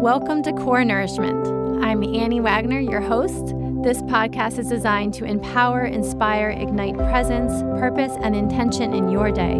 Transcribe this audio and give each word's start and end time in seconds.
Welcome 0.00 0.44
to 0.44 0.52
Core 0.52 0.84
Nourishment. 0.84 1.44
I'm 1.84 2.04
Annie 2.04 2.38
Wagner, 2.38 2.78
your 2.78 3.00
host. 3.00 3.46
This 3.82 4.00
podcast 4.02 4.56
is 4.60 4.68
designed 4.68 5.12
to 5.14 5.24
empower, 5.24 5.84
inspire, 5.84 6.50
ignite 6.50 6.96
presence, 6.96 7.62
purpose, 7.80 8.12
and 8.22 8.36
intention 8.36 8.94
in 8.94 9.08
your 9.08 9.32
day. 9.32 9.56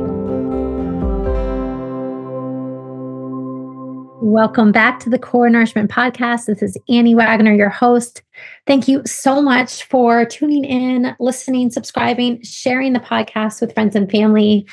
Welcome 4.23 4.71
back 4.71 5.01
to 5.01 5.11
the 5.11 5.19
Core 5.19 5.51
Nourishment 5.51 5.91
Podcast. 5.91 6.47
This 6.47 6.63
is 6.63 6.79
Annie 6.89 7.17
Wagner, 7.17 7.53
your 7.53 7.69
host. 7.69 8.23
Thank 8.65 8.87
you 8.87 9.03
so 9.07 9.43
much 9.43 9.83
for 9.87 10.25
tuning 10.25 10.65
in, 10.65 11.17
listening, 11.19 11.71
subscribing, 11.71 12.41
sharing 12.45 12.93
the 12.93 13.01
podcast 13.01 13.61
with 13.61 13.75
friends 13.75 13.97
and 13.97 14.09
family. 14.09 14.69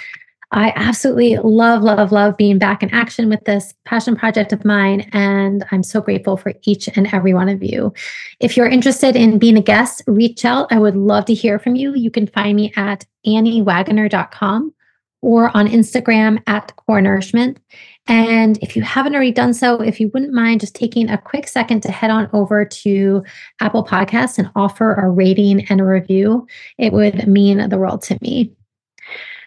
I 0.56 0.72
absolutely 0.78 1.36
love, 1.38 1.84
love, 1.84 2.14
love 2.14 2.38
being 2.38 2.58
back 2.58 2.82
in 2.82 2.90
action 2.94 3.28
with 3.28 3.44
this 3.44 3.74
passion 3.84 4.16
project 4.16 4.54
of 4.54 4.64
mine. 4.64 5.02
And 5.12 5.66
I'm 5.72 5.84
so 5.84 6.00
grateful 6.00 6.38
for 6.38 6.54
each 6.64 6.88
and 6.96 7.14
every 7.14 7.34
one 7.34 7.50
of 7.50 7.62
you. 7.62 7.94
If 8.40 8.56
you're 8.56 8.66
interested 8.66 9.18
in 9.18 9.38
being 9.38 9.58
a 9.58 9.62
guest, 9.62 10.02
reach 10.08 10.46
out. 10.46 10.72
I 10.72 10.80
would 10.80 10.96
love 10.96 11.26
to 11.26 11.34
hear 11.34 11.60
from 11.60 11.76
you. 11.76 11.94
You 11.94 12.10
can 12.10 12.26
find 12.26 12.56
me 12.56 12.72
at 12.78 13.06
anniewagner.com 13.28 14.74
or 15.22 15.56
on 15.58 15.68
Instagram 15.68 16.42
at 16.48 16.74
Core 16.78 17.02
Nourishment. 17.02 17.60
And 18.08 18.58
if 18.62 18.78
you 18.78 18.82
haven't 18.82 19.14
already 19.14 19.34
done 19.34 19.54
so, 19.54 19.82
if 19.82 20.00
you 20.00 20.10
wouldn't 20.14 20.32
mind 20.32 20.62
just 20.62 20.76
taking 20.76 21.10
a 21.10 21.18
quick 21.18 21.50
second 21.50 21.82
to 21.82 21.92
head 21.92 22.12
on 22.12 22.30
over 22.32 22.64
to 22.64 23.24
Apple 23.60 23.84
Podcasts 23.84 24.38
and 24.38 24.50
offer 24.56 24.94
a 24.94 25.10
rating 25.10 25.66
and 25.66 25.82
a 25.82 25.84
review, 25.84 26.48
it 26.78 26.94
would 26.94 27.28
mean 27.28 27.68
the 27.68 27.78
world 27.78 28.04
to 28.04 28.18
me. 28.22 28.55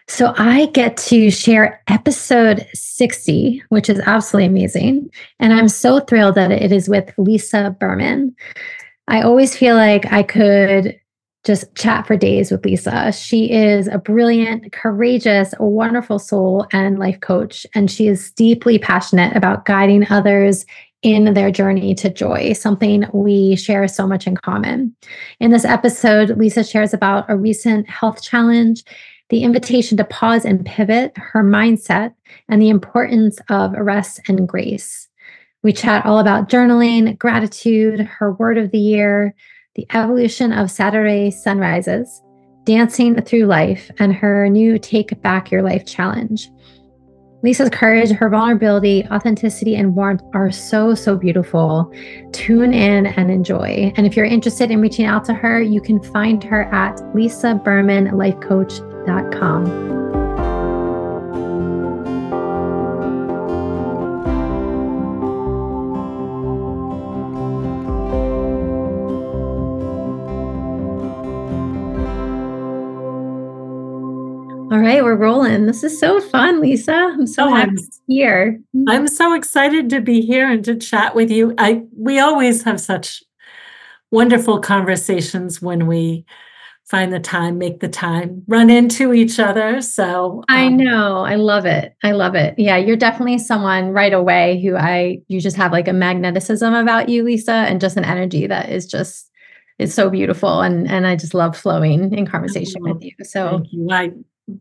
So 0.09 0.33
I 0.37 0.65
get 0.73 0.97
to 0.97 1.29
share 1.29 1.83
episode 1.87 2.67
60, 2.73 3.61
which 3.69 3.91
is 3.91 3.99
absolutely 3.99 4.47
amazing. 4.47 5.11
And 5.39 5.53
I'm 5.53 5.69
so 5.69 5.99
thrilled 5.99 6.33
that 6.33 6.51
it 6.51 6.71
is 6.71 6.89
with 6.89 7.13
Lisa 7.19 7.75
Berman. 7.79 8.35
I 9.07 9.21
always 9.21 9.55
feel 9.55 9.75
like 9.75 10.11
I 10.11 10.23
could 10.23 10.99
just 11.45 11.73
chat 11.75 12.07
for 12.07 12.17
days 12.17 12.49
with 12.49 12.65
Lisa. 12.65 13.11
She 13.11 13.51
is 13.51 13.87
a 13.87 13.99
brilliant, 13.99 14.71
courageous, 14.71 15.53
wonderful 15.59 16.17
soul 16.17 16.65
and 16.73 16.97
life 16.97 17.19
coach. 17.21 17.67
And 17.75 17.89
she 17.89 18.07
is 18.07 18.31
deeply 18.31 18.79
passionate 18.79 19.37
about 19.37 19.65
guiding 19.65 20.07
others 20.09 20.65
in 21.03 21.35
their 21.35 21.51
journey 21.51 21.93
to 21.93 22.09
joy, 22.09 22.53
something 22.53 23.05
we 23.13 23.55
share 23.55 23.87
so 23.87 24.07
much 24.07 24.25
in 24.25 24.35
common. 24.35 24.93
In 25.39 25.51
this 25.51 25.65
episode, 25.65 26.31
Lisa 26.31 26.63
shares 26.63 26.95
about 26.95 27.29
a 27.29 27.37
recent 27.37 27.87
health 27.87 28.23
challenge 28.23 28.83
the 29.29 29.43
invitation 29.43 29.97
to 29.97 30.03
pause 30.03 30.45
and 30.45 30.65
pivot, 30.65 31.11
her 31.15 31.43
mindset, 31.43 32.13
and 32.47 32.61
the 32.61 32.69
importance 32.69 33.39
of 33.49 33.73
rest 33.73 34.21
and 34.27 34.47
grace. 34.47 35.07
We 35.61 35.73
chat 35.73 36.05
all 36.05 36.19
about 36.19 36.49
journaling, 36.49 37.17
gratitude, 37.17 37.99
her 37.99 38.33
word 38.33 38.57
of 38.57 38.71
the 38.71 38.79
year, 38.79 39.35
the 39.75 39.85
evolution 39.93 40.51
of 40.51 40.71
Saturday 40.71 41.31
sunrises, 41.31 42.21
dancing 42.63 43.21
through 43.21 43.45
life, 43.45 43.91
and 43.99 44.13
her 44.13 44.49
new 44.49 44.79
Take 44.79 45.21
Back 45.21 45.51
Your 45.51 45.61
Life 45.61 45.85
challenge. 45.85 46.49
Lisa's 47.41 47.69
courage, 47.69 48.09
her 48.11 48.29
vulnerability, 48.29 49.05
authenticity, 49.11 49.75
and 49.75 49.95
warmth 49.95 50.21
are 50.33 50.51
so, 50.51 50.93
so 50.93 51.15
beautiful. 51.15 51.89
Tune 52.33 52.73
in 52.73 53.05
and 53.05 53.31
enjoy. 53.31 53.93
And 53.95 54.05
if 54.05 54.17
you're 54.17 54.25
interested 54.25 54.71
in 54.71 54.81
reaching 54.81 55.05
out 55.05 55.23
to 55.25 55.33
her, 55.33 55.61
you 55.61 55.79
can 55.79 56.03
find 56.03 56.43
her 56.43 56.63
at 56.73 57.01
Lisa 57.15 57.55
Berman 59.09 59.31
com. 59.31 59.89
All 74.71 74.77
right, 74.77 75.03
we're 75.03 75.15
rolling. 75.15 75.65
This 75.65 75.83
is 75.83 75.99
so 75.99 76.21
fun, 76.21 76.61
Lisa. 76.61 76.93
I'm 76.93 77.25
so 77.25 77.45
oh, 77.45 77.55
happy 77.55 77.71
I'm, 77.71 77.77
here. 78.07 78.61
Mm-hmm. 78.75 78.89
I'm 78.89 79.07
so 79.07 79.33
excited 79.33 79.89
to 79.89 80.01
be 80.01 80.21
here 80.21 80.49
and 80.49 80.63
to 80.65 80.75
chat 80.75 81.15
with 81.15 81.31
you. 81.31 81.55
I 81.57 81.83
we 81.97 82.19
always 82.19 82.61
have 82.63 82.79
such 82.79 83.23
wonderful 84.11 84.59
conversations 84.59 85.61
when 85.61 85.87
we 85.87 86.25
find 86.89 87.13
the 87.13 87.19
time, 87.19 87.59
make 87.59 87.79
the 87.81 87.87
time, 87.87 88.43
run 88.47 88.69
into 88.69 89.13
each 89.13 89.39
other. 89.39 89.79
So 89.79 90.39
um, 90.39 90.45
I 90.49 90.67
know, 90.69 91.19
I 91.19 91.35
love 91.35 91.65
it. 91.65 91.95
I 92.03 92.11
love 92.11 92.33
it. 92.33 92.55
Yeah, 92.57 92.77
you're 92.77 92.97
definitely 92.97 93.37
someone 93.37 93.91
right 93.91 94.11
away 94.11 94.59
who 94.61 94.75
I 94.75 95.19
you 95.27 95.39
just 95.39 95.55
have 95.55 95.71
like 95.71 95.87
a 95.87 95.91
magneticism 95.91 96.81
about 96.81 97.07
you, 97.07 97.23
Lisa, 97.23 97.51
and 97.51 97.79
just 97.79 97.95
an 97.95 98.05
energy 98.05 98.47
that 98.47 98.69
is 98.69 98.87
just 98.87 99.29
is 99.77 99.93
so 99.93 100.09
beautiful 100.09 100.61
and 100.61 100.89
and 100.89 101.05
I 101.07 101.15
just 101.15 101.33
love 101.33 101.55
flowing 101.55 102.11
in 102.13 102.25
conversation 102.25 102.81
oh, 102.85 102.93
with 102.93 103.03
you. 103.03 103.13
So 103.23 103.49
thank 103.49 103.67
you. 103.71 103.87
I 103.91 104.11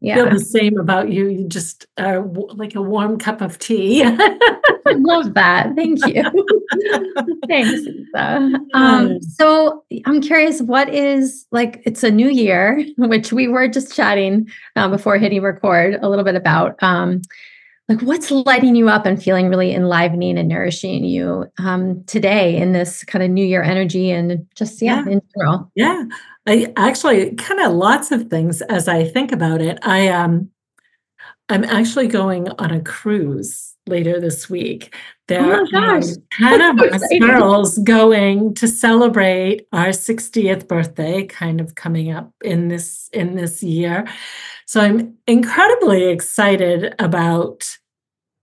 yeah. 0.00 0.16
feel 0.16 0.30
the 0.30 0.40
same 0.40 0.78
about 0.78 1.10
you. 1.10 1.28
You 1.28 1.48
just 1.48 1.86
are 1.98 2.22
like 2.54 2.74
a 2.74 2.82
warm 2.82 3.18
cup 3.18 3.40
of 3.40 3.58
tea. 3.58 4.02
I 4.04 4.38
love 4.96 5.34
that. 5.34 5.74
Thank 5.76 6.06
you. 6.06 6.24
Thanks, 7.48 7.88
Um, 8.74 9.20
so 9.22 9.84
I'm 10.06 10.20
curious, 10.20 10.60
what 10.60 10.88
is 10.88 11.46
like? 11.50 11.82
It's 11.84 12.02
a 12.02 12.10
new 12.10 12.28
year, 12.28 12.84
which 12.96 13.32
we 13.32 13.48
were 13.48 13.68
just 13.68 13.94
chatting 13.94 14.48
uh, 14.76 14.88
before 14.88 15.18
hitting 15.18 15.42
record 15.42 15.98
a 16.00 16.08
little 16.08 16.24
bit 16.24 16.34
about. 16.34 16.76
Um, 16.82 17.22
like 17.88 18.02
what's 18.02 18.30
lighting 18.30 18.76
you 18.76 18.88
up 18.88 19.06
and 19.06 19.22
feeling 19.22 19.48
really 19.48 19.74
enlivening 19.74 20.36
and 20.38 20.48
nourishing 20.48 21.04
you 21.04 21.46
um, 21.58 22.04
today 22.04 22.56
in 22.56 22.72
this 22.72 23.02
kind 23.04 23.22
of 23.22 23.30
new 23.30 23.44
year 23.44 23.62
energy 23.62 24.10
and 24.10 24.46
just 24.54 24.82
yeah, 24.82 25.04
yeah. 25.04 25.12
in 25.12 25.22
general 25.34 25.70
yeah 25.74 26.04
I 26.48 26.72
actually 26.76 27.34
kind 27.34 27.60
of 27.60 27.72
lots 27.72 28.10
of 28.10 28.28
things 28.30 28.62
as 28.62 28.88
I 28.88 29.04
think 29.04 29.32
about 29.32 29.60
it. 29.60 29.78
I 29.82 30.08
um 30.08 30.50
I'm 31.50 31.64
actually 31.64 32.08
going 32.08 32.48
on 32.58 32.70
a 32.70 32.80
cruise 32.80 33.74
later 33.86 34.18
this 34.18 34.48
week. 34.48 34.94
There 35.28 35.42
oh 35.42 35.60
are 35.60 36.00
10 36.38 36.60
of 36.62 36.78
us 36.92 37.02
girls 37.20 37.78
going 37.78 38.54
to 38.54 38.68
celebrate 38.68 39.66
our 39.72 39.88
60th 39.88 40.68
birthday, 40.68 41.26
kind 41.26 41.60
of 41.60 41.74
coming 41.74 42.10
up 42.10 42.32
in 42.42 42.68
this 42.68 43.10
in 43.12 43.34
this 43.34 43.62
year. 43.62 44.08
So 44.68 44.82
I'm 44.82 45.16
incredibly 45.26 46.10
excited 46.10 46.94
about 46.98 47.66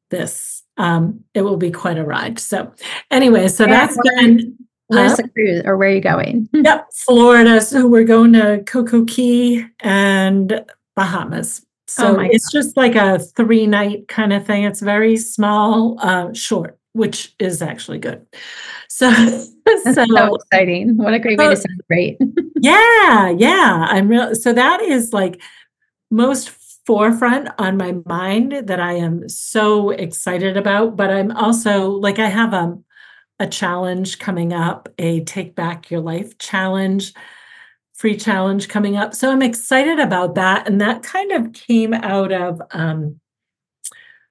this. 0.09 0.63
Um, 0.75 1.23
it 1.35 1.43
will 1.43 1.55
be 1.55 1.69
quite 1.69 1.99
a 1.99 2.03
ride. 2.03 2.39
So 2.39 2.73
anyway, 3.11 3.47
so 3.47 3.65
yeah, 3.65 3.85
that's 3.85 3.97
been 4.01 4.57
Where's 4.87 5.11
huh? 5.11 5.17
the 5.17 5.29
cruise 5.29 5.61
or 5.65 5.77
where 5.77 5.89
are 5.89 5.93
you 5.93 6.01
going? 6.01 6.49
yep, 6.53 6.87
Florida. 6.91 7.61
So 7.61 7.85
we're 7.85 8.05
going 8.05 8.33
to 8.33 8.63
Coco 8.65 9.05
Cay 9.05 9.67
and 9.81 10.65
Bahamas. 10.95 11.63
So 11.85 12.17
oh 12.17 12.19
it's 12.21 12.49
God. 12.49 12.59
just 12.59 12.75
like 12.75 12.95
a 12.95 13.19
three 13.19 13.67
night 13.67 14.07
kind 14.07 14.33
of 14.33 14.47
thing. 14.47 14.63
It's 14.63 14.79
very 14.81 15.17
small, 15.17 15.99
uh, 15.99 16.33
short, 16.33 16.79
which 16.93 17.35
is 17.37 17.61
actually 17.61 17.99
good. 17.99 18.25
So, 18.87 19.11
so, 19.11 19.93
so, 19.93 20.35
exciting. 20.35 20.95
What 20.95 21.13
a 21.13 21.19
great 21.19 21.37
way 21.37 21.49
to 21.49 21.57
celebrate. 21.57 22.17
yeah, 22.61 23.27
yeah. 23.27 23.85
I'm 23.89 24.07
real. 24.07 24.33
So 24.35 24.53
that 24.53 24.81
is 24.81 25.11
like 25.11 25.41
most 26.11 26.49
forefront 26.85 27.49
on 27.57 27.77
my 27.77 27.95
mind 28.05 28.67
that 28.67 28.79
I 28.79 28.93
am 28.93 29.27
so 29.27 29.89
excited 29.89 30.55
about. 30.55 30.95
But 30.95 31.09
I'm 31.09 31.31
also 31.31 31.89
like, 31.89 32.19
I 32.19 32.27
have 32.27 32.53
a 32.53 32.77
a 33.39 33.47
challenge 33.47 34.19
coming 34.19 34.53
up, 34.53 34.89
a 34.97 35.21
Take 35.21 35.55
Back 35.55 35.91
Your 35.91 36.01
Life 36.01 36.37
challenge, 36.37 37.13
free 37.93 38.15
challenge 38.17 38.69
coming 38.69 38.97
up. 38.97 39.13
So 39.13 39.31
I'm 39.31 39.41
excited 39.41 39.99
about 39.99 40.35
that. 40.35 40.67
And 40.67 40.79
that 40.81 41.03
kind 41.03 41.31
of 41.31 41.53
came 41.53 41.93
out 41.93 42.31
of, 42.31 42.61
um, 42.71 43.19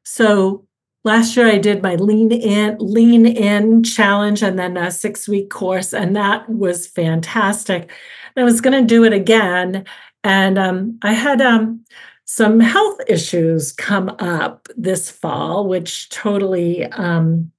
so 0.05 0.67
last 1.03 1.37
year 1.37 1.47
I 1.47 1.59
did 1.59 1.83
my 1.83 1.97
lean 1.97 2.33
in, 2.33 2.77
lean 2.79 3.27
in 3.27 3.83
challenge 3.83 4.43
and 4.43 4.59
then 4.59 4.77
a 4.77 4.91
six 4.91 5.29
week 5.29 5.51
course. 5.51 5.93
And 5.93 6.17
that 6.17 6.49
was 6.49 6.87
fantastic. 6.87 7.91
And 8.37 8.43
I 8.43 8.45
was 8.45 8.61
going 8.61 8.81
to 8.81 8.87
do 8.87 9.05
it 9.05 9.13
again. 9.13 9.85
And 10.25 10.59
um, 10.59 10.99
I 11.03 11.13
had 11.13 11.41
um, 11.43 11.85
some 12.25 12.59
health 12.59 12.99
issues 13.07 13.73
come 13.73 14.09
up 14.19 14.69
this 14.77 15.11
fall, 15.11 15.69
which 15.69 16.09
totally 16.09 16.87
um, 16.87 17.53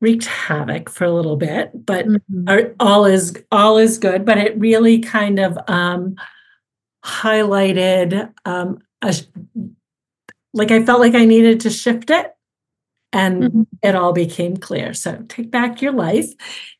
wreaked 0.00 0.24
havoc 0.24 0.88
for 0.88 1.04
a 1.04 1.12
little 1.12 1.36
bit, 1.36 1.70
but 1.86 2.06
mm-hmm. 2.06 2.72
all 2.80 3.04
is 3.04 3.36
all 3.52 3.76
is 3.76 3.98
good. 3.98 4.24
But 4.24 4.38
it 4.38 4.58
really 4.58 4.98
kind 5.00 5.38
of 5.38 5.58
um, 5.68 6.16
highlighted 7.04 8.32
um, 8.46 8.78
a, 9.02 9.14
like 10.54 10.70
I 10.70 10.84
felt 10.84 11.00
like 11.00 11.14
I 11.14 11.26
needed 11.26 11.60
to 11.60 11.70
shift 11.70 12.08
it, 12.08 12.33
and 13.14 13.42
mm-hmm. 13.42 13.62
it 13.82 13.94
all 13.94 14.12
became 14.12 14.56
clear. 14.56 14.92
So 14.92 15.24
take 15.28 15.50
back 15.50 15.80
your 15.80 15.92
life 15.92 16.28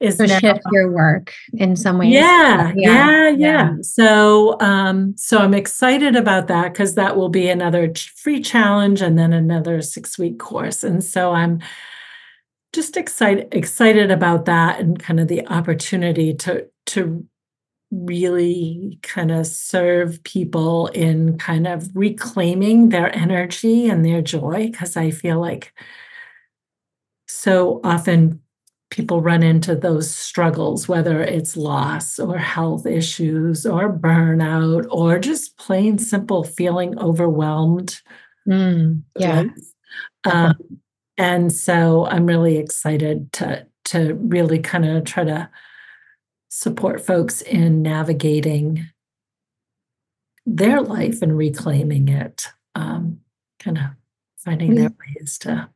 is 0.01 0.17
so 0.17 0.27
now, 0.27 0.39
shift 0.41 0.61
your 0.73 0.91
work 0.91 1.33
in 1.55 1.77
some 1.77 1.99
ways. 1.99 2.13
Yeah, 2.13 2.73
yeah, 2.77 3.29
yeah, 3.29 3.31
yeah. 3.31 3.75
So 3.83 4.61
um, 4.61 5.17
so 5.17 5.39
I'm 5.39 5.55
excited 5.55 6.17
about 6.17 6.49
that 6.49 6.73
because 6.73 6.97
that 6.97 7.17
will 7.17 7.29
be 7.29 7.49
another 7.49 7.93
free 8.17 8.41
challenge 8.41 9.01
and 9.01 9.19
then 9.19 9.33
another 9.33 9.81
six 9.81 10.19
week 10.19 10.39
course. 10.39 10.83
And 10.83 11.03
so 11.03 11.33
I'm 11.33 11.61
just 12.73 12.97
excited 12.97 13.55
excited 13.55 14.11
about 14.11 14.47
that 14.47 14.81
and 14.81 14.99
kind 14.99 15.21
of 15.21 15.29
the 15.29 15.47
opportunity 15.49 16.35
to 16.35 16.67
to 16.87 17.25
really 17.93 18.99
kind 19.03 19.31
of 19.31 19.47
serve 19.47 20.23
people 20.25 20.89
in 20.89 21.39
kind 21.39 21.67
of 21.67 21.89
reclaiming 21.95 22.89
their 22.89 23.15
energy 23.15 23.89
and 23.89 24.05
their 24.05 24.21
joy 24.21 24.69
because 24.71 24.97
I 24.97 25.11
feel 25.11 25.41
like 25.41 25.73
so 27.35 27.81
often 27.83 28.41
people 28.91 29.21
run 29.21 29.43
into 29.43 29.75
those 29.75 30.09
struggles, 30.09 30.89
whether 30.89 31.21
it's 31.21 31.57
loss 31.57 32.19
or 32.19 32.39
health 32.39 32.87
issues 32.87 33.67
or 33.67 33.93
burnout 33.93 34.87
or 34.89 35.19
just 35.19 35.59
plain 35.59 35.99
simple 35.99 36.45
feeling 36.45 36.97
overwhelmed. 36.99 38.01
Mm, 38.49 39.03
yeah. 39.19 39.45
Um, 40.25 40.55
and 41.17 41.53
so 41.53 42.07
I'm 42.07 42.27
really 42.27 42.57
excited 42.57 43.33
to 43.35 43.67
to 43.87 44.15
really 44.15 44.61
kind 44.61 44.87
of 44.87 45.05
try 45.05 45.25
to 45.25 45.51
support 46.49 47.05
folks 47.05 47.43
in 47.43 47.83
navigating 47.83 48.87
their 50.47 50.81
life 50.81 51.21
and 51.21 51.37
reclaiming 51.37 52.09
it, 52.09 52.49
um, 52.75 53.19
kind 53.59 53.77
of 53.77 53.85
finding 54.37 54.75
their 54.75 54.93
ways 55.19 55.37
to 55.39 55.69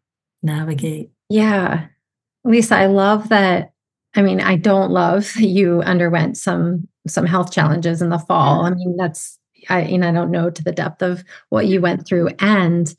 navigate. 0.43 1.11
Yeah. 1.29 1.87
Lisa, 2.45 2.77
I 2.77 2.87
love 2.87 3.29
that. 3.29 3.73
I 4.15 4.23
mean, 4.23 4.41
I 4.41 4.57
don't 4.57 4.91
love 4.91 5.33
that 5.35 5.47
you 5.47 5.83
underwent 5.83 6.37
some 6.37 6.89
some 7.07 7.27
health 7.27 7.53
challenges 7.53 8.03
in 8.03 8.11
the 8.11 8.19
fall. 8.19 8.65
I 8.65 8.71
mean, 8.71 8.97
that's 8.97 9.39
I 9.69 9.83
you 9.83 9.99
know, 9.99 10.09
I 10.09 10.13
don't 10.13 10.31
know 10.31 10.51
to 10.51 10.65
the 10.65 10.73
depth 10.73 11.03
of 11.03 11.25
what 11.51 11.67
you 11.67 11.81
went 11.81 12.07
through. 12.07 12.29
And 12.39 12.95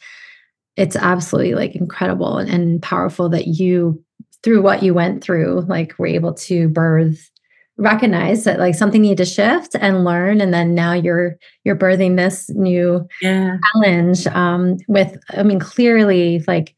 it's 0.78 0.96
absolutely 0.96 1.56
like 1.56 1.76
incredible 1.76 2.38
and 2.38 2.81
powerful 2.81 3.30
that 3.30 3.48
you 3.48 4.04
through 4.44 4.62
what 4.62 4.84
you 4.84 4.94
went 4.94 5.24
through, 5.24 5.66
like 5.68 5.98
were 6.00 6.08
able 6.08 6.34
to 6.34 6.70
birth 6.70 7.30
recognize 7.80 8.44
that 8.44 8.60
like 8.60 8.76
something 8.76 9.02
needed 9.02 9.18
to 9.18 9.26
shift 9.26 9.74
and 9.80 10.04
learn 10.04 10.42
and 10.42 10.54
then 10.54 10.76
now 10.76 10.92
you're 10.92 11.38
you're 11.64 11.78
birthing 11.78 12.18
this 12.18 12.50
new 12.50 13.08
yeah. 13.22 13.58
challenge 13.74 14.28
um 14.28 14.76
with 14.90 15.18
i 15.30 15.44
mean 15.44 15.60
clearly 15.60 16.44
like 16.46 16.76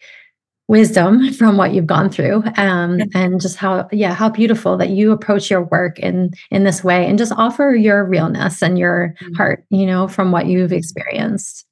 wisdom 0.71 1.33
from 1.38 1.57
what 1.57 1.73
you've 1.73 1.85
gone 1.85 2.09
through 2.09 2.41
um, 2.56 3.01
and 3.13 3.41
just 3.41 3.57
how 3.57 3.88
yeah 3.91 4.13
how 4.13 4.29
beautiful 4.29 4.77
that 4.77 4.89
you 4.89 5.12
approach 5.12 5.51
your 5.51 5.63
work 5.63 6.00
in 6.00 6.31
in 6.50 6.63
this 6.63 6.81
way 6.81 7.06
and 7.06 7.19
just 7.19 7.33
offer 7.33 7.75
your 7.75 8.06
realness 8.06 8.63
and 8.63 8.79
your 8.79 9.13
mm-hmm. 9.21 9.33
heart 9.33 9.65
you 9.69 9.85
know 9.85 10.07
from 10.07 10.31
what 10.31 10.45
you've 10.45 10.71
experienced 10.71 11.68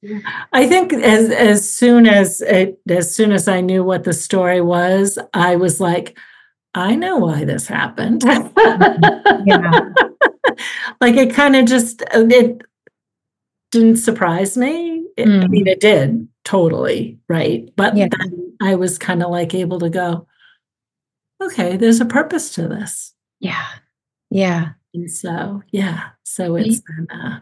i 0.52 0.68
think 0.68 0.92
as 0.92 1.30
as 1.30 1.68
soon 1.68 2.06
as 2.06 2.42
it 2.42 2.78
as 2.90 3.12
soon 3.12 3.32
as 3.32 3.48
i 3.48 3.58
knew 3.58 3.82
what 3.82 4.04
the 4.04 4.12
story 4.12 4.60
was 4.60 5.18
i 5.32 5.56
was 5.56 5.80
like 5.80 6.18
i 6.74 6.94
know 6.94 7.16
why 7.16 7.42
this 7.42 7.66
happened 7.66 8.22
yeah. 8.22 9.80
like 11.00 11.16
it 11.16 11.32
kind 11.32 11.56
of 11.56 11.64
just 11.64 12.02
it 12.12 12.60
didn't 13.70 13.96
surprise 13.96 14.58
me 14.58 15.06
it, 15.16 15.26
mm. 15.26 15.42
i 15.42 15.46
mean 15.48 15.64
mm. 15.64 15.70
it 15.70 15.80
did 15.80 16.28
totally 16.44 17.18
right 17.28 17.70
but 17.76 17.96
yeah. 17.96 18.06
then 18.18 18.49
I 18.60 18.74
was 18.74 18.98
kind 18.98 19.22
of 19.22 19.30
like 19.30 19.54
able 19.54 19.78
to 19.80 19.90
go, 19.90 20.26
okay, 21.40 21.76
there's 21.76 22.00
a 22.00 22.04
purpose 22.04 22.50
to 22.54 22.68
this. 22.68 23.14
Yeah. 23.40 23.66
Yeah. 24.30 24.70
And 24.94 25.10
so, 25.10 25.62
yeah. 25.70 26.10
So 26.24 26.56
it's 26.56 26.80
been, 26.80 27.06
uh, 27.10 27.40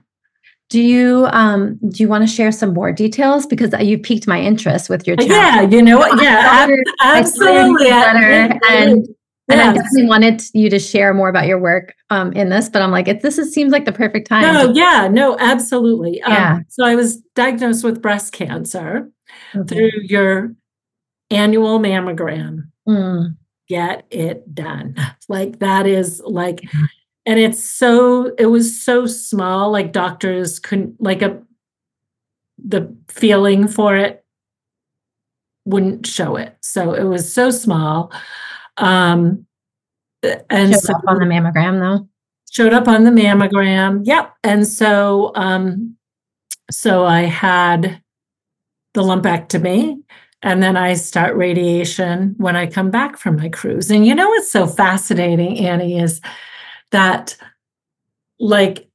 do 0.71 0.81
you 0.83 1.27
um 1.33 1.79
do 1.89 2.03
you 2.03 2.09
want 2.09 2.29
to 2.29 2.33
share 2.33 2.53
some 2.53 2.75
more 2.75 2.93
details 2.93 3.47
because 3.47 3.73
you 3.81 3.99
piqued 3.99 4.27
my 4.27 4.39
interest 4.39 4.91
with 4.91 5.07
your 5.07 5.17
channel? 5.17 5.35
Yeah, 5.35 5.63
you 5.63 5.83
know 5.83 5.99
what? 5.99 6.23
Yeah, 6.23 6.69
absolutely. 7.03 7.89
and 7.89 9.09
and 9.51 9.59
yes. 9.61 9.69
I 9.69 9.73
definitely 9.73 10.07
wanted 10.07 10.43
you 10.53 10.69
to 10.69 10.79
share 10.79 11.15
more 11.15 11.31
about 11.31 11.47
your 11.47 11.59
work 11.59 11.95
um, 12.11 12.35
in 12.35 12.51
this, 12.51 12.69
but 12.69 12.83
I'm 12.83 12.91
like, 12.91 13.09
it, 13.09 13.23
this 13.23 13.39
is, 13.39 13.53
seems 13.55 13.73
like 13.73 13.87
the 13.87 13.93
perfect 13.93 14.29
time. 14.29 14.43
No, 14.43 14.73
yeah, 14.75 15.09
no, 15.11 15.39
absolutely. 15.39 16.19
Yeah. 16.19 16.57
Um, 16.57 16.67
so 16.69 16.85
I 16.85 16.95
was 16.95 17.17
diagnosed 17.35 17.83
with 17.83 18.03
breast 18.03 18.35
cancer 18.35 19.11
okay. 19.57 19.75
through 19.75 20.03
your 20.03 20.55
annual 21.31 21.79
mammogram. 21.79 22.71
Mm. 22.89 23.37
Get 23.69 24.07
it 24.11 24.55
done. 24.55 24.97
Like 25.29 25.59
that 25.59 25.87
is 25.87 26.23
like, 26.25 26.63
and 27.27 27.39
it's 27.39 27.63
so, 27.63 28.35
it 28.39 28.47
was 28.47 28.83
so 28.83 29.07
small, 29.07 29.71
like 29.71 29.93
doctors 29.93 30.59
couldn't, 30.59 31.01
like 31.01 31.21
a, 31.23 31.43
the 32.57 32.97
feeling 33.09 33.69
for 33.69 33.97
it 33.97 34.25
wouldn't 35.67 36.07
show 36.07 36.37
it. 36.37 36.57
So 36.63 36.95
it 36.95 37.05
was 37.05 37.31
so 37.33 37.51
small. 37.51 38.11
Um, 38.79 39.47
and 40.23 40.73
showed 40.73 40.81
so, 40.81 40.95
up 40.95 41.03
on 41.07 41.19
the 41.19 41.27
mammogram 41.27 41.79
though. 41.79 42.09
Showed 42.51 42.73
up 42.73 42.89
on 42.89 43.05
the 43.05 43.11
mammogram. 43.11 44.01
Yep. 44.05 44.35
And 44.43 44.67
so, 44.67 45.33
um, 45.35 45.97
so 46.71 47.05
I 47.05 47.23
had 47.23 48.03
the 48.95 49.03
lumpectomy 49.03 50.03
and 50.43 50.63
then 50.63 50.77
I 50.77 50.95
start 50.95 51.37
radiation 51.37 52.35
when 52.39 52.57
I 52.57 52.67
come 52.67 52.91
back 52.91 53.19
from 53.19 53.37
my 53.37 53.49
cruise. 53.49 53.91
And 53.91 54.07
you 54.07 54.15
know 54.15 54.29
what's 54.29 54.51
so 54.51 54.67
fascinating, 54.67 55.59
Annie, 55.59 55.99
is 55.99 56.21
that 56.91 57.37
like 58.39 58.89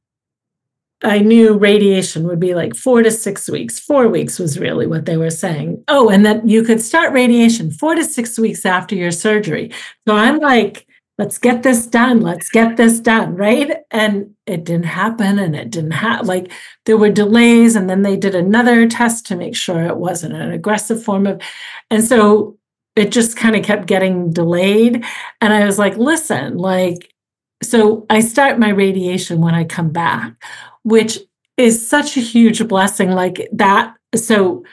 I 1.04 1.19
knew 1.19 1.57
radiation 1.57 2.25
would 2.28 2.40
be 2.40 2.56
like 2.56 2.75
four 2.75 3.04
to 3.04 3.12
six 3.12 3.50
weeks. 3.50 3.78
Four 3.78 4.07
weeks 4.07 4.40
was 4.40 4.57
really 4.57 4.88
what 4.88 5.06
they 5.06 5.18
were 5.18 5.30
saying. 5.30 5.84
Oh, 5.90 6.10
and 6.10 6.25
that 6.25 6.48
you 6.48 6.63
could 6.63 6.81
start 6.81 7.12
radiation 7.12 7.72
four 7.72 7.95
to 7.95 8.06
six 8.06 8.40
weeks 8.40 8.66
after 8.66 8.95
your 8.95 9.12
surgery. 9.12 9.72
So 10.07 10.16
I'm 10.16 10.40
like, 10.40 10.88
let's 11.18 11.38
get 11.38 11.63
this 11.63 11.86
done. 11.86 12.21
Let's 12.21 12.50
get 12.50 12.77
this 12.77 13.00
done 13.00 13.36
right? 13.36 13.77
And 13.92 14.36
it 14.45 14.63
didn't 14.63 14.86
happen 14.86 15.39
and 15.39 15.56
it 15.56 15.69
didn't 15.69 15.92
have 15.92 16.27
like 16.27 16.51
there 16.86 16.98
were 16.98 17.12
delays 17.12 17.75
and 17.75 17.89
then 17.89 18.01
they 18.01 18.18
did 18.18 18.36
another 18.36 18.88
test 18.88 19.25
to 19.27 19.36
make 19.36 19.56
sure 19.56 19.83
it 19.83 19.98
wasn't 19.98 20.33
an 20.33 20.51
aggressive 20.51 21.04
form 21.04 21.27
of 21.27 21.42
and 21.89 22.04
so 22.04 22.57
it 22.95 23.12
just 23.12 23.38
kind 23.38 23.56
of 23.56 23.63
kept 23.63 23.88
getting 23.88 24.31
delayed. 24.31 25.06
And 25.42 25.54
i 25.54 25.65
was 25.65 25.80
like 25.80 25.98
listen 25.98 26.57
like 26.57 27.13
so 27.62 28.06
i 28.09 28.19
start 28.19 28.59
my 28.59 28.69
radiation 28.69 29.39
when 29.42 29.56
i 29.56 29.63
come 29.63 29.89
back 29.89 30.33
which 30.83 31.19
is 31.56 31.88
such 31.88 32.18
a 32.18 32.21
huge 32.21 32.68
blessing 32.68 33.12
like 33.12 33.48
that 33.54 33.95
so 34.16 34.63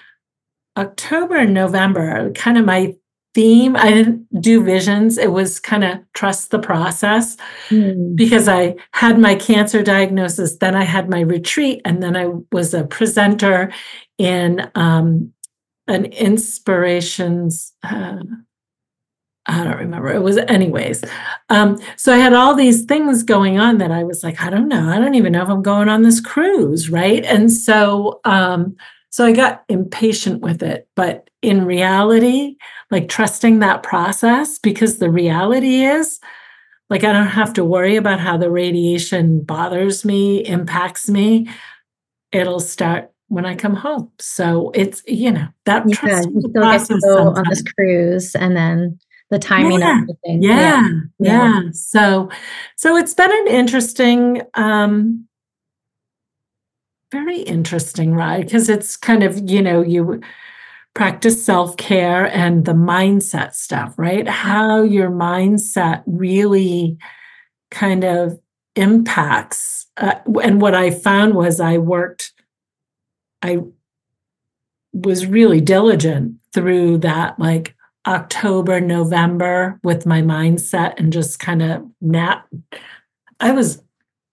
october 0.76 1.36
and 1.36 1.54
november 1.54 2.32
kind 2.32 2.58
of 2.58 2.64
my 2.64 2.96
theme. 3.34 3.76
I 3.76 3.90
didn't 3.90 4.26
do 4.40 4.62
visions. 4.62 5.18
It 5.18 5.32
was 5.32 5.60
kind 5.60 5.84
of 5.84 5.98
trust 6.14 6.50
the 6.50 6.58
process 6.58 7.36
mm. 7.68 8.16
because 8.16 8.48
I 8.48 8.76
had 8.92 9.18
my 9.18 9.34
cancer 9.34 9.82
diagnosis, 9.82 10.56
then 10.56 10.74
I 10.74 10.84
had 10.84 11.08
my 11.08 11.20
retreat, 11.20 11.80
and 11.84 12.02
then 12.02 12.16
I 12.16 12.30
was 12.52 12.74
a 12.74 12.84
presenter 12.84 13.72
in 14.18 14.70
um, 14.74 15.32
an 15.86 16.06
inspirations. 16.06 17.72
Uh, 17.82 18.18
I 19.46 19.64
don't 19.64 19.78
remember. 19.78 20.12
It 20.12 20.22
was, 20.22 20.36
anyways. 20.36 21.02
Um, 21.48 21.78
so 21.96 22.12
I 22.12 22.18
had 22.18 22.34
all 22.34 22.54
these 22.54 22.84
things 22.84 23.22
going 23.22 23.58
on 23.58 23.78
that 23.78 23.90
I 23.90 24.04
was 24.04 24.22
like, 24.22 24.40
I 24.40 24.50
don't 24.50 24.68
know. 24.68 24.88
I 24.88 24.98
don't 24.98 25.14
even 25.14 25.32
know 25.32 25.42
if 25.42 25.48
I'm 25.48 25.62
going 25.62 25.88
on 25.88 26.02
this 26.02 26.20
cruise, 26.20 26.90
right? 26.90 27.24
And 27.24 27.50
so, 27.50 28.20
um, 28.24 28.76
so 29.10 29.26
I 29.26 29.32
got 29.32 29.64
impatient 29.68 30.40
with 30.40 30.62
it. 30.62 30.88
But 30.96 31.28
in 31.42 31.64
reality, 31.64 32.56
like 32.90 33.08
trusting 33.08 33.58
that 33.58 33.82
process, 33.82 34.58
because 34.58 34.98
the 34.98 35.10
reality 35.10 35.82
is, 35.82 36.20
like, 36.88 37.04
I 37.04 37.12
don't 37.12 37.26
have 37.28 37.52
to 37.54 37.64
worry 37.64 37.96
about 37.96 38.18
how 38.18 38.36
the 38.36 38.50
radiation 38.50 39.42
bothers 39.42 40.04
me, 40.04 40.44
impacts 40.46 41.08
me. 41.08 41.48
It'll 42.32 42.60
start 42.60 43.12
when 43.28 43.46
I 43.46 43.54
come 43.54 43.76
home. 43.76 44.10
So 44.18 44.72
it's, 44.74 45.02
you 45.06 45.30
know, 45.30 45.46
that 45.66 45.88
yeah, 45.88 45.94
trust 45.94 46.28
you 46.30 46.40
still 46.40 46.62
get 46.62 46.86
to 46.86 46.98
go 47.00 47.28
on 47.28 47.44
this 47.48 47.62
cruise 47.62 48.34
and 48.34 48.56
then 48.56 48.98
the 49.30 49.38
timing 49.38 49.78
yeah, 49.78 50.02
of 50.02 50.02
everything. 50.02 50.42
Yeah, 50.42 50.88
yeah. 51.20 51.60
Yeah. 51.60 51.60
So 51.72 52.28
so 52.76 52.96
it's 52.96 53.14
been 53.14 53.30
an 53.30 53.46
interesting 53.46 54.42
um 54.54 55.28
very 57.10 57.40
interesting 57.40 58.14
right? 58.14 58.44
because 58.44 58.68
it's 58.68 58.96
kind 58.96 59.22
of, 59.22 59.50
you 59.50 59.62
know, 59.62 59.82
you 59.82 60.20
practice 60.94 61.44
self 61.44 61.76
care 61.76 62.26
and 62.26 62.64
the 62.64 62.72
mindset 62.72 63.54
stuff, 63.54 63.94
right? 63.96 64.28
How 64.28 64.82
your 64.82 65.10
mindset 65.10 66.02
really 66.06 66.98
kind 67.70 68.04
of 68.04 68.38
impacts. 68.76 69.86
Uh, 69.96 70.14
and 70.42 70.60
what 70.60 70.74
I 70.74 70.90
found 70.90 71.34
was 71.34 71.60
I 71.60 71.78
worked, 71.78 72.32
I 73.42 73.58
was 74.92 75.26
really 75.26 75.60
diligent 75.60 76.36
through 76.52 76.98
that, 76.98 77.38
like 77.38 77.74
October, 78.06 78.80
November 78.80 79.78
with 79.84 80.06
my 80.06 80.22
mindset 80.22 80.94
and 80.98 81.12
just 81.12 81.38
kind 81.38 81.62
of 81.62 81.84
nap. 82.00 82.48
I 83.38 83.52
was 83.52 83.82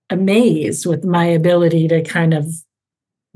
amazed 0.09 0.85
with 0.85 1.03
my 1.03 1.25
ability 1.25 1.87
to 1.89 2.01
kind 2.01 2.33
of 2.33 2.47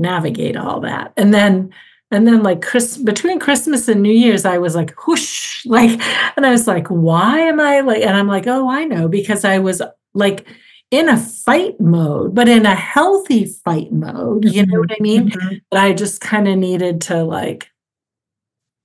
navigate 0.01 0.57
all 0.57 0.81
that. 0.81 1.13
And 1.17 1.33
then 1.33 1.73
and 2.11 2.27
then 2.27 2.43
like 2.43 2.61
Chris 2.61 2.97
between 2.97 3.39
Christmas 3.39 3.87
and 3.87 4.01
New 4.01 4.13
Year's, 4.13 4.43
I 4.43 4.57
was 4.57 4.75
like, 4.75 5.07
whoosh, 5.07 5.65
like, 5.65 6.01
and 6.35 6.45
I 6.45 6.51
was 6.51 6.67
like, 6.67 6.87
why 6.87 7.39
am 7.39 7.59
I 7.59 7.79
like, 7.79 8.03
and 8.03 8.15
I'm 8.15 8.27
like, 8.27 8.47
oh, 8.47 8.69
I 8.69 8.83
know, 8.83 9.07
because 9.07 9.45
I 9.45 9.59
was 9.59 9.81
like 10.13 10.45
in 10.91 11.07
a 11.07 11.17
fight 11.17 11.79
mode, 11.79 12.35
but 12.35 12.49
in 12.49 12.65
a 12.65 12.75
healthy 12.75 13.45
fight 13.45 13.93
mode. 13.93 14.45
You 14.45 14.65
know 14.65 14.79
what 14.79 14.91
I 14.91 14.97
mean? 14.99 15.29
Mm-hmm. 15.29 15.55
But 15.71 15.79
I 15.79 15.93
just 15.93 16.19
kind 16.19 16.49
of 16.49 16.57
needed 16.57 17.01
to 17.01 17.23
like 17.23 17.69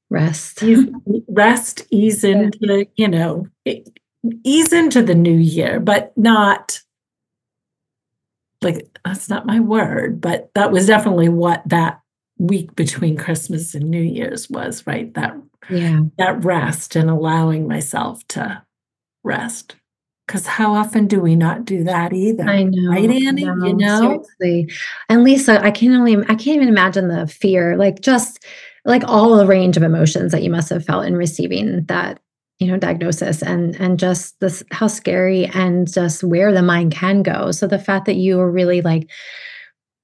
rest, 0.08 0.62
rest, 1.28 1.82
ease 1.90 2.22
into, 2.22 2.86
you 2.94 3.08
know, 3.08 3.48
ease 4.44 4.72
into 4.72 5.02
the 5.02 5.16
new 5.16 5.36
year, 5.36 5.80
but 5.80 6.16
not 6.16 6.80
like 8.62 8.95
that's 9.06 9.28
not 9.28 9.46
my 9.46 9.60
word, 9.60 10.20
but 10.20 10.50
that 10.54 10.72
was 10.72 10.86
definitely 10.86 11.28
what 11.28 11.62
that 11.66 12.00
week 12.38 12.74
between 12.76 13.16
Christmas 13.16 13.74
and 13.74 13.90
New 13.90 14.02
Year's 14.02 14.50
was, 14.50 14.86
right? 14.86 15.12
That 15.14 15.36
yeah, 15.70 16.00
that 16.18 16.44
rest 16.44 16.96
and 16.96 17.08
allowing 17.08 17.66
myself 17.66 18.26
to 18.28 18.62
rest. 19.24 19.76
Because 20.26 20.46
how 20.46 20.74
often 20.74 21.06
do 21.06 21.20
we 21.20 21.36
not 21.36 21.64
do 21.64 21.84
that 21.84 22.12
either? 22.12 22.42
I 22.44 22.64
know, 22.64 22.90
right, 22.90 23.08
Annie? 23.08 23.44
No, 23.44 23.66
you 23.66 23.74
know, 23.74 24.24
seriously. 24.40 24.76
And 25.08 25.22
Lisa, 25.22 25.64
I 25.64 25.70
can 25.70 25.92
only 25.94 26.16
I 26.16 26.34
can't 26.34 26.56
even 26.56 26.68
imagine 26.68 27.08
the 27.08 27.28
fear, 27.28 27.76
like 27.76 28.00
just 28.00 28.44
like 28.84 29.02
all 29.06 29.36
the 29.36 29.46
range 29.46 29.76
of 29.76 29.82
emotions 29.82 30.32
that 30.32 30.42
you 30.42 30.50
must 30.50 30.70
have 30.70 30.84
felt 30.84 31.06
in 31.06 31.16
receiving 31.16 31.84
that 31.86 32.20
you 32.58 32.66
know 32.66 32.76
diagnosis 32.76 33.42
and 33.42 33.76
and 33.76 33.98
just 33.98 34.38
this 34.40 34.62
how 34.70 34.86
scary 34.86 35.46
and 35.46 35.92
just 35.92 36.24
where 36.24 36.52
the 36.52 36.62
mind 36.62 36.92
can 36.92 37.22
go 37.22 37.50
so 37.50 37.66
the 37.66 37.78
fact 37.78 38.06
that 38.06 38.16
you 38.16 38.36
were 38.36 38.50
really 38.50 38.80
like 38.80 39.08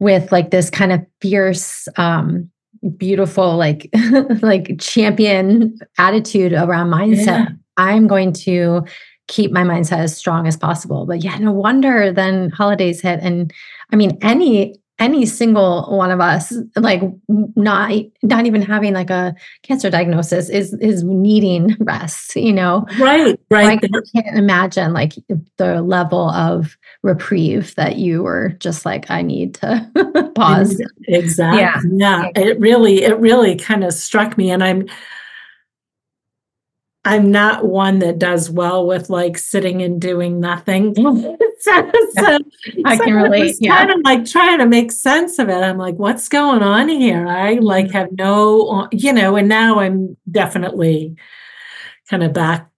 with 0.00 0.30
like 0.32 0.50
this 0.50 0.68
kind 0.68 0.92
of 0.92 1.04
fierce 1.20 1.88
um 1.96 2.50
beautiful 2.96 3.56
like 3.56 3.88
like 4.42 4.78
champion 4.78 5.78
attitude 5.98 6.52
around 6.52 6.90
mindset 6.90 7.26
yeah. 7.26 7.48
i'm 7.76 8.06
going 8.06 8.32
to 8.32 8.84
keep 9.28 9.52
my 9.52 9.62
mindset 9.62 9.98
as 9.98 10.16
strong 10.16 10.46
as 10.46 10.56
possible 10.56 11.06
but 11.06 11.22
yeah 11.22 11.38
no 11.38 11.52
wonder 11.52 12.12
then 12.12 12.50
holidays 12.50 13.00
hit 13.00 13.20
and 13.22 13.52
i 13.92 13.96
mean 13.96 14.18
any 14.20 14.76
any 15.02 15.26
single 15.26 15.84
one 15.96 16.10
of 16.10 16.20
us 16.20 16.52
like 16.76 17.02
not 17.28 17.92
not 18.22 18.46
even 18.46 18.62
having 18.62 18.94
like 18.94 19.10
a 19.10 19.34
cancer 19.62 19.90
diagnosis 19.90 20.48
is 20.48 20.74
is 20.74 21.02
needing 21.02 21.76
rest 21.80 22.36
you 22.36 22.52
know? 22.52 22.86
Right 22.98 23.38
right. 23.50 23.82
Like, 23.82 23.84
i 23.84 24.22
can't 24.22 24.38
imagine 24.38 24.92
like 24.92 25.14
the 25.58 25.82
level 25.82 26.30
of 26.30 26.76
reprieve 27.02 27.74
that 27.74 27.96
you 27.96 28.22
were 28.22 28.50
just 28.60 28.86
like 28.86 29.10
i 29.10 29.22
need 29.22 29.54
to 29.56 30.32
pause. 30.34 30.80
exactly. 31.08 31.60
Yeah. 31.60 31.80
yeah. 31.92 32.28
It 32.36 32.60
really 32.60 33.02
it 33.02 33.18
really 33.18 33.56
kind 33.56 33.84
of 33.84 33.92
struck 33.92 34.38
me 34.38 34.50
and 34.50 34.62
i'm 34.62 34.86
I'm 37.04 37.32
not 37.32 37.66
one 37.66 37.98
that 37.98 38.18
does 38.18 38.48
well 38.48 38.86
with 38.86 39.10
like 39.10 39.36
sitting 39.36 39.82
and 39.82 40.00
doing 40.00 40.38
nothing. 40.38 40.94
so, 41.62 41.90
so, 42.18 42.38
I 42.84 42.96
can 42.96 43.14
relate. 43.14 43.56
Yeah. 43.60 43.76
Kind 43.76 43.90
of 43.90 44.00
like 44.04 44.24
trying 44.24 44.58
to 44.58 44.66
make 44.66 44.90
sense 44.90 45.38
of 45.38 45.48
it. 45.48 45.54
I'm 45.54 45.78
like, 45.78 45.94
what's 45.94 46.28
going 46.28 46.62
on 46.62 46.88
here? 46.88 47.26
I 47.26 47.54
like 47.54 47.86
mm-hmm. 47.86 47.96
have 47.96 48.12
no, 48.12 48.88
you 48.90 49.12
know, 49.12 49.36
and 49.36 49.48
now 49.48 49.78
I'm 49.78 50.16
definitely 50.30 51.16
kind 52.10 52.22
of 52.22 52.32
back, 52.32 52.68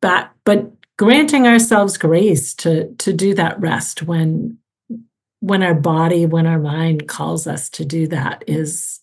back, 0.00 0.34
but 0.44 0.70
granting 0.98 1.46
ourselves 1.46 1.96
grace 1.96 2.54
to 2.54 2.92
to 2.96 3.12
do 3.12 3.34
that 3.34 3.58
rest 3.60 4.02
when 4.02 4.58
when 5.40 5.62
our 5.62 5.74
body, 5.74 6.26
when 6.26 6.46
our 6.46 6.60
mind 6.60 7.08
calls 7.08 7.46
us 7.48 7.68
to 7.70 7.84
do 7.84 8.06
that 8.06 8.44
is 8.46 9.00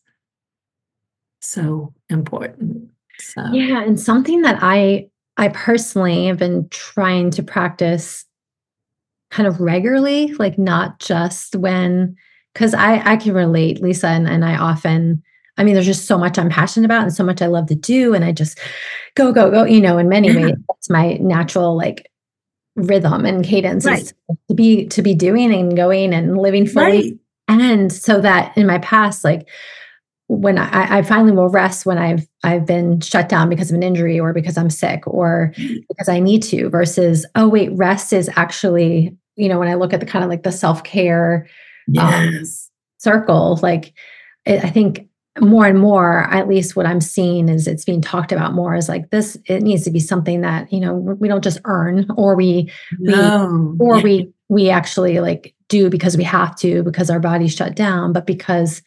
so 1.41 1.93
important. 2.09 2.89
So. 3.19 3.43
Yeah, 3.51 3.83
and 3.83 3.99
something 3.99 4.43
that 4.43 4.59
I 4.61 5.09
I 5.35 5.49
personally 5.49 6.27
have 6.27 6.37
been 6.37 6.67
trying 6.69 7.31
to 7.31 7.43
practice 7.43 8.25
kind 9.31 9.47
of 9.47 9.59
regularly, 9.59 10.33
like 10.33 10.57
not 10.57 10.99
just 10.99 11.55
when 11.55 12.15
because 12.53 12.73
I 12.73 13.01
I 13.13 13.17
can 13.17 13.33
relate, 13.33 13.81
Lisa, 13.81 14.07
and, 14.07 14.27
and 14.27 14.43
I 14.43 14.57
often 14.57 15.23
I 15.59 15.63
mean, 15.65 15.73
there's 15.73 15.85
just 15.85 16.05
so 16.05 16.17
much 16.17 16.39
I'm 16.39 16.49
passionate 16.49 16.85
about 16.85 17.03
and 17.03 17.13
so 17.13 17.23
much 17.23 17.41
I 17.41 17.47
love 17.47 17.67
to 17.67 17.75
do. 17.75 18.13
And 18.13 18.23
I 18.23 18.31
just 18.31 18.57
go, 19.15 19.33
go, 19.33 19.51
go, 19.51 19.65
you 19.65 19.81
know, 19.81 19.97
in 19.97 20.07
many 20.07 20.33
ways, 20.33 20.55
that's 20.69 20.89
my 20.89 21.15
natural 21.15 21.75
like 21.75 22.09
rhythm 22.75 23.25
and 23.25 23.43
cadence 23.43 23.85
right. 23.85 24.01
is 24.01 24.13
to 24.47 24.55
be 24.55 24.85
to 24.87 25.01
be 25.01 25.13
doing 25.13 25.53
and 25.53 25.75
going 25.75 26.13
and 26.13 26.37
living 26.37 26.65
fully. 26.65 27.11
Right. 27.11 27.19
And 27.49 27.91
so 27.91 28.21
that 28.21 28.57
in 28.57 28.67
my 28.67 28.77
past, 28.77 29.25
like 29.25 29.49
when 30.27 30.57
I, 30.57 30.99
I, 30.99 31.01
finally 31.01 31.31
will 31.31 31.49
rest 31.49 31.87
when 31.87 31.97
I've 31.97 32.25
I've 32.43 32.65
been 32.65 33.01
shut 33.01 33.27
down 33.27 33.49
because 33.49 33.71
of 33.71 33.75
an 33.75 33.81
injury 33.83 34.19
or 34.19 34.31
because 34.31 34.57
I'm 34.57 34.69
sick 34.69 35.05
or 35.07 35.51
mm. 35.57 35.83
because 35.89 36.07
I 36.07 36.19
need 36.19 36.43
to 36.43 36.69
versus 36.69 37.25
oh 37.35 37.49
wait 37.49 37.71
rest 37.73 38.13
is 38.13 38.29
actually 38.35 39.17
you 39.39 39.49
know 39.49 39.57
when 39.57 39.69
I 39.69 39.75
look 39.75 39.93
at 39.93 39.99
the 39.99 40.05
kind 40.05 40.23
of 40.23 40.29
like 40.29 40.43
the 40.43 40.51
self 40.51 40.83
care 40.83 41.47
um, 41.87 41.93
yes. 41.93 42.25
um, 42.27 42.43
circle 42.97 43.59
like 43.61 43.93
it, 44.45 44.63
I 44.63 44.69
think 44.69 45.07
more 45.39 45.65
and 45.65 45.79
more 45.79 46.23
at 46.33 46.47
least 46.47 46.75
what 46.75 46.85
I'm 46.85 47.01
seeing 47.01 47.49
is 47.49 47.67
it's 47.67 47.85
being 47.85 48.01
talked 48.01 48.31
about 48.31 48.53
more 48.53 48.75
is 48.75 48.89
like 48.89 49.09
this 49.09 49.37
it 49.45 49.61
needs 49.61 49.83
to 49.85 49.91
be 49.91 49.99
something 49.99 50.41
that 50.41 50.71
you 50.71 50.79
know 50.79 50.93
we 50.93 51.27
don't 51.27 51.43
just 51.43 51.59
earn 51.65 52.05
or 52.17 52.35
we, 52.35 52.69
no. 52.99 53.75
we 53.79 53.85
or 53.85 53.97
yeah. 53.97 54.03
we 54.03 54.33
we 54.49 54.69
actually 54.69 55.19
like 55.19 55.55
do 55.69 55.89
because 55.89 56.17
we 56.17 56.23
have 56.23 56.55
to 56.57 56.83
because 56.83 57.09
our 57.09 57.19
body's 57.19 57.53
shut 57.53 57.75
down 57.75 58.11
but 58.11 58.25
because 58.25 58.81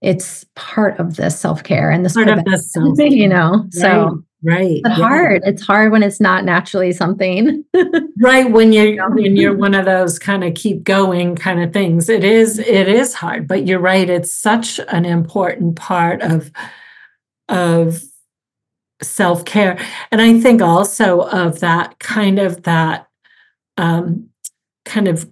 it's 0.00 0.44
part 0.56 0.98
of 0.98 1.16
the 1.16 1.30
self-care 1.30 1.90
and 1.90 2.04
this 2.04 2.14
part 2.14 2.28
of 2.28 2.44
self 2.56 2.98
you 2.98 3.28
know 3.28 3.66
so 3.70 4.22
right 4.42 4.80
but 4.82 4.90
yeah. 4.90 5.06
hard 5.08 5.42
it's 5.44 5.62
hard 5.62 5.92
when 5.92 6.02
it's 6.02 6.20
not 6.20 6.44
naturally 6.44 6.92
something. 6.92 7.64
Right 8.20 8.48
when 8.52 8.72
you're 8.72 9.10
when 9.10 9.34
you're 9.36 9.56
one 9.56 9.74
of 9.74 9.84
those 9.84 10.16
kind 10.16 10.44
of 10.44 10.54
keep 10.54 10.84
going 10.84 11.34
kind 11.34 11.60
of 11.60 11.72
things 11.72 12.08
it 12.08 12.22
is 12.22 12.60
it 12.60 12.86
is 12.86 13.14
hard 13.14 13.48
but 13.48 13.66
you're 13.66 13.80
right 13.80 14.08
it's 14.08 14.32
such 14.32 14.78
an 14.88 15.04
important 15.04 15.74
part 15.74 16.22
of 16.22 16.52
of 17.48 18.00
self-care. 19.02 19.76
And 20.12 20.20
i 20.20 20.38
think 20.40 20.62
also 20.62 21.22
of 21.22 21.58
that 21.60 21.98
kind 21.98 22.38
of 22.38 22.62
that 22.62 23.08
um 23.76 24.28
kind 24.84 25.08
of 25.08 25.28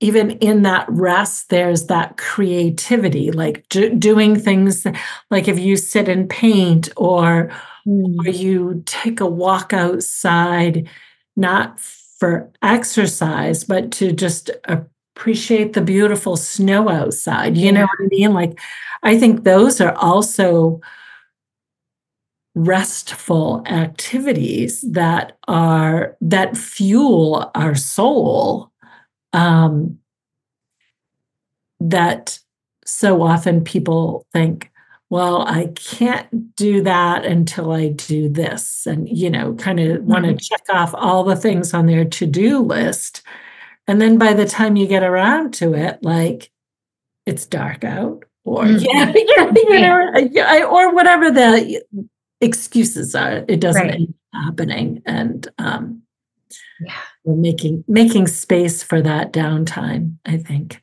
even 0.00 0.32
in 0.32 0.62
that 0.62 0.86
rest, 0.90 1.48
there's 1.48 1.86
that 1.86 2.18
creativity, 2.18 3.30
like 3.30 3.66
do, 3.70 3.94
doing 3.94 4.38
things 4.38 4.86
like 5.30 5.48
if 5.48 5.58
you 5.58 5.76
sit 5.78 6.08
and 6.08 6.28
paint 6.28 6.90
or, 6.96 7.50
mm. 7.86 8.16
or 8.18 8.30
you 8.30 8.82
take 8.86 9.20
a 9.20 9.26
walk 9.26 9.72
outside, 9.72 10.88
not 11.36 11.80
for 11.80 12.50
exercise, 12.62 13.64
but 13.64 13.90
to 13.92 14.12
just 14.12 14.50
appreciate 14.64 15.72
the 15.72 15.80
beautiful 15.80 16.36
snow 16.36 16.88
outside. 16.88 17.56
You 17.56 17.66
yeah. 17.66 17.70
know 17.72 17.82
what 17.82 18.00
I 18.00 18.08
mean? 18.08 18.32
Like, 18.34 18.58
I 19.02 19.18
think 19.18 19.44
those 19.44 19.80
are 19.80 19.94
also 19.96 20.80
restful 22.54 23.62
activities 23.66 24.80
that 24.82 25.36
are 25.48 26.16
that 26.20 26.56
fuel 26.56 27.50
our 27.54 27.74
soul 27.74 28.70
um, 29.32 29.98
that 31.80 32.38
so 32.86 33.22
often 33.22 33.64
people 33.64 34.26
think, 34.32 34.70
well, 35.10 35.42
I 35.42 35.66
can't 35.74 36.56
do 36.56 36.82
that 36.82 37.24
until 37.24 37.72
I 37.72 37.88
do 37.88 38.28
this. 38.28 38.86
And, 38.86 39.08
you 39.08 39.30
know, 39.30 39.54
kind 39.54 39.80
of 39.80 39.98
mm-hmm. 39.98 40.06
want 40.06 40.24
to 40.24 40.34
check 40.34 40.62
off 40.70 40.94
all 40.94 41.24
the 41.24 41.36
things 41.36 41.74
on 41.74 41.86
their 41.86 42.04
to 42.04 42.26
do 42.26 42.60
list. 42.60 43.22
And 43.86 44.00
then 44.00 44.18
by 44.18 44.32
the 44.32 44.46
time 44.46 44.76
you 44.76 44.86
get 44.86 45.02
around 45.02 45.54
to 45.54 45.74
it, 45.74 46.02
like 46.02 46.50
it's 47.26 47.46
dark 47.46 47.84
out 47.84 48.24
or, 48.44 48.64
mm-hmm. 48.64 48.84
yeah, 48.90 50.28
you 50.28 50.60
know, 50.60 50.66
or 50.70 50.94
whatever 50.94 51.30
the 51.30 51.82
excuses 52.40 53.14
are, 53.14 53.44
it 53.46 53.60
doesn't 53.60 53.82
right. 53.82 53.94
end 53.94 54.14
up 54.34 54.44
happening. 54.44 55.02
And, 55.06 55.46
um, 55.58 56.02
yeah 56.80 56.92
making 57.24 57.84
making 57.88 58.26
space 58.26 58.82
for 58.82 59.00
that 59.00 59.32
downtime 59.32 60.16
i 60.26 60.36
think 60.36 60.82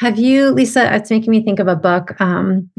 have 0.00 0.18
you 0.18 0.50
lisa 0.50 0.94
it's 0.94 1.10
making 1.10 1.30
me 1.30 1.42
think 1.42 1.58
of 1.58 1.68
a 1.68 1.76
book 1.76 2.20
um, 2.20 2.70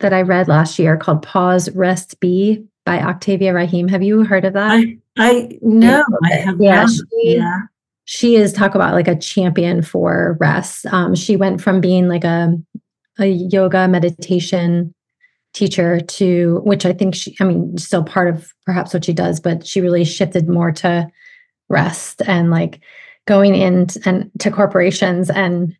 that 0.00 0.12
i 0.12 0.22
read 0.22 0.48
last 0.48 0.78
year 0.78 0.96
called 0.96 1.22
pause 1.22 1.70
rest 1.72 2.18
be 2.20 2.64
by 2.84 3.02
octavia 3.02 3.52
raheem. 3.52 3.86
Have 3.88 4.02
you 4.02 4.24
heard 4.24 4.46
of 4.46 4.54
that? 4.54 4.70
I 4.70 4.98
i 5.18 5.58
know 5.60 6.02
i 6.24 6.34
have 6.36 6.60
yeah 6.60 6.86
she, 6.86 7.36
yeah. 7.36 7.60
she 8.06 8.36
is 8.36 8.52
talk 8.52 8.74
about 8.74 8.94
like 8.94 9.08
a 9.08 9.18
champion 9.18 9.82
for 9.82 10.38
rest. 10.40 10.86
Um, 10.86 11.14
she 11.14 11.36
went 11.36 11.60
from 11.60 11.80
being 11.82 12.08
like 12.08 12.24
a 12.24 12.56
a 13.18 13.26
yoga 13.26 13.86
meditation 13.88 14.94
teacher 15.52 16.00
to 16.00 16.60
which 16.64 16.86
I 16.86 16.92
think 16.92 17.14
she 17.14 17.36
I 17.40 17.44
mean 17.44 17.76
still 17.76 18.04
part 18.04 18.28
of 18.28 18.52
perhaps 18.64 18.94
what 18.94 19.04
she 19.04 19.12
does, 19.12 19.40
but 19.40 19.66
she 19.66 19.80
really 19.80 20.04
shifted 20.04 20.48
more 20.48 20.72
to 20.72 21.08
rest 21.68 22.22
and 22.26 22.50
like 22.50 22.80
going 23.26 23.54
in 23.54 23.88
and 24.06 24.30
to 24.38 24.50
corporations 24.50 25.28
and 25.28 25.76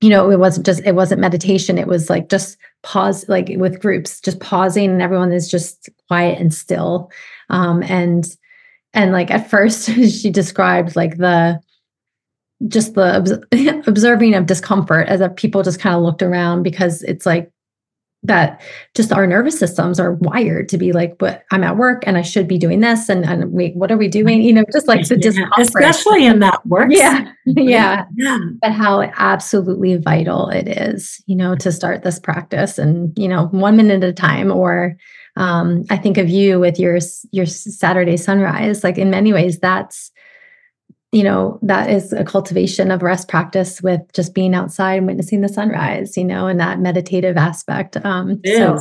you 0.00 0.10
know 0.10 0.30
it 0.30 0.38
wasn't 0.38 0.66
just 0.66 0.82
it 0.84 0.94
wasn't 0.94 1.20
meditation. 1.20 1.78
It 1.78 1.88
was 1.88 2.08
like 2.08 2.28
just 2.28 2.56
pause 2.82 3.28
like 3.28 3.48
with 3.56 3.80
groups 3.80 4.20
just 4.20 4.40
pausing 4.40 4.90
and 4.90 5.02
everyone 5.02 5.32
is 5.32 5.50
just 5.50 5.88
quiet 6.06 6.38
and 6.38 6.52
still. 6.54 7.10
Um 7.50 7.82
and 7.82 8.26
and 8.94 9.12
like 9.12 9.30
at 9.30 9.50
first 9.50 9.90
she 10.10 10.30
described 10.30 10.96
like 10.96 11.16
the 11.16 11.60
just 12.66 12.94
the 12.94 13.82
observing 13.86 14.34
of 14.34 14.46
discomfort 14.46 15.08
as 15.08 15.20
if 15.20 15.34
people 15.36 15.62
just 15.62 15.80
kind 15.80 15.94
of 15.94 16.02
looked 16.02 16.22
around 16.22 16.62
because 16.62 17.02
it's 17.02 17.26
like 17.26 17.50
that 18.24 18.60
just 18.94 19.12
our 19.12 19.26
nervous 19.26 19.58
systems 19.58 20.00
are 20.00 20.14
wired 20.14 20.68
to 20.68 20.76
be 20.76 20.92
like, 20.92 21.18
but 21.18 21.44
I'm 21.52 21.62
at 21.62 21.76
work 21.76 22.02
and 22.06 22.18
I 22.18 22.22
should 22.22 22.48
be 22.48 22.58
doing 22.58 22.80
this. 22.80 23.08
And, 23.08 23.24
and 23.24 23.52
we, 23.52 23.70
what 23.70 23.92
are 23.92 23.96
we 23.96 24.08
doing? 24.08 24.42
You 24.42 24.52
know, 24.52 24.64
just 24.72 24.88
like 24.88 25.06
the 25.06 25.14
Yeah, 25.14 25.20
discomfort. 25.20 25.58
especially 25.60 26.26
in 26.26 26.40
that 26.40 26.64
work. 26.66 26.88
Yeah. 26.90 27.32
Yeah. 27.46 28.04
Yeah. 28.14 28.38
But 28.60 28.72
how 28.72 29.00
absolutely 29.16 29.96
vital 29.96 30.50
it 30.50 30.68
is, 30.68 31.22
you 31.26 31.34
know, 31.34 31.54
to 31.56 31.72
start 31.72 32.02
this 32.02 32.18
practice 32.20 32.76
and, 32.78 33.16
you 33.18 33.26
know, 33.26 33.46
one 33.46 33.76
minute 33.76 34.02
at 34.02 34.10
a 34.10 34.12
time. 34.12 34.50
Or 34.52 34.96
um, 35.36 35.84
I 35.88 35.96
think 35.96 36.18
of 36.18 36.28
you 36.28 36.60
with 36.60 36.78
your 36.78 36.98
your 37.30 37.46
Saturday 37.46 38.18
sunrise. 38.18 38.84
Like 38.84 38.98
in 38.98 39.08
many 39.10 39.32
ways, 39.32 39.58
that's 39.60 40.10
you 41.12 41.22
know 41.22 41.58
that 41.62 41.90
is 41.90 42.12
a 42.12 42.24
cultivation 42.24 42.90
of 42.90 43.02
rest 43.02 43.28
practice 43.28 43.80
with 43.80 44.00
just 44.12 44.34
being 44.34 44.54
outside 44.54 44.98
and 44.98 45.06
witnessing 45.06 45.40
the 45.40 45.48
sunrise 45.48 46.16
you 46.16 46.24
know 46.24 46.46
and 46.46 46.60
that 46.60 46.80
meditative 46.80 47.36
aspect 47.36 47.96
um 48.04 48.40
so. 48.44 48.78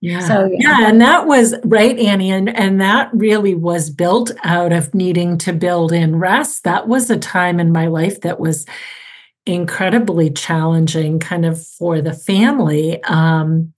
Yeah. 0.00 0.20
so 0.20 0.44
yeah. 0.44 0.80
yeah. 0.80 0.88
And 0.88 1.00
that 1.00 1.26
was 1.26 1.54
right, 1.64 1.98
Annie. 1.98 2.30
And, 2.30 2.54
and 2.54 2.78
that 2.78 3.08
really 3.14 3.54
was 3.54 3.88
built 3.88 4.32
out 4.44 4.70
of 4.70 4.94
needing 4.94 5.38
to 5.38 5.52
build 5.54 5.92
in 5.92 6.16
rest. 6.16 6.64
That 6.64 6.88
was 6.88 7.08
a 7.08 7.18
time 7.18 7.58
in 7.58 7.72
my 7.72 7.86
life 7.86 8.20
that 8.20 8.38
was 8.38 8.66
incredibly 9.46 10.30
challenging, 10.30 11.18
kind 11.18 11.44
of 11.46 11.64
for 11.66 12.00
the 12.00 12.12
family. 12.12 13.02
Um, 13.04 13.73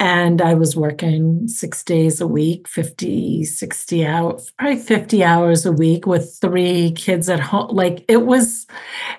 and 0.00 0.40
I 0.40 0.54
was 0.54 0.76
working 0.76 1.48
six 1.48 1.82
days 1.82 2.20
a 2.20 2.26
week, 2.26 2.68
50, 2.68 3.44
60 3.44 4.06
hours, 4.06 4.52
probably 4.58 4.78
50 4.78 5.24
hours 5.24 5.66
a 5.66 5.72
week 5.72 6.06
with 6.06 6.38
three 6.40 6.92
kids 6.92 7.28
at 7.28 7.40
home. 7.40 7.74
Like 7.74 8.04
it 8.08 8.24
was, 8.24 8.66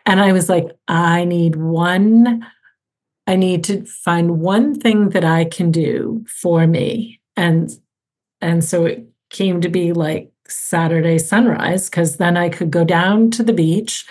and 0.06 0.20
I 0.20 0.32
was 0.32 0.50
like, 0.50 0.72
I 0.88 1.26
need 1.26 1.56
one 1.58 2.46
I 3.30 3.36
need 3.36 3.64
to 3.66 3.86
find 3.86 4.40
one 4.40 4.74
thing 4.74 5.10
that 5.10 5.24
I 5.24 5.46
can 5.46 5.70
do 5.70 6.26
for 6.28 6.66
me. 6.66 7.22
And 7.38 7.70
and 8.42 8.64
so 8.64 8.86
it 8.86 9.08
came 9.30 9.62
to 9.62 9.70
be 9.70 9.94
like 9.94 10.32
Saturday 10.48 11.20
sunrise 11.20 11.92
because 11.92 12.18
then 12.18 12.36
I 12.36 12.50
could 12.50 12.72
go 12.72 12.84
down 12.84 13.30
to 13.32 13.44
the 13.44 13.54
beach 13.54 14.08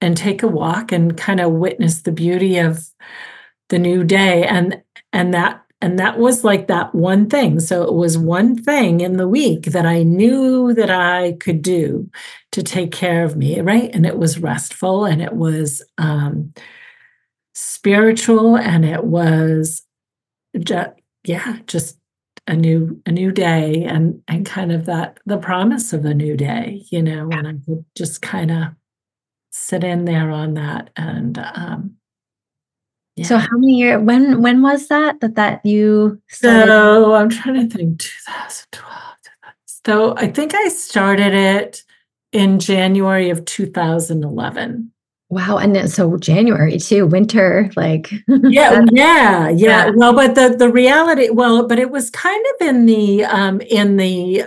and 0.00 0.16
take 0.16 0.42
a 0.42 0.48
walk 0.48 0.90
and 0.90 1.18
kind 1.18 1.38
of 1.38 1.52
witness 1.52 2.00
the 2.00 2.12
beauty 2.12 2.56
of 2.56 2.88
the 3.68 3.78
new 3.78 4.04
day 4.04 4.46
and 4.46 4.80
and 5.12 5.34
that 5.34 5.61
and 5.82 5.98
that 5.98 6.18
was 6.18 6.44
like 6.44 6.68
that 6.68 6.94
one 6.94 7.28
thing. 7.28 7.60
So 7.60 7.82
it 7.82 7.92
was 7.92 8.16
one 8.16 8.56
thing 8.62 9.00
in 9.00 9.16
the 9.18 9.28
week 9.28 9.64
that 9.66 9.84
I 9.84 10.04
knew 10.04 10.72
that 10.74 10.90
I 10.90 11.32
could 11.32 11.60
do 11.60 12.08
to 12.52 12.62
take 12.62 12.92
care 12.92 13.24
of 13.24 13.36
me 13.36 13.60
right? 13.60 13.90
And 13.94 14.06
it 14.06 14.18
was 14.18 14.38
restful 14.38 15.04
and 15.04 15.20
it 15.20 15.34
was 15.34 15.82
um 15.98 16.54
spiritual 17.54 18.56
and 18.56 18.84
it 18.84 19.04
was 19.04 19.82
just 20.58 20.90
yeah 21.24 21.58
just 21.66 21.98
a 22.46 22.56
new 22.56 23.00
a 23.06 23.12
new 23.12 23.30
day 23.30 23.84
and 23.84 24.22
and 24.26 24.46
kind 24.46 24.72
of 24.72 24.86
that 24.86 25.18
the 25.26 25.38
promise 25.38 25.92
of 25.92 26.04
a 26.04 26.14
new 26.14 26.36
day 26.36 26.82
you 26.90 27.02
know 27.02 27.30
and 27.30 27.46
i 27.46 27.52
could 27.64 27.84
just 27.96 28.22
kind 28.22 28.50
of 28.50 28.64
sit 29.50 29.84
in 29.84 30.04
there 30.06 30.30
on 30.30 30.54
that 30.54 30.90
and 30.96 31.38
um 31.38 31.96
yeah. 33.16 33.26
so 33.26 33.36
how 33.38 33.56
many 33.58 33.74
years 33.74 34.02
when 34.02 34.40
when 34.42 34.62
was 34.62 34.88
that 34.88 35.20
that 35.20 35.34
that 35.34 35.64
you 35.64 36.20
started 36.28 36.66
so 36.68 37.14
i'm 37.14 37.28
trying 37.28 37.68
to 37.68 37.76
think 37.76 37.98
2012 38.00 38.92
so 39.66 40.14
i 40.16 40.26
think 40.26 40.54
i 40.54 40.68
started 40.68 41.34
it 41.34 41.82
in 42.32 42.58
january 42.58 43.30
of 43.30 43.44
2011 43.44 44.90
wow 45.28 45.56
and 45.58 45.74
then, 45.74 45.88
so 45.88 46.16
january 46.18 46.78
too 46.78 47.06
winter 47.06 47.70
like 47.76 48.10
yeah 48.28 48.82
yeah 48.92 49.48
yeah 49.48 49.50
Yeah. 49.50 49.90
well 49.96 50.14
but 50.14 50.34
the 50.34 50.54
the 50.58 50.70
reality 50.70 51.28
well 51.30 51.66
but 51.66 51.78
it 51.78 51.90
was 51.90 52.10
kind 52.10 52.44
of 52.54 52.66
in 52.68 52.86
the 52.86 53.24
um 53.24 53.60
in 53.62 53.96
the 53.96 54.44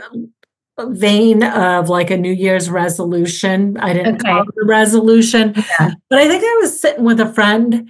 vein 0.80 1.41
of 1.43 1.88
like 1.89 2.12
a 2.12 2.17
new 2.17 2.34
year's 2.34 2.69
resolution 2.69 3.78
i 3.78 3.93
didn't 3.93 4.15
Okay. 4.15 4.30
call 4.30 4.41
it 4.41 4.56
a 4.62 4.65
resolution 4.65 5.54
Yeah. 5.56 5.91
but 6.10 6.19
i 6.19 6.28
think 6.28 6.43
i 6.43 6.58
was 6.62 6.80
sitting 6.80 7.04
with 7.06 7.19
a 7.19 7.32
friend 7.32 7.89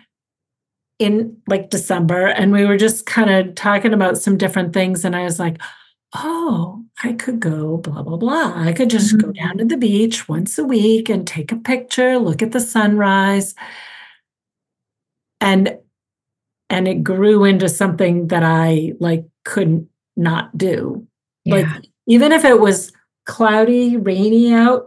in 0.99 1.35
like 1.47 1.69
december 1.69 2.27
and 2.27 2.51
we 2.53 2.65
were 2.65 2.77
just 2.77 3.05
kind 3.05 3.29
of 3.29 3.53
talking 3.55 3.93
about 3.93 4.17
some 4.17 4.37
different 4.37 4.73
things 4.73 5.03
and 5.03 5.15
i 5.15 5.23
was 5.23 5.39
like 5.39 5.57
oh 6.15 6.81
i 7.03 7.11
could 7.13 7.39
go 7.41 7.77
blah 7.77 8.01
blah 8.01 8.15
blah. 8.15 8.53
I 8.55 8.71
could 8.71 8.89
just 8.89 9.17
go 9.19 9.27
Mhm. 9.27 9.35
down 9.35 9.57
to 9.57 9.65
the 9.65 9.75
beach 9.77 10.29
once 10.29 10.57
a 10.57 10.63
week 10.63 11.09
and 11.09 11.27
take 11.27 11.51
a 11.51 11.57
picture 11.57 12.17
look 12.17 12.41
at 12.41 12.53
the 12.53 12.61
sunrise. 12.61 13.53
And 15.41 15.77
and 16.69 16.87
it 16.87 17.03
grew 17.03 17.43
into 17.43 17.67
something 17.69 18.27
that 18.27 18.43
i 18.43 18.93
like 18.99 19.25
couldn't 19.43 19.89
not 20.15 20.57
do. 20.57 21.05
Like 21.45 21.67
even 22.07 22.31
if 22.31 22.45
it 22.45 22.59
was 22.61 22.91
cloudy 23.25 23.97
rainy 23.97 24.53
out 24.53 24.85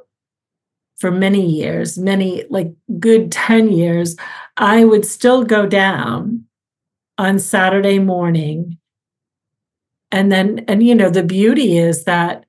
for 0.96 1.10
many 1.10 1.44
years 1.46 1.98
many 1.98 2.44
like 2.50 2.72
good 2.98 3.30
10 3.30 3.70
years 3.70 4.16
i 4.58 4.84
would 4.84 5.06
still 5.06 5.44
go 5.44 5.66
down 5.66 6.44
on 7.16 7.38
saturday 7.38 7.98
morning. 7.98 8.78
And 10.10 10.32
then 10.32 10.64
and 10.68 10.82
you 10.82 10.94
know 10.94 11.10
the 11.10 11.22
beauty 11.22 11.76
is 11.76 12.04
that 12.04 12.46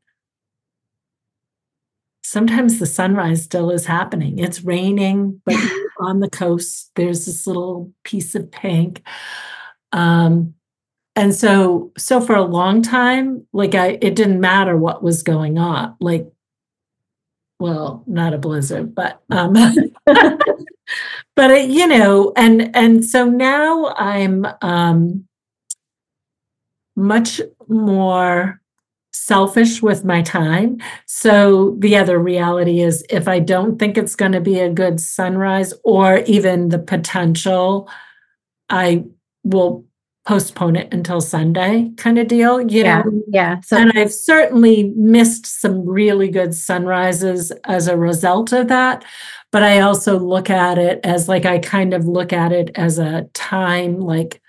sometimes 2.23 2.79
the 2.79 2.85
sunrise 2.85 3.43
still 3.43 3.69
is 3.71 3.85
happening. 3.85 4.39
It's 4.39 4.63
raining 4.63 5.41
but 5.45 5.55
on 5.99 6.19
the 6.21 6.29
coast 6.29 6.91
there's 6.95 7.25
this 7.25 7.45
little 7.45 7.91
piece 8.03 8.35
of 8.35 8.49
pink. 8.51 9.01
Um 9.91 10.53
and 11.15 11.35
so 11.35 11.91
so 11.97 12.21
for 12.21 12.35
a 12.35 12.43
long 12.43 12.81
time 12.81 13.45
like 13.51 13.75
i 13.75 13.97
it 14.01 14.15
didn't 14.15 14.39
matter 14.39 14.77
what 14.77 15.03
was 15.03 15.23
going 15.23 15.57
on 15.57 15.95
like 15.99 16.31
well 17.59 18.03
not 18.07 18.33
a 18.33 18.37
blizzard 18.37 18.93
but 18.95 19.21
um 19.31 19.53
but 21.39 21.51
it, 21.51 21.69
you 21.69 21.87
know 21.87 22.33
and 22.35 22.75
and 22.75 23.05
so 23.05 23.23
now 23.23 23.93
i'm 23.95 24.45
um 24.61 25.25
much 26.97 27.39
more 27.69 28.59
selfish 29.13 29.81
with 29.81 30.03
my 30.03 30.21
time. 30.21 30.79
So 31.05 31.77
the 31.79 31.95
other 31.95 32.19
reality 32.19 32.81
is 32.81 33.05
if 33.09 33.29
i 33.29 33.39
don't 33.39 33.79
think 33.79 33.97
it's 33.97 34.17
going 34.17 34.33
to 34.33 34.41
be 34.41 34.59
a 34.59 34.69
good 34.69 34.99
sunrise 34.99 35.73
or 35.85 36.17
even 36.27 36.69
the 36.69 36.79
potential 36.79 37.89
i 38.69 39.05
will 39.45 39.85
postpone 40.29 40.75
it 40.75 40.93
until 40.93 41.19
sunday 41.19 41.89
kind 41.97 42.19
of 42.19 42.27
deal 42.27 42.61
you 42.61 42.83
yeah 42.83 43.01
know 43.01 43.23
yeah 43.27 43.59
so 43.61 43.75
and 43.77 43.91
I've 43.95 44.13
certainly 44.13 44.93
missed 44.95 45.47
some 45.47 45.83
really 45.85 46.29
good 46.29 46.53
sunrises 46.53 47.51
as 47.65 47.87
a 47.87 47.97
result 47.97 48.53
of 48.53 48.67
that. 48.67 49.03
But 49.51 49.63
I 49.63 49.79
also 49.79 50.19
look 50.19 50.51
at 50.51 50.77
it 50.77 50.99
as 51.03 51.27
like, 51.27 51.45
I 51.45 51.57
kind 51.57 51.95
of 51.95 52.05
look 52.05 52.31
at 52.31 52.51
it 52.51 52.69
as 52.75 52.99
a 52.99 53.23
time 53.33 53.99
like 53.99 54.39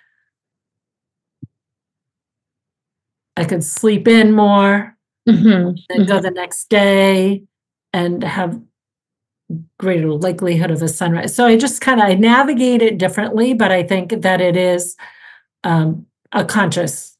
I 3.36 3.44
could 3.44 3.64
sleep 3.64 4.06
in 4.06 4.32
more 4.32 4.96
Mhm, 5.28 5.78
and 5.88 6.06
go 6.06 6.20
the 6.20 6.30
next 6.30 6.68
day 6.68 7.44
and 7.92 8.22
have 8.22 8.60
greater 9.78 10.12
likelihood 10.12 10.70
of 10.70 10.82
a 10.82 10.88
sunrise. 10.88 11.34
So 11.34 11.46
I 11.46 11.56
just 11.56 11.80
kind 11.80 12.00
of 12.00 12.06
I 12.06 12.14
navigate 12.14 12.82
it 12.82 12.98
differently, 12.98 13.54
but 13.54 13.72
I 13.72 13.82
think 13.82 14.22
that 14.22 14.40
it 14.40 14.56
is 14.56 14.96
um, 15.64 16.06
a 16.32 16.44
conscious. 16.44 17.16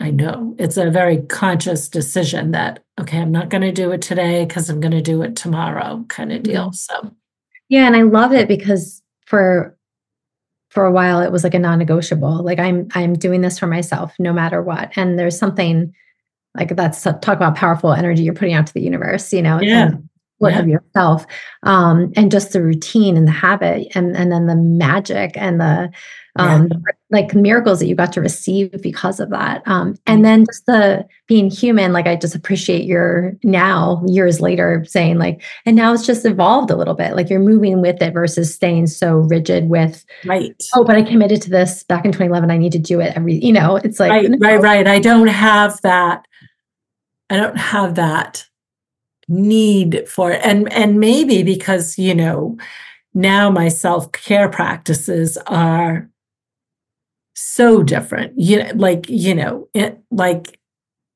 I 0.00 0.10
know 0.10 0.56
it's 0.58 0.76
a 0.76 0.90
very 0.90 1.18
conscious 1.18 1.88
decision 1.88 2.50
that 2.50 2.82
okay, 3.00 3.18
I'm 3.18 3.30
not 3.30 3.50
going 3.50 3.62
to 3.62 3.72
do 3.72 3.92
it 3.92 4.02
today 4.02 4.44
because 4.44 4.68
I'm 4.68 4.80
going 4.80 4.92
to 4.92 5.00
do 5.00 5.22
it 5.22 5.36
tomorrow, 5.36 6.04
kind 6.08 6.32
of 6.32 6.42
deal. 6.42 6.72
So 6.72 7.14
Yeah, 7.68 7.86
and 7.86 7.96
I 7.96 8.02
love 8.02 8.32
it 8.32 8.48
because 8.48 9.02
for 9.26 9.76
for 10.70 10.84
a 10.84 10.92
while 10.92 11.20
it 11.20 11.32
was 11.32 11.44
like 11.44 11.54
a 11.54 11.58
non-negotiable. 11.58 12.44
Like 12.44 12.58
I'm 12.58 12.88
I'm 12.94 13.14
doing 13.14 13.40
this 13.40 13.58
for 13.58 13.66
myself 13.66 14.14
no 14.18 14.32
matter 14.32 14.62
what. 14.62 14.90
And 14.96 15.18
there's 15.18 15.38
something 15.38 15.94
like 16.56 16.74
that's 16.74 17.02
talk 17.02 17.28
about 17.28 17.56
powerful 17.56 17.92
energy 17.92 18.24
you're 18.24 18.34
putting 18.34 18.54
out 18.54 18.66
to 18.66 18.74
the 18.74 18.82
universe, 18.82 19.32
you 19.32 19.42
know. 19.42 19.60
Yeah. 19.60 19.86
And 19.86 20.08
yeah. 20.48 20.58
of 20.58 20.68
yourself 20.68 21.26
um, 21.64 22.12
and 22.16 22.30
just 22.30 22.52
the 22.52 22.62
routine 22.62 23.16
and 23.16 23.26
the 23.26 23.32
habit 23.32 23.88
and 23.94 24.16
and 24.16 24.32
then 24.32 24.46
the 24.46 24.56
magic 24.56 25.32
and 25.36 25.60
the 25.60 25.90
um, 26.36 26.68
yeah. 26.70 26.76
like 27.10 27.34
miracles 27.34 27.80
that 27.80 27.86
you 27.86 27.96
got 27.96 28.12
to 28.12 28.20
receive 28.20 28.80
because 28.82 29.20
of 29.20 29.30
that 29.30 29.62
um, 29.66 29.96
and 30.06 30.18
mm-hmm. 30.18 30.22
then 30.22 30.46
just 30.46 30.64
the 30.66 31.06
being 31.26 31.50
human 31.50 31.92
like 31.92 32.06
i 32.06 32.14
just 32.14 32.34
appreciate 32.34 32.84
your 32.84 33.36
now 33.42 34.02
years 34.06 34.40
later 34.40 34.84
saying 34.86 35.18
like 35.18 35.42
and 35.66 35.76
now 35.76 35.92
it's 35.92 36.06
just 36.06 36.24
evolved 36.24 36.70
a 36.70 36.76
little 36.76 36.94
bit 36.94 37.16
like 37.16 37.28
you're 37.28 37.40
moving 37.40 37.82
with 37.82 38.00
it 38.00 38.14
versus 38.14 38.54
staying 38.54 38.86
so 38.86 39.16
rigid 39.16 39.68
with 39.68 40.04
right 40.24 40.62
oh 40.74 40.84
but 40.84 40.96
i 40.96 41.02
committed 41.02 41.42
to 41.42 41.50
this 41.50 41.82
back 41.84 42.04
in 42.04 42.12
2011 42.12 42.50
i 42.50 42.56
need 42.56 42.72
to 42.72 42.78
do 42.78 43.00
it 43.00 43.12
every 43.16 43.34
you 43.34 43.52
know 43.52 43.76
it's 43.76 43.98
like 43.98 44.10
right 44.10 44.30
right 44.40 44.60
right 44.60 44.86
i 44.86 44.98
don't 44.98 45.26
have 45.26 45.80
that 45.82 46.24
i 47.28 47.36
don't 47.36 47.58
have 47.58 47.96
that 47.96 48.46
need 49.30 50.08
for 50.08 50.32
and 50.32 50.70
and 50.72 50.98
maybe 50.98 51.42
because 51.44 51.96
you 51.98 52.14
know 52.14 52.58
now 53.14 53.48
my 53.48 53.68
self-care 53.68 54.48
practices 54.48 55.38
are 55.46 56.10
so 57.34 57.82
different. 57.82 58.32
You 58.36 58.64
know 58.64 58.72
like 58.74 59.08
you 59.08 59.34
know 59.34 59.68
it 59.72 59.98
like 60.10 60.58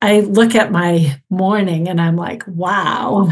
i 0.01 0.21
look 0.21 0.55
at 0.55 0.71
my 0.73 1.21
morning 1.29 1.89
and 1.89 2.01
i'm 2.01 2.17
like 2.17 2.45
wow. 2.47 3.31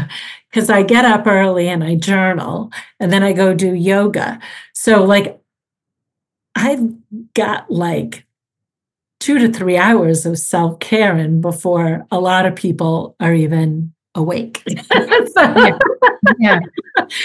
Because 0.49 0.69
i 0.69 0.83
get 0.83 1.05
up 1.05 1.25
early 1.25 1.69
and 1.69 1.83
i 1.83 1.95
journal 1.95 2.69
and 2.99 3.11
then 3.11 3.23
i 3.23 3.33
go 3.33 3.53
do 3.53 3.73
yoga. 3.73 4.39
So 4.73 5.03
like 5.05 5.39
i've 6.55 6.83
got 7.33 7.71
like 7.71 8.25
two 9.19 9.39
to 9.39 9.47
three 9.47 9.77
hours 9.77 10.25
of 10.25 10.37
self-care 10.37 11.15
and 11.15 11.41
before 11.41 12.05
a 12.11 12.19
lot 12.19 12.45
of 12.45 12.55
people 12.55 13.15
are 13.21 13.33
even 13.33 13.93
awake. 14.15 14.63
yeah. 14.67 15.77
yeah. 16.39 16.59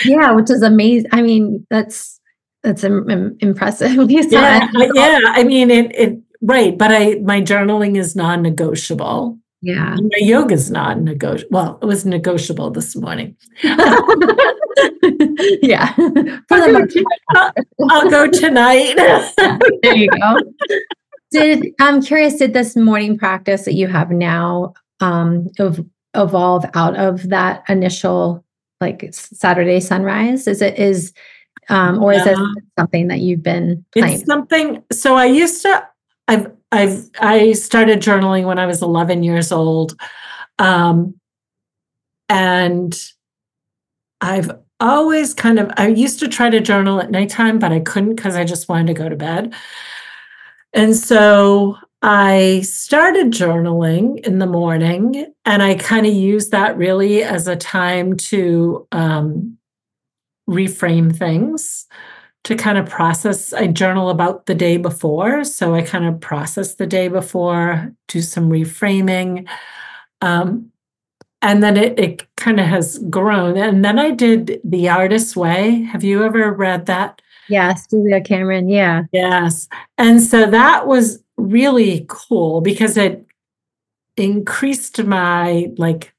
yeah, 0.04 0.32
which 0.32 0.50
is 0.50 0.62
amazing. 0.62 1.08
I 1.12 1.22
mean, 1.22 1.66
that's 1.70 2.20
that's 2.62 2.84
Im- 2.84 3.36
impressive. 3.40 3.92
yeah, 4.10 4.68
yeah. 4.72 5.20
I 5.24 5.44
mean, 5.44 5.70
it, 5.70 5.94
it 5.94 6.18
right, 6.42 6.76
but 6.76 6.92
I 6.92 7.16
my 7.16 7.40
journaling 7.40 7.96
is 7.96 8.16
non-negotiable. 8.16 9.38
Yeah, 9.60 9.96
my 9.96 10.18
yoga 10.18 10.54
is 10.54 10.70
non-negotiable. 10.70 11.50
Well, 11.50 11.78
it 11.82 11.86
was 11.86 12.06
negotiable 12.06 12.70
this 12.70 12.94
morning. 12.94 13.36
yeah, 13.62 13.96
I'll 15.98 16.72
go, 16.72 16.86
I'll, 17.30 17.52
I'll 17.90 18.10
go 18.10 18.28
tonight. 18.28 18.94
there 18.96 19.96
you 19.96 20.08
go. 20.10 20.38
Did 21.30 21.74
I'm 21.80 22.00
curious? 22.00 22.36
Did 22.36 22.54
this 22.54 22.76
morning 22.76 23.18
practice 23.18 23.64
that 23.64 23.74
you 23.74 23.88
have 23.88 24.10
now 24.10 24.74
um, 25.00 25.48
of 25.58 25.84
evolve 26.14 26.64
out 26.74 26.96
of 26.96 27.28
that 27.28 27.64
initial 27.68 28.44
like 28.80 29.08
Saturday 29.12 29.80
sunrise? 29.80 30.46
Is 30.46 30.62
it 30.62 30.78
is 30.78 31.12
um, 31.68 32.02
or 32.02 32.12
is 32.12 32.26
it 32.26 32.38
something 32.78 33.08
that 33.08 33.20
you've 33.20 33.42
been 33.42 33.84
playing? 33.92 34.14
It's 34.14 34.24
something. 34.24 34.82
So 34.92 35.16
I 35.16 35.26
used 35.26 35.62
to. 35.62 35.86
I've 36.26 36.52
I've 36.72 37.10
I 37.20 37.52
started 37.52 38.00
journaling 38.00 38.44
when 38.44 38.58
I 38.58 38.66
was 38.66 38.82
11 38.82 39.22
years 39.22 39.52
old, 39.52 39.98
um, 40.58 41.14
and 42.28 42.98
I've 44.20 44.50
always 44.80 45.34
kind 45.34 45.58
of. 45.58 45.70
I 45.76 45.88
used 45.88 46.20
to 46.20 46.28
try 46.28 46.48
to 46.48 46.60
journal 46.60 47.00
at 47.00 47.10
nighttime, 47.10 47.58
but 47.58 47.72
I 47.72 47.80
couldn't 47.80 48.16
because 48.16 48.36
I 48.36 48.44
just 48.44 48.68
wanted 48.68 48.86
to 48.88 48.94
go 48.94 49.08
to 49.08 49.16
bed. 49.16 49.54
And 50.72 50.96
so 50.96 51.76
I 52.00 52.60
started 52.60 53.32
journaling 53.32 54.24
in 54.24 54.38
the 54.38 54.46
morning, 54.46 55.32
and 55.44 55.62
I 55.62 55.74
kind 55.74 56.06
of 56.06 56.12
used 56.12 56.52
that 56.52 56.76
really 56.76 57.24
as 57.24 57.48
a 57.48 57.56
time 57.56 58.16
to 58.16 58.86
um, 58.92 59.58
reframe 60.48 61.14
things, 61.14 61.86
to 62.44 62.54
kind 62.54 62.78
of 62.78 62.88
process. 62.88 63.52
I 63.52 63.66
journal 63.66 64.10
about 64.10 64.46
the 64.46 64.54
day 64.54 64.76
before. 64.76 65.42
So 65.42 65.74
I 65.74 65.82
kind 65.82 66.04
of 66.06 66.20
process 66.20 66.76
the 66.76 66.86
day 66.86 67.08
before, 67.08 67.92
do 68.06 68.22
some 68.22 68.48
reframing. 68.48 69.48
Um, 70.20 70.70
and 71.42 71.62
then 71.62 71.76
it, 71.76 71.98
it 71.98 72.36
kind 72.36 72.58
of 72.58 72.66
has 72.66 72.98
grown. 73.10 73.56
And 73.56 73.84
then 73.84 73.98
I 73.98 74.10
did 74.10 74.60
The 74.64 74.88
Artist's 74.88 75.36
Way. 75.36 75.82
Have 75.82 76.02
you 76.02 76.24
ever 76.24 76.52
read 76.52 76.86
that? 76.86 77.22
Yes, 77.48 77.86
Julia 77.86 78.20
Cameron. 78.20 78.68
Yeah. 78.68 79.04
Yes. 79.12 79.68
And 79.96 80.22
so 80.22 80.50
that 80.50 80.86
was 80.86 81.22
really 81.36 82.04
cool 82.08 82.60
because 82.60 82.96
it 82.96 83.24
increased 84.16 85.02
my 85.04 85.72
like 85.78 86.12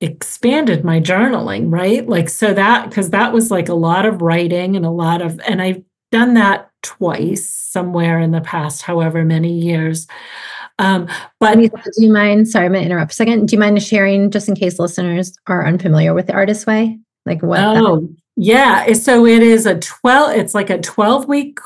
expanded 0.00 0.84
my 0.84 1.00
journaling, 1.00 1.72
right? 1.72 2.06
Like, 2.06 2.28
so 2.28 2.52
that, 2.52 2.88
because 2.88 3.10
that 3.10 3.32
was 3.32 3.50
like 3.50 3.68
a 3.68 3.74
lot 3.74 4.04
of 4.04 4.20
writing 4.20 4.76
and 4.76 4.84
a 4.84 4.90
lot 4.90 5.22
of, 5.22 5.40
and 5.46 5.62
I've 5.62 5.82
done 6.12 6.34
that 6.34 6.70
twice 6.82 7.48
somewhere 7.48 8.20
in 8.20 8.30
the 8.30 8.40
past, 8.42 8.82
however 8.82 9.24
many 9.24 9.52
years. 9.52 10.06
Um, 10.78 11.08
but 11.40 11.54
do 11.56 11.70
you 11.96 12.12
mind? 12.12 12.48
Sorry, 12.48 12.66
I'm 12.66 12.72
going 12.72 12.82
to 12.82 12.86
interrupt 12.86 13.12
a 13.12 13.14
second. 13.14 13.48
Do 13.48 13.56
you 13.56 13.60
mind 13.60 13.82
sharing, 13.82 14.30
just 14.30 14.48
in 14.48 14.54
case 14.54 14.78
listeners 14.78 15.34
are 15.46 15.66
unfamiliar 15.66 16.12
with 16.12 16.26
the 16.26 16.34
Artist 16.34 16.66
Way? 16.66 16.98
Like 17.24 17.42
what? 17.42 17.60
Oh, 17.60 18.08
yeah. 18.36 18.92
So 18.92 19.26
it 19.26 19.42
is 19.42 19.66
a 19.66 19.78
12, 19.78 20.36
it's 20.36 20.54
like 20.54 20.70
a 20.70 20.80
12 20.80 21.26
week 21.26 21.58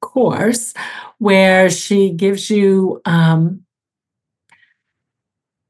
course 0.00 0.74
where 1.18 1.70
she 1.70 2.10
gives 2.10 2.50
you 2.50 3.00
um 3.04 3.62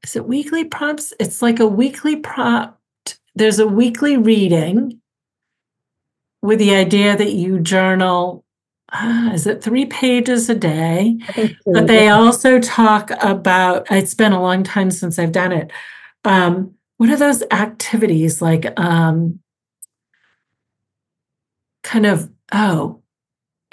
is 0.03 0.15
it 0.15 0.25
weekly 0.25 0.63
prompts 0.63 1.13
it's 1.19 1.41
like 1.41 1.59
a 1.59 1.67
weekly 1.67 2.15
prompt 2.15 3.19
there's 3.35 3.59
a 3.59 3.67
weekly 3.67 4.17
reading 4.17 4.99
with 6.41 6.59
the 6.59 6.73
idea 6.73 7.15
that 7.15 7.33
you 7.33 7.59
journal 7.59 8.43
uh, 8.93 9.29
is 9.33 9.45
it 9.45 9.63
three 9.63 9.85
pages 9.85 10.49
a 10.49 10.55
day 10.55 11.17
but 11.65 11.87
they 11.87 12.07
also 12.09 12.59
talk 12.59 13.11
about 13.21 13.85
it's 13.91 14.13
been 14.13 14.33
a 14.33 14.41
long 14.41 14.63
time 14.63 14.89
since 14.89 15.19
i've 15.19 15.31
done 15.31 15.51
it 15.51 15.71
um, 16.23 16.73
what 16.97 17.09
are 17.09 17.17
those 17.17 17.43
activities 17.51 18.41
like 18.41 18.79
um, 18.79 19.39
kind 21.91 22.05
of 22.05 22.29
oh 22.53 23.01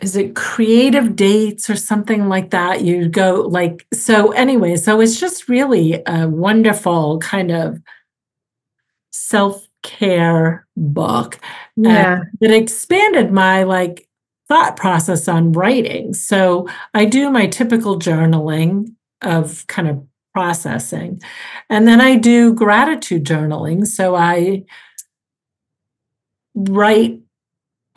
is 0.03 0.17
it 0.17 0.35
creative 0.35 1.17
dates 1.17 1.69
or 1.69 1.75
something 1.75 2.29
like 2.29 2.51
that? 2.51 2.83
You 2.83 3.09
go 3.09 3.43
like 3.49 3.87
so 3.93 4.33
anyway 4.33 4.75
so 4.77 5.01
it's 5.01 5.21
just 5.21 5.49
really 5.49 6.03
a 6.05 6.29
wonderful 6.29 7.19
kind 7.21 7.51
of 7.53 7.81
self-care 9.13 10.67
book. 10.77 11.39
Yeah. 11.77 12.21
that 12.41 12.51
expanded 12.51 13.31
my 13.31 13.63
like 13.63 14.09
thought 14.49 14.77
process 14.77 15.29
on 15.29 15.53
writing. 15.53 16.13
So 16.13 16.69
i 16.95 17.05
do 17.05 17.31
my 17.31 17.47
typical 17.47 18.01
journaling 18.01 18.95
of 19.23 19.65
kind 19.69 19.89
of 19.89 20.05
processing. 20.35 21.23
And 21.71 21.87
then 21.87 22.01
i 22.01 22.17
do 22.17 22.53
gratitude 22.53 23.25
journaling. 23.25 23.87
So 23.87 24.17
i 24.17 24.65
write 26.57 27.21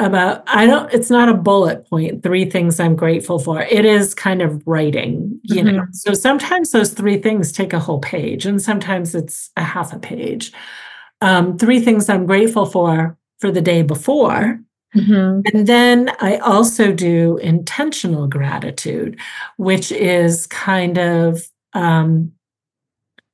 about 0.05 0.43
i 0.47 0.65
don't 0.65 0.91
it's 0.93 1.09
not 1.09 1.29
a 1.29 1.33
bullet 1.33 1.87
point 1.89 2.23
three 2.23 2.49
things 2.49 2.79
i'm 2.79 2.95
grateful 2.95 3.39
for 3.39 3.61
it 3.61 3.85
is 3.85 4.13
kind 4.13 4.41
of 4.41 4.61
writing 4.65 5.39
you 5.43 5.63
mm-hmm. 5.63 5.77
know 5.77 5.85
so 5.91 6.13
sometimes 6.13 6.71
those 6.71 6.93
three 6.93 7.17
things 7.17 7.51
take 7.51 7.73
a 7.73 7.79
whole 7.79 7.99
page 7.99 8.45
and 8.45 8.61
sometimes 8.61 9.15
it's 9.15 9.49
a 9.57 9.63
half 9.63 9.93
a 9.93 9.99
page 9.99 10.51
um, 11.21 11.57
three 11.57 11.79
things 11.79 12.09
i'm 12.09 12.25
grateful 12.25 12.65
for 12.65 13.17
for 13.39 13.51
the 13.51 13.61
day 13.61 13.81
before 13.81 14.59
mm-hmm. 14.95 15.41
and 15.53 15.67
then 15.67 16.11
i 16.19 16.37
also 16.37 16.91
do 16.91 17.37
intentional 17.37 18.27
gratitude 18.27 19.19
which 19.57 19.91
is 19.91 20.47
kind 20.47 20.97
of 20.97 21.41
um, 21.73 22.31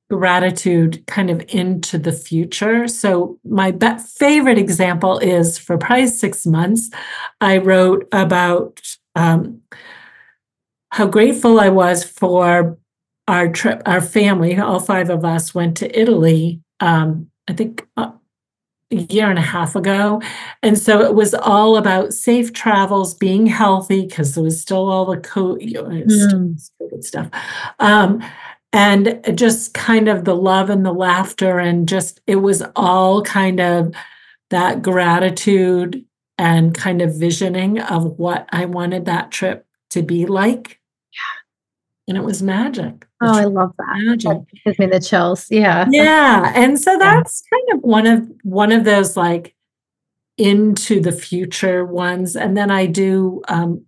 gratitude 0.10 1.06
kind 1.08 1.30
of 1.30 1.44
into 1.50 1.98
the 1.98 2.12
future. 2.12 2.88
So, 2.88 3.40
my 3.44 3.72
be- 3.72 3.98
favorite 3.98 4.58
example 4.58 5.20
is 5.20 5.58
for 5.58 5.78
probably 5.78 6.08
six 6.08 6.46
months, 6.46 6.90
I 7.42 7.58
wrote 7.58 8.08
about 8.12 8.82
um, 9.16 9.62
how 10.92 11.08
grateful 11.08 11.60
I 11.60 11.70
was 11.70 12.04
for 12.04 12.78
our 13.28 13.50
trip, 13.50 13.82
our 13.86 14.02
family, 14.02 14.58
all 14.58 14.80
five 14.80 15.10
of 15.10 15.26
us 15.26 15.54
went 15.54 15.78
to 15.78 16.00
Italy, 16.00 16.62
um, 16.80 17.30
I 17.48 17.54
think. 17.54 17.86
Uh, 17.98 18.12
a 18.92 18.96
year 18.96 19.30
and 19.30 19.38
a 19.38 19.42
half 19.42 19.76
ago. 19.76 20.22
And 20.64 20.78
so 20.78 21.02
it 21.02 21.14
was 21.14 21.34
all 21.34 21.76
about 21.76 22.14
safe 22.14 22.54
travels, 22.54 23.14
being 23.14 23.46
healthy, 23.46 24.06
because 24.06 24.34
there 24.34 24.44
was 24.44 24.62
still 24.62 24.90
all 24.90 25.06
the 25.06 25.18
COVID, 25.18 25.62
you 25.62 25.74
know, 25.74 25.84
mm. 25.84 26.72
COVID 26.82 27.04
stuff. 27.04 27.30
Um, 27.80 28.24
and 28.74 29.22
just 29.36 29.74
kind 29.74 30.08
of 30.08 30.26
the 30.26 30.36
love 30.36 30.70
and 30.70 30.86
the 30.86 30.94
laughter 30.94 31.60
and 31.60 31.88
just 31.88 32.22
it 32.28 32.38
was 32.38 32.64
all 32.76 33.22
kind 33.22 33.60
of 33.60 33.94
that 34.50 34.82
gratitude 34.82 36.04
and 36.38 36.76
kind 36.76 37.02
of 37.02 37.16
visioning 37.16 37.80
of 37.80 38.20
what 38.20 38.48
I 38.52 38.66
wanted 38.66 39.06
that 39.06 39.32
trip 39.32 39.66
to 39.90 40.04
be 40.04 40.26
like. 40.26 40.80
Yeah. 41.14 42.10
And 42.10 42.18
it 42.18 42.24
was 42.24 42.44
magic. 42.44 43.08
Oh, 43.22 43.36
I 43.36 43.46
love 43.46 43.74
that. 43.78 43.98
Magic. 44.06 44.30
That 44.30 44.46
gives 44.64 44.80
me 44.80 44.86
the 44.86 45.00
chills. 45.00 45.48
Yeah. 45.50 45.88
Yeah. 45.90 46.52
And 46.56 46.80
so 46.80 46.98
that's 46.98 47.44
kind 47.52 47.64
of 47.74 47.84
one 47.84 48.06
of 48.06 48.32
one 48.44 48.72
of 48.72 48.84
those 48.84 49.18
like 49.18 49.56
into 50.38 51.02
the 51.02 51.12
future 51.12 51.84
ones. 51.84 52.36
And 52.36 52.56
then 52.56 52.70
I 52.70 52.86
do 52.86 53.42
um 53.48 53.84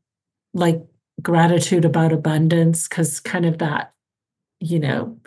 like 0.53 0.81
gratitude 1.21 1.85
about 1.85 2.11
abundance 2.11 2.87
because 2.87 3.19
kind 3.19 3.45
of 3.45 3.59
that, 3.59 3.93
you 4.59 4.79
know, 4.79 5.19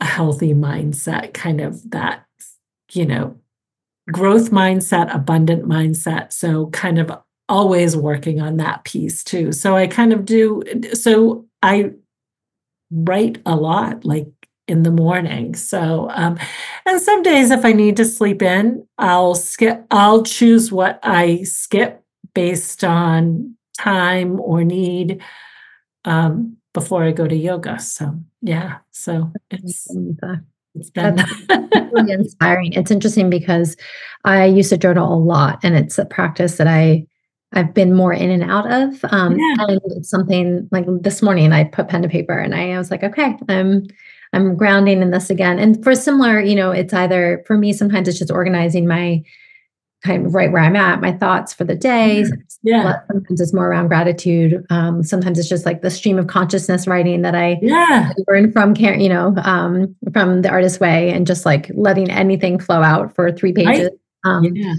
a 0.00 0.04
healthy 0.04 0.54
mindset, 0.54 1.34
kind 1.34 1.60
of 1.60 1.90
that, 1.90 2.24
you 2.92 3.06
know, 3.06 3.38
growth 4.10 4.50
mindset, 4.50 5.14
abundant 5.14 5.64
mindset. 5.64 6.32
So 6.32 6.68
kind 6.68 6.98
of 6.98 7.10
always 7.48 7.96
working 7.96 8.40
on 8.40 8.58
that 8.58 8.84
piece 8.84 9.24
too. 9.24 9.52
So 9.52 9.76
I 9.76 9.86
kind 9.86 10.12
of 10.12 10.24
do 10.24 10.62
so 10.92 11.46
I 11.62 11.92
write 12.90 13.40
a 13.46 13.56
lot 13.56 14.04
like 14.04 14.28
in 14.66 14.82
the 14.82 14.90
morning. 14.90 15.54
So 15.54 16.10
um 16.12 16.38
and 16.86 17.00
some 17.00 17.22
days 17.22 17.50
if 17.50 17.64
I 17.64 17.72
need 17.72 17.96
to 17.96 18.04
sleep 18.04 18.42
in, 18.42 18.86
I'll 18.98 19.34
skip 19.34 19.86
I'll 19.90 20.22
choose 20.22 20.70
what 20.70 21.00
I 21.02 21.42
skip 21.44 22.02
based 22.34 22.84
on 22.84 23.54
time 23.78 24.40
or 24.40 24.62
need 24.64 25.22
um 26.04 26.57
before 26.74 27.04
I 27.04 27.12
go 27.12 27.26
to 27.26 27.36
yoga. 27.36 27.78
So 27.78 28.14
yeah, 28.42 28.78
so 28.90 29.32
it's 29.50 29.88
it's 30.74 30.90
been 30.90 31.16
really 31.92 32.12
inspiring. 32.12 32.72
It's 32.72 32.90
interesting 32.90 33.30
because 33.30 33.76
I 34.24 34.44
used 34.44 34.70
to 34.70 34.78
journal 34.78 35.14
a 35.14 35.18
lot 35.18 35.58
and 35.62 35.76
it's 35.76 35.98
a 35.98 36.04
practice 36.04 36.56
that 36.56 36.66
I 36.68 37.06
I've 37.54 37.72
been 37.72 37.94
more 37.94 38.12
in 38.12 38.30
and 38.30 38.42
out 38.42 38.70
of. 38.70 39.02
Um, 39.10 39.38
Yeah. 39.38 39.54
and 39.60 39.80
it's 39.86 40.10
something 40.10 40.68
like 40.70 40.84
this 41.00 41.22
morning 41.22 41.52
I 41.52 41.64
put 41.64 41.88
pen 41.88 42.02
to 42.02 42.08
paper 42.08 42.36
and 42.38 42.54
I, 42.54 42.76
was 42.76 42.90
like, 42.90 43.02
okay, 43.02 43.36
I'm 43.48 43.86
I'm 44.34 44.56
grounding 44.56 45.00
in 45.00 45.10
this 45.10 45.30
again. 45.30 45.58
And 45.58 45.82
for 45.82 45.94
similar, 45.94 46.38
you 46.40 46.54
know, 46.54 46.70
it's 46.70 46.92
either 46.92 47.42
for 47.46 47.56
me, 47.56 47.72
sometimes 47.72 48.08
it's 48.08 48.18
just 48.18 48.30
organizing 48.30 48.86
my 48.86 49.22
kind 50.04 50.26
of 50.26 50.34
right 50.34 50.52
where 50.52 50.62
I'm 50.62 50.76
at, 50.76 51.00
my 51.00 51.12
thoughts 51.12 51.52
for 51.52 51.64
the 51.64 51.74
day. 51.74 52.24
yeah. 52.62 53.00
Sometimes 53.10 53.40
it's 53.40 53.52
more 53.52 53.66
around 53.66 53.88
gratitude. 53.88 54.64
Um, 54.70 55.02
sometimes 55.02 55.38
it's 55.38 55.48
just 55.48 55.66
like 55.66 55.82
the 55.82 55.90
stream 55.90 56.18
of 56.18 56.28
consciousness 56.28 56.86
writing 56.86 57.22
that 57.22 57.34
I 57.34 57.58
Yeah. 57.62 58.12
learned 58.28 58.52
from 58.52 58.74
you 58.76 59.08
know, 59.08 59.34
um, 59.42 59.94
from 60.12 60.42
the 60.42 60.50
artist 60.50 60.80
way 60.80 61.10
and 61.10 61.26
just 61.26 61.44
like 61.44 61.70
letting 61.74 62.10
anything 62.10 62.58
flow 62.60 62.82
out 62.82 63.14
for 63.14 63.32
three 63.32 63.52
Right. 63.52 63.66
pages. 63.66 63.90
Um, 64.24 64.44
Yeah. 64.44 64.74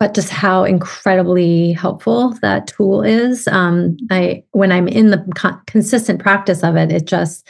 but 0.00 0.14
just 0.14 0.30
how 0.30 0.64
incredibly 0.64 1.72
helpful 1.72 2.34
that 2.42 2.66
tool 2.66 3.02
is. 3.02 3.46
Um, 3.48 3.96
I 4.10 4.42
when 4.52 4.72
I'm 4.72 4.88
in 4.88 5.10
the 5.10 5.24
con- 5.36 5.60
consistent 5.66 6.20
practice 6.20 6.62
of 6.64 6.76
it, 6.76 6.90
it 6.92 7.06
just 7.06 7.46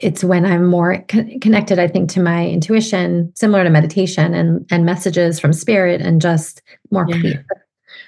it's 0.00 0.24
when 0.24 0.44
I'm 0.46 0.66
more 0.66 1.04
con- 1.08 1.38
connected, 1.40 1.78
I 1.78 1.86
think, 1.88 2.10
to 2.10 2.20
my 2.22 2.46
intuition, 2.48 3.32
similar 3.34 3.64
to 3.64 3.70
meditation 3.70 4.34
and 4.34 4.66
and 4.70 4.84
messages 4.84 5.38
from 5.40 5.52
spirit, 5.52 6.00
and 6.00 6.20
just 6.20 6.62
more 6.90 7.06
Yeah. 7.08 7.20
clear. 7.20 7.46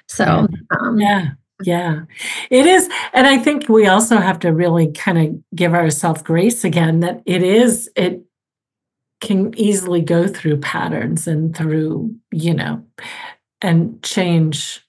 So, 0.09 0.49
um, 0.81 0.99
Yeah. 1.01 1.31
Yeah. 1.65 2.01
It 2.51 2.67
is. 2.67 2.89
And 3.13 3.27
I 3.27 3.39
think 3.39 3.69
we 3.69 3.87
also 3.87 4.17
have 4.17 4.39
to 4.41 4.53
really 4.53 4.91
kind 4.93 5.19
of 5.19 5.55
give 5.55 5.75
ourselves 5.75 6.23
grace 6.23 6.65
again 6.65 7.01
that 7.01 7.23
it 7.25 7.43
is, 7.43 7.89
it 7.95 8.21
can 9.21 9.55
easily 9.57 10.01
go 10.01 10.27
through 10.27 10.57
patterns 10.59 11.29
and 11.29 11.55
through, 11.57 12.13
you 12.33 12.53
know, 12.53 12.83
and 13.61 14.03
change, 14.03 14.85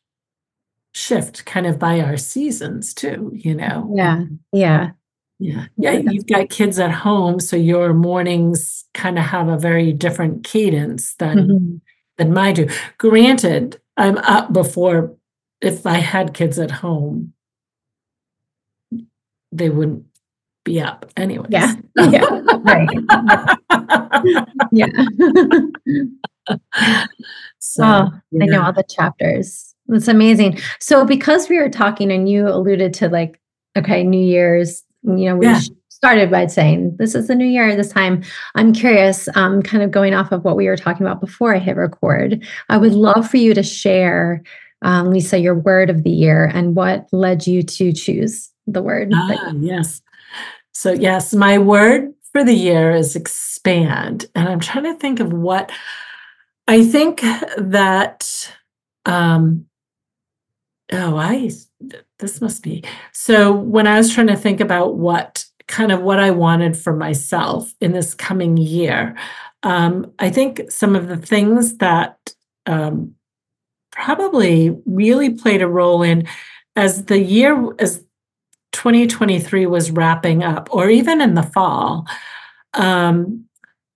shift 0.95 1.45
kind 1.45 1.67
of 1.67 1.77
by 1.77 1.99
our 2.01 2.17
seasons 2.17 2.93
too, 2.95 3.31
you 3.35 3.53
know. 3.53 3.91
yeah, 3.95 4.23
yeah, 4.51 4.91
Yeah. 5.39 5.65
Yeah. 5.77 5.91
You've 5.93 6.27
got 6.27 6.49
kids 6.49 6.79
at 6.79 6.91
home. 6.91 7.39
So 7.39 7.55
your 7.55 7.93
mornings 7.93 8.85
kind 8.93 9.17
of 9.19 9.25
have 9.25 9.47
a 9.49 9.57
very 9.57 9.91
different 9.91 10.43
cadence 10.43 11.15
than 11.15 11.37
Mhm. 11.47 11.81
than 12.17 12.33
mine 12.33 12.53
do. 12.55 12.69
Granted, 12.97 13.79
I'm 13.97 14.17
up 14.19 14.53
before 14.53 15.15
if 15.61 15.85
I 15.85 15.95
had 15.97 16.33
kids 16.33 16.59
at 16.59 16.71
home, 16.71 17.33
they 19.51 19.69
wouldn't 19.69 20.05
be 20.65 20.79
up 20.81 21.05
anyway. 21.17 21.45
yeah, 21.49 21.75
yeah, 21.97 22.41
right, 22.63 22.89
yeah. 24.71 24.87
so 27.59 27.83
Oh, 27.83 28.11
I 28.41 28.45
know 28.45 28.63
all 28.63 28.73
the 28.73 28.83
chapters. 28.83 29.75
It's 29.89 30.07
amazing. 30.07 30.59
So 30.79 31.05
because 31.05 31.49
we 31.49 31.57
were 31.59 31.69
talking 31.69 32.11
and 32.11 32.29
you 32.29 32.47
alluded 32.47 32.93
to 32.95 33.09
like, 33.09 33.39
okay, 33.77 34.03
New 34.03 34.23
Year's, 34.23 34.82
you 35.03 35.25
know, 35.25 35.35
we 35.35 35.47
Yeah. 35.47 35.59
started 35.89 36.29
by 36.29 36.47
saying 36.47 36.95
this 36.97 37.15
is 37.15 37.27
the 37.27 37.35
new 37.35 37.45
year 37.45 37.75
this 37.75 37.91
time. 37.91 38.21
I'm 38.55 38.73
curious, 38.73 39.29
um, 39.35 39.61
kind 39.61 39.83
of 39.83 39.91
going 39.91 40.13
off 40.13 40.31
of 40.31 40.43
what 40.43 40.57
we 40.57 40.67
were 40.67 40.75
talking 40.75 41.05
about 41.05 41.21
before 41.21 41.55
I 41.55 41.59
hit 41.59 41.77
record. 41.77 42.43
I 42.69 42.77
would 42.77 42.93
love 42.93 43.29
for 43.29 43.37
you 43.37 43.53
to 43.53 43.63
share, 43.63 44.43
um, 44.81 45.11
Lisa, 45.11 45.39
your 45.39 45.55
word 45.55 45.89
of 45.89 46.03
the 46.03 46.09
year 46.09 46.51
and 46.53 46.75
what 46.75 47.07
led 47.13 47.47
you 47.47 47.63
to 47.63 47.93
choose 47.93 48.51
the 48.67 48.81
word. 48.81 49.11
Ah, 49.13 49.51
yes. 49.59 50.01
So, 50.73 50.91
yes, 50.91 51.33
my 51.33 51.57
word 51.57 52.13
for 52.31 52.43
the 52.43 52.53
year 52.53 52.91
is 52.91 53.15
expand. 53.15 54.25
And 54.35 54.49
I'm 54.49 54.59
trying 54.59 54.85
to 54.85 54.95
think 54.95 55.19
of 55.19 55.31
what 55.31 55.71
I 56.67 56.83
think 56.83 57.21
that, 57.57 58.53
um, 59.05 59.65
oh, 60.93 61.17
I, 61.17 61.49
this 62.19 62.41
must 62.41 62.63
be. 62.63 62.83
So, 63.11 63.51
when 63.51 63.87
I 63.87 63.97
was 63.97 64.13
trying 64.13 64.27
to 64.27 64.35
think 64.35 64.59
about 64.59 64.95
what 64.95 65.45
kind 65.67 65.91
of 65.91 66.01
what 66.01 66.19
I 66.19 66.31
wanted 66.31 66.77
for 66.77 66.95
myself 66.95 67.73
in 67.81 67.93
this 67.93 68.13
coming 68.13 68.57
year, 68.57 69.15
um, 69.63 70.11
I 70.19 70.29
think 70.29 70.69
some 70.69 70.95
of 70.95 71.07
the 71.07 71.17
things 71.17 71.77
that 71.77 72.33
um, 72.65 73.15
probably 73.91 74.75
really 74.85 75.31
played 75.31 75.61
a 75.61 75.67
role 75.67 76.03
in 76.03 76.27
as 76.75 77.05
the 77.05 77.19
year, 77.19 77.73
as 77.79 78.03
2023 78.73 79.65
was 79.67 79.91
wrapping 79.91 80.43
up, 80.43 80.67
or 80.71 80.89
even 80.89 81.21
in 81.21 81.35
the 81.35 81.43
fall, 81.43 82.07
um, 82.73 83.45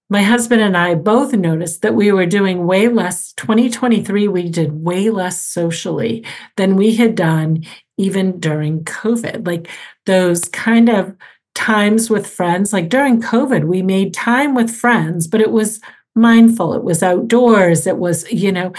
my 0.10 0.24
husband 0.24 0.62
and 0.62 0.78
I 0.78 0.96
both 0.96 1.34
noticed 1.34 1.82
that 1.82 1.96
we 1.96 2.12
were 2.12 2.26
doing 2.26 2.66
way 2.66 2.88
less. 2.88 3.34
2023, 3.34 4.28
we 4.28 4.50
did 4.50 4.84
way 4.84 5.10
less 5.10 5.42
socially 5.42 6.26
than 6.56 6.76
we 6.76 6.96
had 6.96 7.16
done 7.16 7.64
even 7.98 8.40
during 8.40 8.84
COVID. 8.86 9.46
Like 9.46 9.68
those 10.06 10.46
kind 10.46 10.90
of 10.90 11.16
times 11.56 12.10
with 12.10 12.26
friends, 12.28 12.72
like 12.72 12.88
during 12.88 13.22
COVID, 13.22 13.66
we 13.66 13.82
made 13.82 14.14
time 14.14 14.56
with 14.56 14.74
friends, 14.74 15.28
but 15.28 15.42
it 15.42 15.52
was 15.52 15.82
mindful, 16.16 16.74
it 16.74 16.84
was 16.84 17.04
outdoors, 17.04 17.86
it 17.86 17.98
was, 17.98 18.30
you 18.32 18.52
know, 18.52 18.72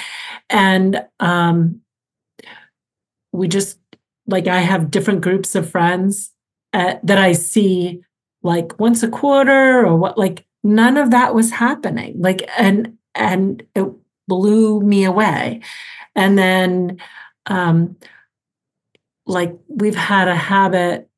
and 0.48 1.04
um, 1.20 1.80
we 3.32 3.48
just 3.48 3.78
like 4.26 4.46
I 4.46 4.60
have 4.60 4.90
different 4.90 5.20
groups 5.20 5.54
of 5.54 5.70
friends 5.70 6.32
uh, 6.72 6.94
that 7.02 7.18
I 7.18 7.32
see 7.32 8.02
like 8.42 8.78
once 8.78 9.02
a 9.02 9.08
quarter 9.08 9.84
or 9.84 9.96
what 9.96 10.16
like 10.16 10.44
none 10.62 10.96
of 10.96 11.10
that 11.10 11.34
was 11.34 11.50
happening. 11.50 12.20
Like 12.20 12.48
and 12.58 12.96
and 13.14 13.62
it 13.74 13.86
blew 14.26 14.80
me 14.80 15.04
away. 15.04 15.60
And 16.14 16.38
then 16.38 16.98
um 17.46 17.96
like 19.26 19.56
we've 19.68 19.96
had 19.96 20.28
a 20.28 20.36
habit 20.36 21.08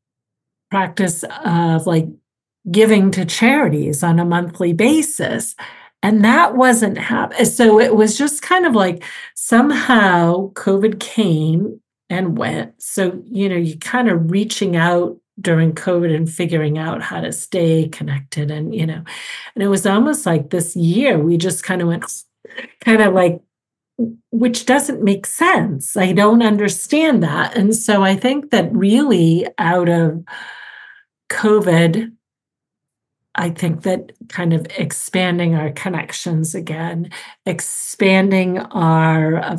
practice 0.70 1.24
of 1.44 1.86
like 1.86 2.06
giving 2.70 3.10
to 3.12 3.24
charities 3.24 4.02
on 4.02 4.18
a 4.18 4.24
monthly 4.24 4.72
basis. 4.72 5.54
And 6.02 6.24
that 6.24 6.56
wasn't 6.56 6.96
happening 6.96 7.44
so 7.44 7.78
it 7.78 7.94
was 7.94 8.16
just 8.16 8.40
kind 8.40 8.64
of 8.64 8.74
like 8.74 9.04
somehow 9.34 10.50
covid 10.52 10.98
came 10.98 11.80
and 12.10 12.36
went. 12.36 12.82
So, 12.82 13.22
you 13.24 13.48
know, 13.48 13.56
you 13.56 13.78
kind 13.78 14.10
of 14.10 14.30
reaching 14.30 14.76
out 14.76 15.16
during 15.40 15.72
COVID 15.72 16.14
and 16.14 16.30
figuring 16.30 16.78
out 16.78 17.02
how 17.02 17.20
to 17.20 17.32
stay 17.32 17.88
connected. 17.88 18.50
And, 18.50 18.74
you 18.74 18.86
know, 18.86 19.02
and 19.54 19.64
it 19.64 19.68
was 19.68 19.86
almost 19.86 20.26
like 20.26 20.50
this 20.50 20.76
year 20.76 21.18
we 21.18 21.36
just 21.36 21.64
kind 21.64 21.82
of 21.82 21.88
went, 21.88 22.04
kind 22.84 23.02
of 23.02 23.14
like, 23.14 23.40
which 24.30 24.66
doesn't 24.66 25.02
make 25.02 25.26
sense. 25.26 25.96
I 25.96 26.12
don't 26.12 26.42
understand 26.42 27.22
that. 27.22 27.56
And 27.56 27.74
so 27.74 28.02
I 28.02 28.16
think 28.16 28.50
that 28.50 28.74
really 28.74 29.46
out 29.58 29.88
of 29.88 30.24
COVID, 31.30 32.12
I 33.34 33.50
think 33.50 33.82
that 33.82 34.12
kind 34.28 34.52
of 34.52 34.66
expanding 34.76 35.54
our 35.54 35.70
connections 35.70 36.54
again, 36.54 37.10
expanding 37.46 38.58
our 38.58 39.36
uh, 39.36 39.58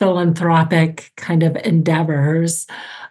philanthropic 0.00 1.12
kind 1.16 1.42
of 1.42 1.56
endeavors. 1.56 2.66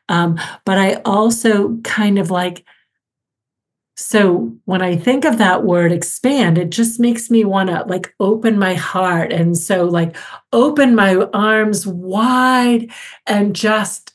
Um, 0.09 0.39
but 0.65 0.77
I 0.77 0.95
also 1.05 1.77
kind 1.83 2.19
of 2.19 2.29
like, 2.31 2.65
so 3.95 4.51
when 4.65 4.81
I 4.81 4.95
think 4.95 5.23
of 5.23 5.37
that 5.37 5.63
word 5.63 5.91
expand, 5.91 6.57
it 6.57 6.71
just 6.71 6.99
makes 6.99 7.29
me 7.29 7.45
want 7.45 7.69
to 7.69 7.83
like 7.83 8.13
open 8.19 8.57
my 8.57 8.73
heart. 8.73 9.31
And 9.31 9.55
so, 9.55 9.85
like, 9.85 10.15
open 10.51 10.95
my 10.95 11.15
arms 11.31 11.85
wide 11.85 12.91
and 13.27 13.55
just 13.55 14.13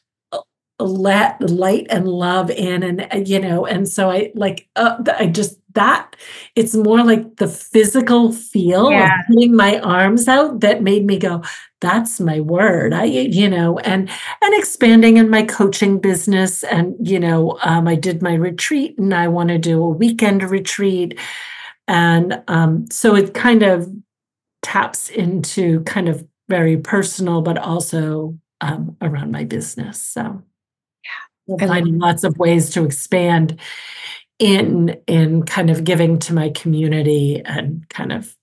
let 0.81 1.41
light 1.41 1.87
and 1.91 2.07
love 2.07 2.51
in 2.51 2.83
and 2.83 3.29
you 3.29 3.41
know 3.41 3.67
and 3.67 3.89
so 3.89 4.11
i 4.11 4.31
like 4.37 4.69
uh, 4.77 5.03
i 5.19 5.27
just 5.27 5.59
that 5.79 6.17
it's 6.57 6.75
more 6.75 7.05
like 7.05 7.37
the 7.37 7.47
physical 7.47 8.33
feel 8.33 8.91
yeah. 8.91 9.05
of 9.05 9.11
putting 9.29 9.55
my 9.55 9.79
arms 9.81 10.27
out 10.27 10.61
that 10.61 10.83
made 10.83 11.07
me 11.07 11.19
go 11.19 11.43
that's 11.81 12.19
my 12.19 12.41
word. 12.41 12.93
I 12.93 13.05
you 13.05 13.49
know 13.49 13.79
and 13.79 14.11
and 14.43 14.55
expanding 14.55 15.17
in 15.17 15.31
my 15.31 15.45
coaching 15.45 16.01
business 16.01 16.65
and 16.65 16.97
you 17.01 17.21
know 17.21 17.59
um, 17.63 17.87
i 17.87 17.95
did 17.95 18.23
my 18.23 18.35
retreat 18.35 18.99
and 18.99 19.15
i 19.15 19.29
want 19.29 19.51
to 19.51 19.59
do 19.59 19.83
a 19.83 19.89
weekend 19.89 20.43
retreat. 20.51 21.19
And 21.87 22.43
um, 22.49 22.87
so 22.91 23.15
it 23.15 23.33
kind 23.33 23.63
of 23.63 23.91
taps 24.61 25.09
into 25.09 25.83
kind 25.85 26.09
of 26.09 26.27
very 26.49 26.77
personal 26.77 27.41
but 27.43 27.57
also 27.57 28.37
um, 28.61 28.97
around 29.01 29.31
my 29.31 29.45
business 29.45 30.03
so. 30.03 30.43
Yeah, 31.47 31.67
finding 31.67 31.99
lots 31.99 32.25
of 32.25 32.37
ways 32.37 32.69
to 32.71 32.85
expand 32.85 33.59
in 34.39 35.01
in 35.07 35.43
kind 35.45 35.71
of 35.71 35.85
giving 35.85 36.19
to 36.21 36.33
my 36.33 36.51
community 36.51 37.43
and 37.45 37.89
kind 37.89 38.13
of 38.13 38.35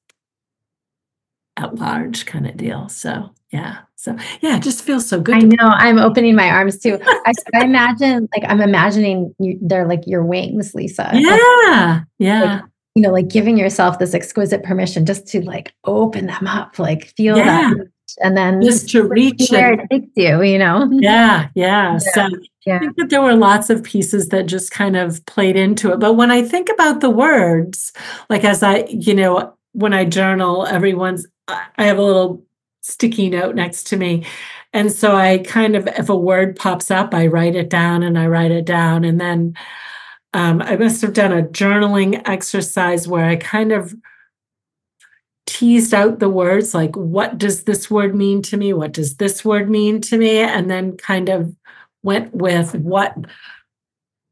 at 1.57 1.75
large 1.75 2.25
kind 2.25 2.47
of 2.47 2.57
deal. 2.57 2.89
So 2.89 3.31
yeah. 3.51 3.77
So 3.95 4.15
yeah, 4.41 4.57
it 4.57 4.63
just 4.63 4.83
feels 4.83 5.07
so 5.07 5.19
good. 5.19 5.35
I 5.35 5.39
know. 5.39 5.69
I'm 5.69 5.97
opening 5.97 6.35
my 6.35 6.49
arms 6.49 6.77
too. 6.79 6.99
I, 7.01 7.31
I 7.53 7.63
imagine 7.63 8.27
like 8.35 8.49
I'm 8.49 8.61
imagining 8.61 9.33
you, 9.39 9.57
they're 9.61 9.87
like 9.87 10.05
your 10.05 10.23
wings, 10.23 10.75
Lisa. 10.75 11.09
Yeah. 11.13 12.01
Yeah. 12.19 12.41
Like, 12.43 12.63
you 12.95 13.01
know, 13.01 13.11
like 13.11 13.29
giving 13.29 13.57
yourself 13.57 13.99
this 13.99 14.13
exquisite 14.13 14.63
permission 14.63 15.05
just 15.05 15.27
to 15.27 15.41
like 15.41 15.73
open 15.85 16.27
them 16.27 16.47
up, 16.47 16.77
like 16.79 17.07
feel 17.17 17.37
yeah. 17.37 17.71
that 17.73 17.87
and 18.21 18.37
then 18.37 18.61
just 18.61 18.89
to 18.89 19.03
reach 19.03 19.49
where 19.49 19.73
it 19.73 19.87
takes 19.91 20.11
you, 20.15 20.41
you 20.41 20.57
know? 20.57 20.89
Yeah, 20.91 21.49
yeah. 21.55 21.93
yeah. 21.93 21.97
So 21.97 22.27
yeah. 22.65 22.77
I 22.77 22.79
think 22.79 22.97
that 22.97 23.09
there 23.09 23.21
were 23.21 23.35
lots 23.35 23.69
of 23.69 23.83
pieces 23.83 24.29
that 24.29 24.45
just 24.45 24.71
kind 24.71 24.95
of 24.95 25.25
played 25.25 25.55
into 25.55 25.91
it. 25.91 25.99
But 25.99 26.13
when 26.13 26.31
I 26.31 26.41
think 26.41 26.69
about 26.69 27.01
the 27.01 27.09
words, 27.09 27.93
like 28.29 28.43
as 28.43 28.63
I, 28.63 28.85
you 28.85 29.13
know, 29.13 29.53
when 29.73 29.93
I 29.93 30.05
journal, 30.05 30.65
everyone's, 30.65 31.27
I 31.47 31.83
have 31.83 31.97
a 31.97 32.03
little 32.03 32.43
sticky 32.81 33.29
note 33.29 33.55
next 33.55 33.87
to 33.87 33.97
me. 33.97 34.25
And 34.73 34.91
so 34.91 35.15
I 35.15 35.39
kind 35.39 35.75
of, 35.75 35.87
if 35.87 36.09
a 36.09 36.15
word 36.15 36.55
pops 36.55 36.91
up, 36.91 37.13
I 37.13 37.27
write 37.27 37.55
it 37.55 37.69
down 37.69 38.03
and 38.03 38.17
I 38.17 38.27
write 38.27 38.51
it 38.51 38.65
down. 38.65 39.03
And 39.03 39.19
then 39.21 39.55
um, 40.33 40.61
I 40.61 40.75
must 40.75 41.01
have 41.01 41.13
done 41.13 41.31
a 41.31 41.43
journaling 41.43 42.21
exercise 42.25 43.07
where 43.07 43.25
I 43.25 43.37
kind 43.37 43.71
of 43.71 43.95
teased 45.45 45.93
out 45.93 46.19
the 46.19 46.29
words 46.29 46.73
like 46.73 46.95
what 46.95 47.37
does 47.37 47.63
this 47.63 47.89
word 47.89 48.15
mean 48.15 48.41
to 48.41 48.57
me 48.57 48.73
what 48.73 48.91
does 48.91 49.17
this 49.17 49.45
word 49.45 49.69
mean 49.69 50.01
to 50.01 50.17
me 50.17 50.39
and 50.39 50.71
then 50.71 50.97
kind 50.97 51.29
of 51.29 51.55
went 52.03 52.33
with 52.33 52.73
what 52.75 53.15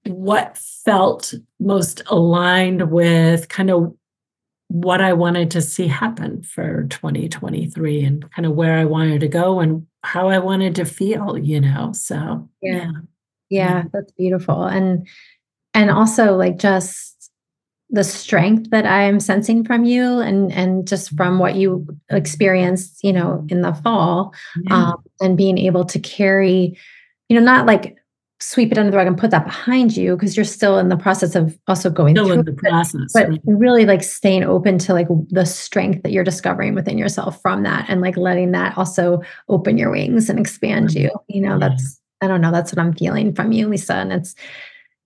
what 0.05 0.57
felt 0.57 1.33
most 1.59 2.01
aligned 2.07 2.91
with 2.91 3.47
kind 3.47 3.69
of 3.69 3.93
what 4.67 5.01
I 5.01 5.13
wanted 5.13 5.51
to 5.51 5.61
see 5.61 5.87
happen 5.87 6.41
for 6.41 6.87
2023 6.89 8.03
and 8.03 8.31
kind 8.31 8.45
of 8.45 8.53
where 8.53 8.77
I 8.77 8.85
wanted 8.85 9.21
to 9.21 9.27
go 9.27 9.59
and 9.59 9.85
how 10.03 10.29
I 10.29 10.39
wanted 10.39 10.75
to 10.75 10.85
feel, 10.85 11.37
you 11.37 11.61
know. 11.61 11.91
So, 11.93 12.49
yeah. 12.61 12.71
Yeah, 12.71 12.91
yeah 13.49 13.83
that's 13.93 14.11
beautiful. 14.13 14.63
And 14.63 15.07
and 15.75 15.91
also 15.91 16.35
like 16.35 16.57
just 16.57 17.12
the 17.89 18.03
strength 18.03 18.69
that 18.71 18.85
I 18.85 19.03
am 19.03 19.19
sensing 19.19 19.63
from 19.63 19.85
you 19.85 20.19
and 20.19 20.51
and 20.51 20.87
just 20.87 21.15
from 21.15 21.39
what 21.39 21.55
you 21.55 21.85
experienced, 22.09 23.03
you 23.03 23.13
know, 23.13 23.45
in 23.49 23.61
the 23.61 23.73
fall, 23.73 24.33
yeah. 24.63 24.75
um, 24.75 25.03
and 25.21 25.37
being 25.37 25.57
able 25.57 25.85
to 25.85 25.99
carry, 25.99 26.77
you 27.29 27.39
know, 27.39 27.45
not 27.45 27.65
like 27.65 27.97
sweep 28.43 28.71
it 28.73 28.77
under 28.77 28.91
the 28.91 28.97
rug 28.97 29.07
and 29.07 29.17
put 29.17 29.31
that 29.31 29.45
behind 29.45 29.95
you 29.95 30.15
because 30.15 30.35
you're 30.35 30.43
still 30.43 30.77
in 30.77 30.89
the 30.89 30.97
process 30.97 31.33
of 31.33 31.57
also 31.67 31.89
going 31.89 32.13
still 32.13 32.25
through 32.25 32.39
in 32.39 32.45
the 32.45 32.51
process, 32.51 33.13
but, 33.13 33.29
but 33.29 33.39
really 33.45 33.85
like 33.85 34.03
staying 34.03 34.43
open 34.43 34.77
to 34.77 34.93
like 34.93 35.07
the 35.29 35.45
strength 35.45 36.03
that 36.03 36.11
you're 36.11 36.25
discovering 36.25 36.75
within 36.75 36.97
yourself 36.97 37.41
from 37.41 37.63
that 37.63 37.85
and 37.87 38.01
like 38.01 38.17
letting 38.17 38.51
that 38.51 38.77
also 38.77 39.21
open 39.47 39.77
your 39.77 39.91
wings 39.91 40.29
and 40.29 40.39
expand 40.39 40.93
you. 40.93 41.09
You 41.29 41.41
know, 41.41 41.53
yeah. 41.53 41.69
that's 41.69 42.01
I 42.21 42.27
don't 42.27 42.41
know, 42.41 42.51
that's 42.51 42.71
what 42.71 42.79
I'm 42.79 42.93
feeling 42.93 43.33
from 43.33 43.51
you, 43.51 43.67
Lisa. 43.67 43.95
And 43.95 44.11
it's 44.11 44.35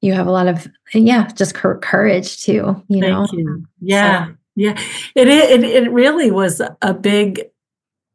you 0.08 0.14
have 0.14 0.26
a 0.26 0.32
lot 0.32 0.48
of 0.48 0.68
yeah 0.94 1.28
just 1.36 1.54
courage 1.54 2.44
too 2.44 2.82
you 2.88 3.02
know 3.02 3.28
you. 3.34 3.66
yeah 3.82 4.28
so. 4.28 4.36
yeah 4.56 4.80
it, 5.16 5.28
it 5.28 5.64
it 5.64 5.92
really 5.92 6.32
was 6.32 6.62
a 6.82 6.94
big 6.94 7.42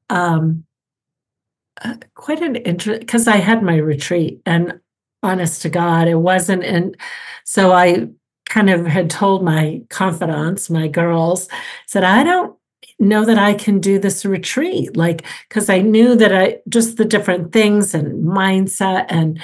um 0.08 0.64
uh, 1.84 1.94
quite 2.14 2.40
an 2.40 2.56
interest 2.56 3.00
because 3.00 3.28
i 3.28 3.36
had 3.36 3.62
my 3.62 3.76
retreat 3.76 4.40
and 4.46 4.80
honest 5.22 5.62
to 5.62 5.68
god 5.68 6.08
it 6.08 6.16
wasn't 6.16 6.64
and 6.64 6.96
so 7.44 7.72
i 7.72 8.08
kind 8.48 8.70
of 8.70 8.86
had 8.86 9.10
told 9.10 9.44
my 9.44 9.82
confidants 9.90 10.70
my 10.70 10.88
girls 10.88 11.48
said 11.86 12.04
i 12.04 12.24
don't 12.24 12.56
know 12.98 13.24
that 13.24 13.38
i 13.38 13.52
can 13.52 13.80
do 13.80 13.98
this 13.98 14.24
retreat 14.24 14.96
like 14.96 15.24
because 15.48 15.68
i 15.68 15.80
knew 15.80 16.14
that 16.14 16.34
i 16.34 16.56
just 16.68 16.96
the 16.96 17.04
different 17.04 17.52
things 17.52 17.94
and 17.94 18.24
mindset 18.24 19.06
and 19.08 19.40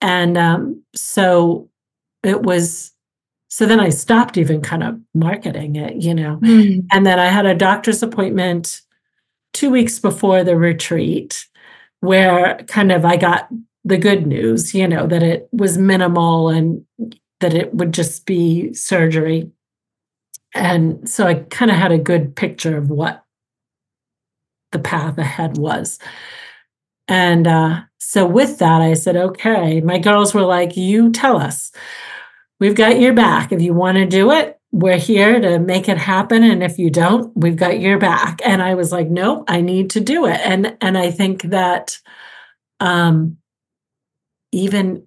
and 0.00 0.38
um, 0.38 0.82
so 0.94 1.68
it 2.22 2.42
was 2.42 2.92
so 3.48 3.66
then 3.66 3.80
I 3.80 3.88
stopped 3.88 4.38
even 4.38 4.62
kind 4.62 4.84
of 4.84 4.98
marketing 5.12 5.74
it, 5.74 5.96
you 5.96 6.14
know. 6.14 6.36
Mm. 6.36 6.86
And 6.92 7.04
then 7.04 7.18
I 7.18 7.26
had 7.26 7.46
a 7.46 7.54
doctor's 7.54 8.00
appointment 8.00 8.80
two 9.52 9.70
weeks 9.70 9.98
before 9.98 10.44
the 10.44 10.56
retreat 10.56 11.44
where 11.98 12.58
kind 12.68 12.92
of 12.92 13.04
I 13.04 13.16
got 13.16 13.48
the 13.84 13.98
good 13.98 14.24
news, 14.24 14.72
you 14.72 14.86
know, 14.86 15.06
that 15.08 15.24
it 15.24 15.48
was 15.50 15.78
minimal 15.78 16.48
and 16.48 16.84
that 17.40 17.54
it 17.54 17.74
would 17.74 17.92
just 17.92 18.24
be 18.24 18.72
surgery. 18.72 19.50
And 20.54 21.08
so 21.08 21.26
I 21.26 21.34
kind 21.34 21.72
of 21.72 21.76
had 21.76 21.90
a 21.90 21.98
good 21.98 22.36
picture 22.36 22.76
of 22.76 22.88
what 22.88 23.24
the 24.70 24.78
path 24.78 25.18
ahead 25.18 25.58
was. 25.58 25.98
And 27.08 27.48
uh, 27.48 27.80
so 27.98 28.26
with 28.26 28.58
that, 28.58 28.80
I 28.80 28.94
said, 28.94 29.16
okay, 29.16 29.80
my 29.80 29.98
girls 29.98 30.34
were 30.34 30.42
like, 30.42 30.76
you 30.76 31.10
tell 31.10 31.36
us 31.36 31.72
we've 32.60 32.76
got 32.76 33.00
your 33.00 33.14
back. 33.14 33.50
If 33.50 33.60
you 33.60 33.74
want 33.74 33.96
to 33.96 34.06
do 34.06 34.30
it, 34.30 34.60
we're 34.70 34.98
here 34.98 35.40
to 35.40 35.58
make 35.58 35.88
it 35.88 35.98
happen. 35.98 36.44
And 36.44 36.62
if 36.62 36.78
you 36.78 36.90
don't, 36.90 37.36
we've 37.36 37.56
got 37.56 37.80
your 37.80 37.98
back. 37.98 38.40
And 38.44 38.62
I 38.62 38.74
was 38.74 38.92
like, 38.92 39.08
nope, 39.08 39.44
I 39.48 39.62
need 39.62 39.90
to 39.90 40.00
do 40.00 40.26
it. 40.26 40.40
And 40.44 40.76
and 40.80 40.96
I 40.96 41.10
think 41.10 41.42
that 41.44 41.98
um 42.78 43.38
even 44.52 45.06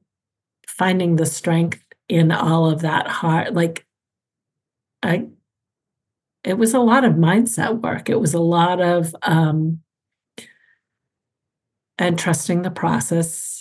finding 0.67 1.15
the 1.15 1.25
strength 1.25 1.81
in 2.09 2.31
all 2.31 2.69
of 2.69 2.81
that 2.81 3.07
heart, 3.07 3.53
like 3.53 3.85
I 5.01 5.27
it 6.43 6.57
was 6.57 6.73
a 6.73 6.79
lot 6.79 7.05
of 7.05 7.13
mindset 7.13 7.81
work. 7.81 8.09
It 8.09 8.19
was 8.19 8.33
a 8.33 8.39
lot 8.39 8.81
of 8.81 9.15
um 9.21 9.79
and 11.97 12.19
trusting 12.19 12.63
the 12.63 12.71
process 12.71 13.52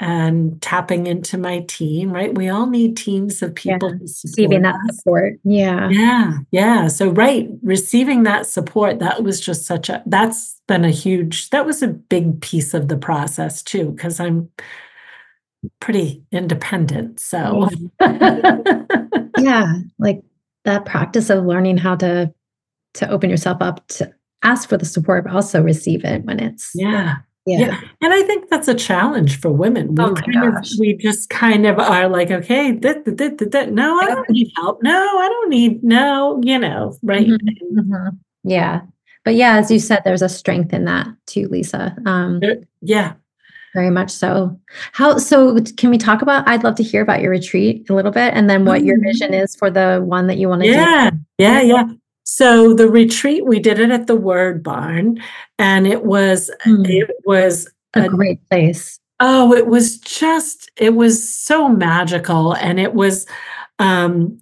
and 0.00 0.60
tapping 0.60 1.06
into 1.06 1.38
my 1.38 1.60
team, 1.68 2.10
right? 2.10 2.34
We 2.34 2.48
all 2.48 2.66
need 2.66 2.96
teams 2.96 3.42
of 3.42 3.54
people 3.54 3.90
yeah. 3.90 3.98
receiving 4.00 4.62
that 4.62 4.76
support. 4.92 5.34
Yeah. 5.44 5.88
Yeah. 5.88 6.38
Yeah. 6.50 6.88
So 6.88 7.10
right, 7.10 7.48
receiving 7.62 8.24
that 8.24 8.46
support, 8.46 8.98
that 8.98 9.22
was 9.22 9.40
just 9.40 9.66
such 9.66 9.88
a 9.88 10.02
that's 10.06 10.60
been 10.66 10.84
a 10.84 10.90
huge, 10.90 11.50
that 11.50 11.64
was 11.64 11.82
a 11.82 11.88
big 11.88 12.40
piece 12.40 12.74
of 12.74 12.88
the 12.88 12.96
process 12.96 13.62
too, 13.62 13.92
because 13.92 14.18
I'm 14.18 14.50
pretty 15.80 16.24
independent. 16.32 17.20
So 17.20 17.68
yeah, 19.38 19.74
like 19.98 20.22
that 20.64 20.84
practice 20.84 21.30
of 21.30 21.44
learning 21.44 21.76
how 21.78 21.94
to 21.96 22.32
to 22.94 23.08
open 23.10 23.30
yourself 23.30 23.58
up 23.60 23.86
to 23.88 24.12
ask 24.42 24.68
for 24.68 24.76
the 24.76 24.84
support, 24.84 25.24
but 25.24 25.34
also 25.34 25.62
receive 25.62 26.04
it 26.04 26.24
when 26.24 26.40
it's 26.40 26.72
yeah 26.74 27.16
yeah. 27.46 27.58
yeah. 27.58 27.80
And 28.00 28.12
I 28.12 28.22
think 28.22 28.48
that's 28.48 28.68
a 28.68 28.74
challenge 28.74 29.38
for 29.38 29.50
women. 29.50 29.94
We 29.94 30.04
oh 30.04 30.14
kind 30.14 30.56
of 30.56 30.66
we 30.78 30.94
just 30.94 31.28
kind 31.28 31.66
of 31.66 31.78
are 31.78 32.08
like, 32.08 32.30
okay, 32.30 32.72
that, 32.72 33.04
that, 33.04 33.18
that, 33.18 33.50
that, 33.50 33.72
no, 33.72 33.98
I 33.98 34.06
don't 34.06 34.30
need 34.30 34.50
help. 34.56 34.82
No, 34.82 35.18
I 35.18 35.28
don't 35.28 35.50
need 35.50 35.84
no, 35.84 36.40
you 36.42 36.58
know, 36.58 36.96
right. 37.02 37.26
Mm-hmm. 37.26 37.78
Mm-hmm. 37.80 38.08
Yeah. 38.44 38.82
But 39.24 39.34
yeah, 39.34 39.56
as 39.58 39.70
you 39.70 39.78
said, 39.78 40.02
there's 40.04 40.22
a 40.22 40.28
strength 40.28 40.72
in 40.72 40.84
that 40.86 41.08
too, 41.26 41.48
Lisa. 41.48 41.94
Um 42.06 42.40
there, 42.40 42.62
yeah. 42.80 43.14
Very 43.74 43.90
much 43.90 44.10
so. 44.10 44.58
How 44.92 45.18
so 45.18 45.60
can 45.76 45.90
we 45.90 45.98
talk 45.98 46.22
about 46.22 46.48
I'd 46.48 46.64
love 46.64 46.76
to 46.76 46.82
hear 46.82 47.02
about 47.02 47.20
your 47.20 47.30
retreat 47.30 47.90
a 47.90 47.94
little 47.94 48.12
bit 48.12 48.32
and 48.32 48.48
then 48.48 48.64
what 48.64 48.78
mm-hmm. 48.78 48.86
your 48.86 49.00
vision 49.02 49.34
is 49.34 49.54
for 49.56 49.70
the 49.70 50.00
one 50.02 50.28
that 50.28 50.38
you 50.38 50.48
want 50.48 50.62
to 50.62 50.68
yeah. 50.68 51.10
do. 51.10 51.18
Yeah, 51.38 51.60
yeah. 51.60 51.84
So 52.24 52.72
the 52.72 52.88
retreat 52.88 53.44
we 53.44 53.60
did 53.60 53.78
it 53.78 53.90
at 53.90 54.06
the 54.06 54.16
Word 54.16 54.62
Barn, 54.62 55.22
and 55.58 55.86
it 55.86 56.04
was 56.04 56.50
mm. 56.66 56.88
it 56.88 57.10
was 57.24 57.70
a, 57.94 58.04
a 58.04 58.08
great 58.08 58.40
place. 58.48 58.98
Oh, 59.20 59.54
it 59.54 59.66
was 59.66 59.98
just 59.98 60.70
it 60.76 60.94
was 60.94 61.26
so 61.26 61.68
magical, 61.68 62.54
and 62.54 62.80
it 62.80 62.94
was 62.94 63.26
um, 63.78 64.40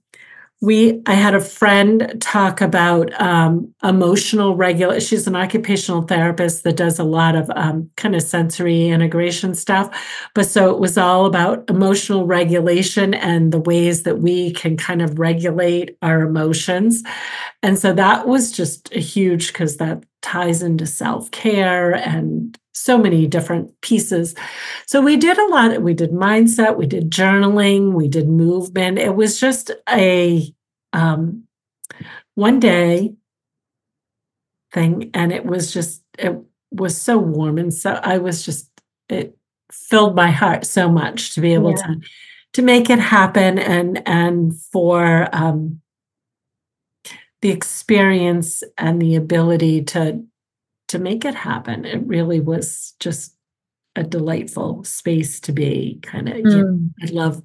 we 0.63 1.03
i 1.07 1.13
had 1.13 1.35
a 1.35 1.41
friend 1.41 2.17
talk 2.21 2.63
about 2.63 3.13
um, 3.21 3.73
emotional 3.83 4.57
regulation 4.57 5.01
she's 5.07 5.27
an 5.27 5.37
occupational 5.37 6.03
therapist 6.03 6.65
that 6.65 6.77
does 6.77 6.99
a 6.99 7.05
lot 7.05 7.35
of 7.35 7.51
um, 7.57 7.91
kind 7.97 8.15
of 8.15 8.23
sensory 8.23 8.89
integration 8.89 9.55
stuff. 9.55 9.89
But 10.35 10.47
so 10.47 10.71
it 10.71 10.79
was 10.79 10.97
all 10.97 11.27
about 11.27 11.69
emotional 11.69 12.27
regulation 12.27 13.15
and 13.15 13.53
the 13.53 13.61
ways 13.61 14.05
that 14.05 14.21
we 14.21 14.53
can 14.53 14.77
kind 14.77 15.03
of 15.03 15.19
regulate 15.19 15.97
our 16.03 16.23
emotions. 16.23 17.03
And 17.63 17.79
so 17.79 17.93
that 17.93 18.27
was 18.27 18.53
just 18.53 18.93
huge 18.93 19.49
because 19.49 19.77
that 19.77 20.05
ties 20.23 20.63
into 20.63 20.87
self-care 20.87 21.93
and 21.95 22.59
so 22.73 22.97
many 22.97 23.27
different 23.27 23.79
pieces. 23.83 24.35
So 24.87 25.03
we 25.03 25.17
did 25.17 25.39
a 25.39 25.47
lot. 25.49 25.83
We 25.83 25.95
did 25.95 26.11
mindset, 26.11 26.77
we 26.77 26.87
did 26.87 27.11
journaling, 27.11 27.93
we 27.93 28.09
did 28.09 28.29
movement. 28.29 28.99
It 28.99 29.15
was 29.15 29.39
just 29.39 29.71
a 29.89 30.53
um, 30.93 31.45
one 32.35 32.61
day 32.61 33.15
thing, 34.73 35.11
and 35.13 35.33
it 35.33 35.45
was 35.45 35.73
just 35.73 36.03
it 36.19 36.35
was 36.71 36.99
so 36.99 37.19
warm, 37.19 37.59
and 37.59 37.73
so 37.73 38.01
I 38.03 38.19
was 38.19 38.45
just 38.45 38.71
it 39.09 39.37
filled 39.71 40.17
my 40.17 40.31
heart 40.31 40.65
so 40.65 40.91
much 40.91 41.35
to 41.35 41.41
be 41.41 41.53
able 41.53 41.73
yeah. 41.73 41.87
to 41.87 42.01
to 42.55 42.63
make 42.63 42.89
it 42.89 42.99
happen, 42.99 43.59
and 43.59 44.03
and 44.09 44.59
for 44.73 45.29
um, 45.33 45.82
the 47.43 47.51
experience 47.51 48.63
and 48.79 49.03
the 49.03 49.17
ability 49.17 49.83
to 49.83 50.25
to 50.89 50.99
make 50.99 51.25
it 51.25 51.35
happen. 51.35 51.85
It 51.85 52.07
really 52.07 52.41
was 52.41 52.95
just 53.01 53.37
a 53.97 54.03
delightful 54.03 54.85
space 54.85 55.41
to 55.41 55.53
be. 55.53 55.99
Kind 56.03 56.29
of, 56.29 56.37
mm. 56.37 56.51
you 56.51 56.63
know, 56.63 56.79
I 57.03 57.07
love 57.11 57.43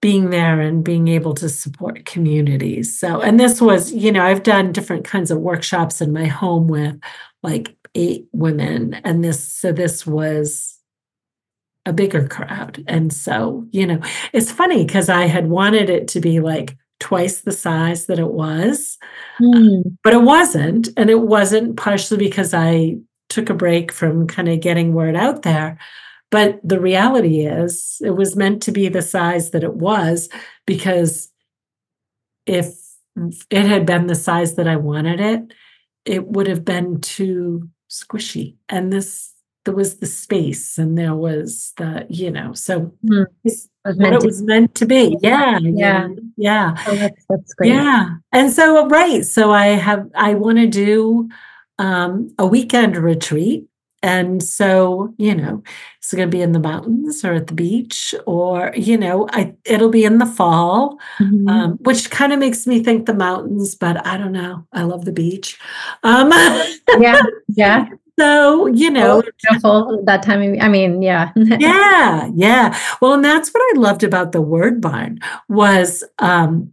being 0.00 0.30
there 0.30 0.60
and 0.60 0.84
being 0.84 1.08
able 1.08 1.34
to 1.34 1.48
support 1.48 2.04
communities. 2.04 2.98
So, 2.98 3.20
and 3.20 3.38
this 3.38 3.60
was, 3.60 3.92
you 3.92 4.12
know, 4.12 4.24
I've 4.24 4.44
done 4.44 4.72
different 4.72 5.04
kinds 5.04 5.30
of 5.30 5.38
workshops 5.38 6.00
in 6.00 6.12
my 6.12 6.26
home 6.26 6.68
with 6.68 7.00
like 7.42 7.76
eight 7.94 8.28
women, 8.32 8.94
and 9.04 9.24
this, 9.24 9.42
so 9.42 9.72
this 9.72 10.06
was 10.06 10.78
a 11.84 11.92
bigger 11.92 12.28
crowd. 12.28 12.84
And 12.86 13.12
so, 13.12 13.66
you 13.72 13.86
know, 13.86 14.00
it's 14.32 14.52
funny 14.52 14.84
because 14.84 15.08
I 15.08 15.26
had 15.26 15.48
wanted 15.48 15.90
it 15.90 16.06
to 16.08 16.20
be 16.20 16.38
like 16.38 16.76
twice 17.00 17.40
the 17.40 17.52
size 17.52 18.06
that 18.06 18.18
it 18.18 18.32
was. 18.32 18.98
Mm. 19.40 19.96
But 20.02 20.14
it 20.14 20.22
wasn't. 20.22 20.88
And 20.96 21.10
it 21.10 21.20
wasn't 21.20 21.76
partially 21.76 22.18
because 22.18 22.54
I 22.54 22.96
took 23.28 23.50
a 23.50 23.54
break 23.54 23.92
from 23.92 24.26
kind 24.26 24.48
of 24.48 24.60
getting 24.60 24.94
word 24.94 25.16
out 25.16 25.42
there. 25.42 25.78
But 26.30 26.60
the 26.62 26.80
reality 26.80 27.46
is, 27.46 28.00
it 28.04 28.10
was 28.10 28.36
meant 28.36 28.62
to 28.64 28.72
be 28.72 28.88
the 28.88 29.02
size 29.02 29.50
that 29.50 29.64
it 29.64 29.74
was 29.74 30.28
because 30.66 31.30
if 32.46 32.74
it 33.50 33.66
had 33.66 33.86
been 33.86 34.06
the 34.06 34.14
size 34.14 34.56
that 34.56 34.68
I 34.68 34.76
wanted 34.76 35.20
it, 35.20 35.54
it 36.04 36.26
would 36.28 36.46
have 36.46 36.64
been 36.64 37.00
too 37.00 37.68
squishy. 37.90 38.56
And 38.68 38.92
this 38.92 39.32
there 39.68 39.76
was 39.76 39.98
the 39.98 40.06
space 40.06 40.78
and 40.78 40.96
there 40.96 41.14
was 41.14 41.74
the 41.76 42.06
you 42.08 42.30
know 42.30 42.54
so 42.54 42.90
mm, 43.04 43.26
it 43.44 43.52
what 43.96 44.14
it 44.14 44.24
was 44.24 44.40
meant 44.40 44.74
to 44.74 44.86
be. 44.86 45.14
yeah 45.20 45.58
yeah. 45.60 46.08
yeah. 46.38 46.74
Oh, 46.86 46.96
that's, 46.96 47.24
that's 47.28 47.52
great. 47.52 47.68
Yeah. 47.68 48.14
And 48.32 48.50
so 48.50 48.86
right 48.88 49.22
so 49.26 49.52
i 49.52 49.66
have 49.66 50.08
i 50.14 50.32
want 50.32 50.56
to 50.56 50.66
do 50.66 51.28
um, 51.78 52.34
a 52.38 52.46
weekend 52.46 52.96
retreat. 52.96 53.66
And 54.02 54.42
so 54.42 55.12
you 55.18 55.34
know 55.34 55.62
it's 55.98 56.14
going 56.14 56.30
to 56.30 56.34
be 56.34 56.40
in 56.40 56.52
the 56.52 56.60
mountains 56.60 57.24
or 57.24 57.34
at 57.34 57.48
the 57.48 57.52
beach 57.52 58.14
or 58.26 58.72
you 58.74 58.96
know 58.96 59.28
I, 59.32 59.54
it'll 59.66 59.90
be 59.90 60.04
in 60.04 60.18
the 60.18 60.26
fall 60.26 60.98
mm-hmm. 61.18 61.48
um, 61.48 61.72
which 61.82 62.08
kind 62.08 62.32
of 62.32 62.38
makes 62.38 62.66
me 62.66 62.82
think 62.82 63.04
the 63.04 63.12
mountains 63.12 63.74
but 63.74 64.06
i 64.06 64.16
don't 64.16 64.32
know. 64.32 64.66
I 64.72 64.84
love 64.84 65.04
the 65.04 65.12
beach. 65.12 65.58
Um, 66.04 66.30
yeah 67.00 67.20
yeah 67.48 67.88
so, 68.18 68.66
you 68.66 68.90
know, 68.90 69.22
beautiful 69.42 70.02
that 70.04 70.22
time. 70.22 70.42
Of, 70.42 70.60
I 70.60 70.68
mean, 70.68 71.02
yeah. 71.02 71.30
yeah. 71.36 72.28
Yeah. 72.34 72.78
Well, 73.00 73.14
and 73.14 73.24
that's 73.24 73.50
what 73.50 73.62
I 73.62 73.78
loved 73.78 74.02
about 74.02 74.32
the 74.32 74.42
word 74.42 74.80
barn 74.80 75.20
was 75.48 76.02
um, 76.18 76.72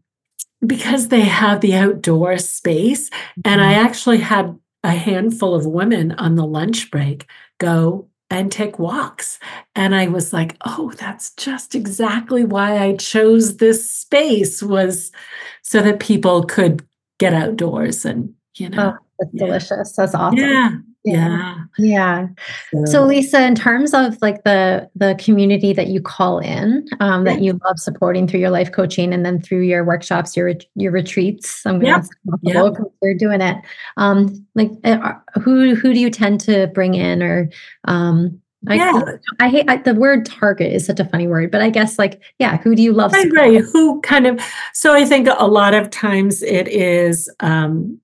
because 0.66 1.10
they 1.10 1.22
have 1.22 1.62
the 1.62 1.76
outdoor 1.76 2.38
space. 2.40 3.10
And 3.44 3.62
I 3.62 3.74
mm-hmm. 3.74 3.86
actually 3.86 4.18
had 4.18 4.58
a 4.84 4.92
handful 4.92 5.54
of 5.54 5.66
women 5.66 6.14
on 6.14 6.36
the 6.36 6.46
lunch 6.46 6.90
break 6.90 7.28
go 7.60 8.08
and 8.32 8.52
take 8.52 8.80
walks. 8.80 9.38
And 9.76 9.94
I 9.94 10.08
was 10.08 10.34
like, 10.34 10.58
oh, 10.66 10.92
that's 10.98 11.32
just 11.36 11.76
exactly 11.76 12.44
why 12.44 12.80
I 12.80 12.96
chose 12.96 13.58
this 13.58 13.90
space 13.92 14.64
was 14.64 15.12
so 15.62 15.82
that 15.84 16.00
people 16.00 16.44
could 16.44 16.84
get 17.20 17.34
outdoors 17.34 18.04
and, 18.04 18.34
you 18.56 18.70
know. 18.70 18.96
Oh, 18.96 19.06
that's 19.20 19.32
yeah. 19.34 19.46
delicious. 19.46 19.96
That's 19.96 20.16
awesome. 20.16 20.40
Yeah 20.40 20.72
yeah 21.06 21.56
yeah 21.78 22.28
so, 22.72 22.86
so, 22.86 23.06
lisa 23.06 23.46
in 23.46 23.56
terms 23.56 23.94
of 23.94 24.20
like 24.22 24.44
the 24.44 24.90
the 24.96 25.16
community 25.20 25.72
that 25.72 25.88
you 25.88 26.02
call 26.02 26.40
in 26.40 26.86
um, 27.00 27.24
that 27.24 27.42
you 27.42 27.60
love 27.66 27.80
supporting 27.80 28.28
through 28.28 28.40
your 28.40 28.50
life 28.50 28.72
coaching 28.72 29.14
and 29.14 29.26
then 29.26 29.40
through 29.42 29.62
your 29.62 29.84
workshops 29.84 30.36
your 30.36 30.54
your 30.76 30.92
retreats 30.92 31.66
i'm 31.66 31.80
going 31.80 32.02
to 32.02 32.10
yep. 32.42 32.74
you're 33.02 33.14
doing 33.14 33.42
it 33.42 33.58
um 33.98 34.46
like 34.56 34.72
uh, 34.84 35.14
who 35.42 35.76
who 35.76 35.94
do 35.94 36.00
you 36.00 36.10
tend 36.10 36.40
to 36.40 36.68
bring 36.68 36.96
in 36.96 37.22
or 37.22 37.50
um 37.86 38.42
I, 38.68 38.76
yeah. 38.76 39.02
I 39.40 39.50
hate 39.50 39.70
I, 39.70 39.78
the 39.78 39.94
word 39.94 40.26
target 40.26 40.74
is 40.74 40.86
such 40.86 41.00
a 41.00 41.06
funny 41.06 41.28
word, 41.28 41.52
but 41.52 41.62
I 41.62 41.70
guess 41.70 42.00
like, 42.00 42.22
yeah, 42.40 42.58
who 42.58 42.76
do 42.76 42.82
you 42.82 42.94
love? 42.94 43.14
I 43.14 43.20
agree. 43.20 43.60
Who 43.60 44.02
kind 44.02 44.26
of, 44.26 44.42
so 44.74 44.94
I 44.94 45.06
think 45.06 45.28
a 45.38 45.48
lot 45.48 45.74
of 45.74 45.90
times 45.90 46.42
it 46.42 46.68
is 46.68 47.30
um, 47.42 48.00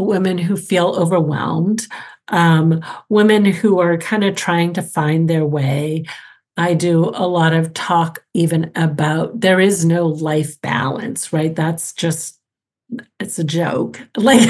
women 0.00 0.38
who 0.38 0.56
feel 0.56 0.88
overwhelmed, 0.88 1.86
um, 2.28 2.82
women 3.08 3.44
who 3.44 3.80
are 3.80 3.98
kind 3.98 4.24
of 4.24 4.36
trying 4.36 4.72
to 4.74 4.82
find 4.82 5.28
their 5.28 5.44
way. 5.44 6.04
I 6.56 6.74
do 6.74 7.10
a 7.14 7.26
lot 7.26 7.54
of 7.54 7.72
talk 7.72 8.22
even 8.34 8.70
about 8.76 9.40
there 9.40 9.60
is 9.60 9.84
no 9.84 10.06
life 10.06 10.60
balance, 10.60 11.32
right? 11.32 11.54
That's 11.54 11.92
just 11.92 12.40
it's 13.18 13.38
a 13.38 13.44
joke. 13.44 14.00
Like 14.16 14.48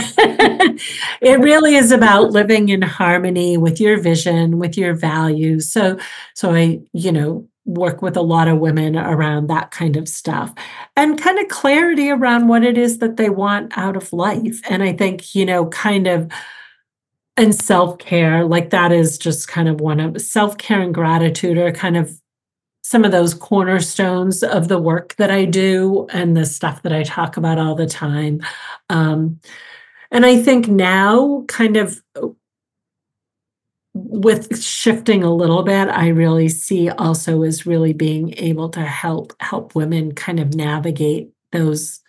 it 1.20 1.40
really 1.40 1.76
is 1.76 1.92
about 1.92 2.32
living 2.32 2.70
in 2.70 2.82
harmony 2.82 3.56
with 3.56 3.80
your 3.80 4.00
vision, 4.00 4.58
with 4.58 4.76
your 4.76 4.94
values. 4.94 5.72
So 5.72 5.98
so 6.34 6.54
I, 6.54 6.80
you 6.92 7.12
know, 7.12 7.48
work 7.70 8.02
with 8.02 8.16
a 8.16 8.22
lot 8.22 8.48
of 8.48 8.58
women 8.58 8.96
around 8.96 9.48
that 9.48 9.70
kind 9.70 9.96
of 9.96 10.08
stuff 10.08 10.52
and 10.96 11.20
kind 11.20 11.38
of 11.38 11.48
clarity 11.48 12.10
around 12.10 12.48
what 12.48 12.64
it 12.64 12.76
is 12.76 12.98
that 12.98 13.16
they 13.16 13.30
want 13.30 13.76
out 13.76 13.96
of 13.96 14.12
life. 14.12 14.60
And 14.68 14.82
I 14.82 14.92
think, 14.92 15.34
you 15.34 15.46
know, 15.46 15.66
kind 15.66 16.06
of 16.06 16.30
and 17.36 17.54
self-care 17.54 18.44
like 18.44 18.70
that 18.70 18.92
is 18.92 19.16
just 19.16 19.48
kind 19.48 19.68
of 19.68 19.80
one 19.80 20.00
of 20.00 20.20
self-care 20.20 20.80
and 20.80 20.92
gratitude 20.92 21.56
are 21.56 21.72
kind 21.72 21.96
of 21.96 22.20
some 22.82 23.04
of 23.04 23.12
those 23.12 23.34
cornerstones 23.34 24.42
of 24.42 24.68
the 24.68 24.78
work 24.78 25.14
that 25.16 25.30
I 25.30 25.44
do 25.44 26.06
and 26.12 26.36
the 26.36 26.44
stuff 26.44 26.82
that 26.82 26.92
I 26.92 27.02
talk 27.02 27.36
about 27.36 27.58
all 27.58 27.74
the 27.74 27.86
time. 27.86 28.40
Um, 28.88 29.40
and 30.10 30.26
I 30.26 30.42
think 30.42 30.66
now, 30.66 31.44
kind 31.46 31.76
of 31.76 32.02
with 33.94 34.62
shifting 34.62 35.22
a 35.24 35.34
little 35.34 35.62
bit, 35.62 35.88
I 35.88 36.08
really 36.08 36.48
see 36.48 36.88
also 36.90 37.42
is 37.42 37.66
really 37.66 37.92
being 37.92 38.34
able 38.36 38.68
to 38.70 38.82
help 38.82 39.32
help 39.40 39.74
women 39.74 40.12
kind 40.14 40.38
of 40.38 40.54
navigate 40.54 41.30
those 41.52 42.00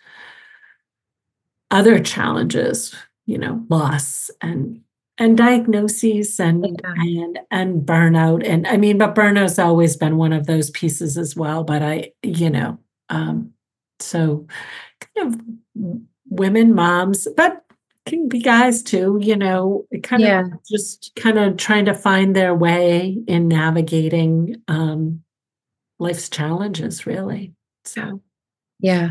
other 1.70 1.98
challenges, 1.98 2.94
you 3.26 3.38
know, 3.38 3.64
loss 3.68 4.30
and 4.40 4.80
and 5.18 5.36
diagnoses 5.36 6.38
and 6.38 6.64
yeah. 6.64 6.92
and 6.96 7.38
and 7.50 7.82
burnout. 7.82 8.46
And 8.46 8.66
I 8.66 8.76
mean, 8.76 8.98
but 8.98 9.14
burnout's 9.14 9.58
always 9.58 9.96
been 9.96 10.16
one 10.16 10.32
of 10.32 10.46
those 10.46 10.70
pieces 10.70 11.18
as 11.18 11.34
well. 11.34 11.64
But 11.64 11.82
I, 11.82 12.12
you 12.22 12.50
know, 12.50 12.78
um, 13.08 13.52
so 13.98 14.46
kind 15.16 15.34
of 15.34 15.40
women, 16.28 16.74
moms, 16.74 17.28
but 17.36 17.61
can 18.06 18.28
be 18.28 18.40
guys 18.40 18.82
too, 18.82 19.18
you 19.20 19.36
know, 19.36 19.86
kind 20.02 20.22
yeah. 20.22 20.40
of 20.40 20.64
just 20.68 21.12
kind 21.16 21.38
of 21.38 21.56
trying 21.56 21.84
to 21.84 21.94
find 21.94 22.34
their 22.34 22.54
way 22.54 23.18
in 23.26 23.48
navigating 23.48 24.56
um, 24.68 25.22
life's 25.98 26.28
challenges, 26.28 27.06
really. 27.06 27.52
So, 27.84 28.20
yeah, 28.80 29.10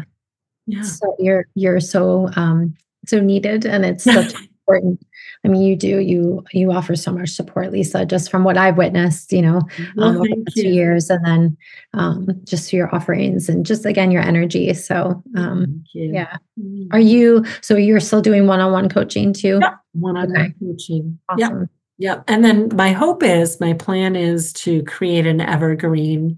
yeah. 0.68 0.84
So 0.84 1.16
you're 1.20 1.48
you're 1.56 1.80
so 1.80 2.30
um, 2.36 2.76
so 3.06 3.20
needed, 3.20 3.66
and 3.66 3.86
it's 3.86 4.04
such 4.06 4.34
important 4.34 5.02
I 5.44 5.48
mean, 5.48 5.62
you 5.64 5.76
do 5.76 6.00
you 6.00 6.44
you 6.54 6.72
offer 6.72 6.96
so 6.96 7.12
much 7.12 7.30
support, 7.30 7.72
Lisa, 7.72 8.06
just 8.06 8.30
from 8.30 8.44
what 8.44 8.58
I've 8.58 8.78
witnessed, 8.78 9.34
you 9.34 9.42
know, 9.42 9.62
well, 9.96 10.10
um, 10.10 10.18
over 10.18 10.28
the 10.28 10.52
two 10.56 10.68
years, 10.68 11.10
and 11.10 11.26
then 11.26 11.58
um, 11.94 12.28
just 12.44 12.72
your 12.72 12.94
offerings 12.94 13.50
and 13.50 13.66
just 13.66 13.86
again 13.86 14.12
your 14.12 14.22
energy. 14.22 14.74
So, 14.74 15.24
um, 15.36 15.84
yeah, 15.94 16.38
mm-hmm. 16.60 16.88
are 16.92 17.00
you? 17.00 17.44
So 17.62 17.76
you're 17.76 18.00
still 18.00 18.22
doing 18.22 18.46
one-on-one 18.46 18.90
coaching 18.90 19.34
too? 19.34 19.60
Yeah, 19.62 19.76
one-on-one 19.94 20.42
okay. 20.42 20.54
coaching. 20.60 21.20
Awesome. 21.30 21.62
Yep. 21.62 21.70
Yep. 21.98 22.24
And 22.28 22.44
then 22.44 22.70
my 22.74 22.94
hope 22.94 23.22
is, 23.22 23.60
my 23.60 23.74
plan 23.74 24.16
is 24.16 24.54
to 24.54 24.82
create 24.86 25.28
an 25.28 25.40
evergreen 25.40 26.36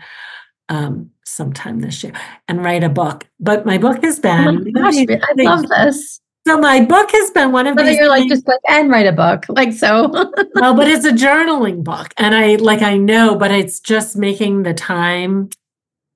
um, 0.68 1.10
sometime 1.24 1.80
this 1.80 2.04
year 2.04 2.14
and 2.50 2.64
write 2.64 2.84
a 2.84 2.90
book. 2.90 3.26
But 3.40 3.66
my 3.66 3.78
book 3.78 4.04
has 4.04 4.20
Oh 4.20 4.22
been. 4.22 4.74
my 4.74 4.92
gosh, 4.92 5.06
I 5.08 5.44
love 5.44 5.68
this. 5.70 6.20
So 6.46 6.58
my 6.60 6.84
book 6.84 7.10
has 7.12 7.32
been 7.32 7.52
one 7.54 7.68
of 7.68 7.76
Whether 7.76 7.90
these. 7.90 8.00
you're 8.00 8.10
like 8.10 8.28
just 8.28 8.46
like 8.48 8.60
and 8.68 8.90
write 8.90 9.08
a 9.08 9.14
book, 9.14 9.46
like 9.50 9.72
so. 9.72 10.10
well, 10.56 10.76
but 10.76 10.88
it's 10.90 11.06
a 11.06 11.12
journaling 11.12 11.84
book, 11.84 12.14
and 12.18 12.36
I 12.36 12.56
like 12.56 12.82
I 12.82 12.98
know, 12.98 13.36
but 13.36 13.52
it's 13.52 13.80
just 13.80 14.16
making 14.18 14.64
the 14.64 14.74
time 14.74 15.50
to 15.50 15.58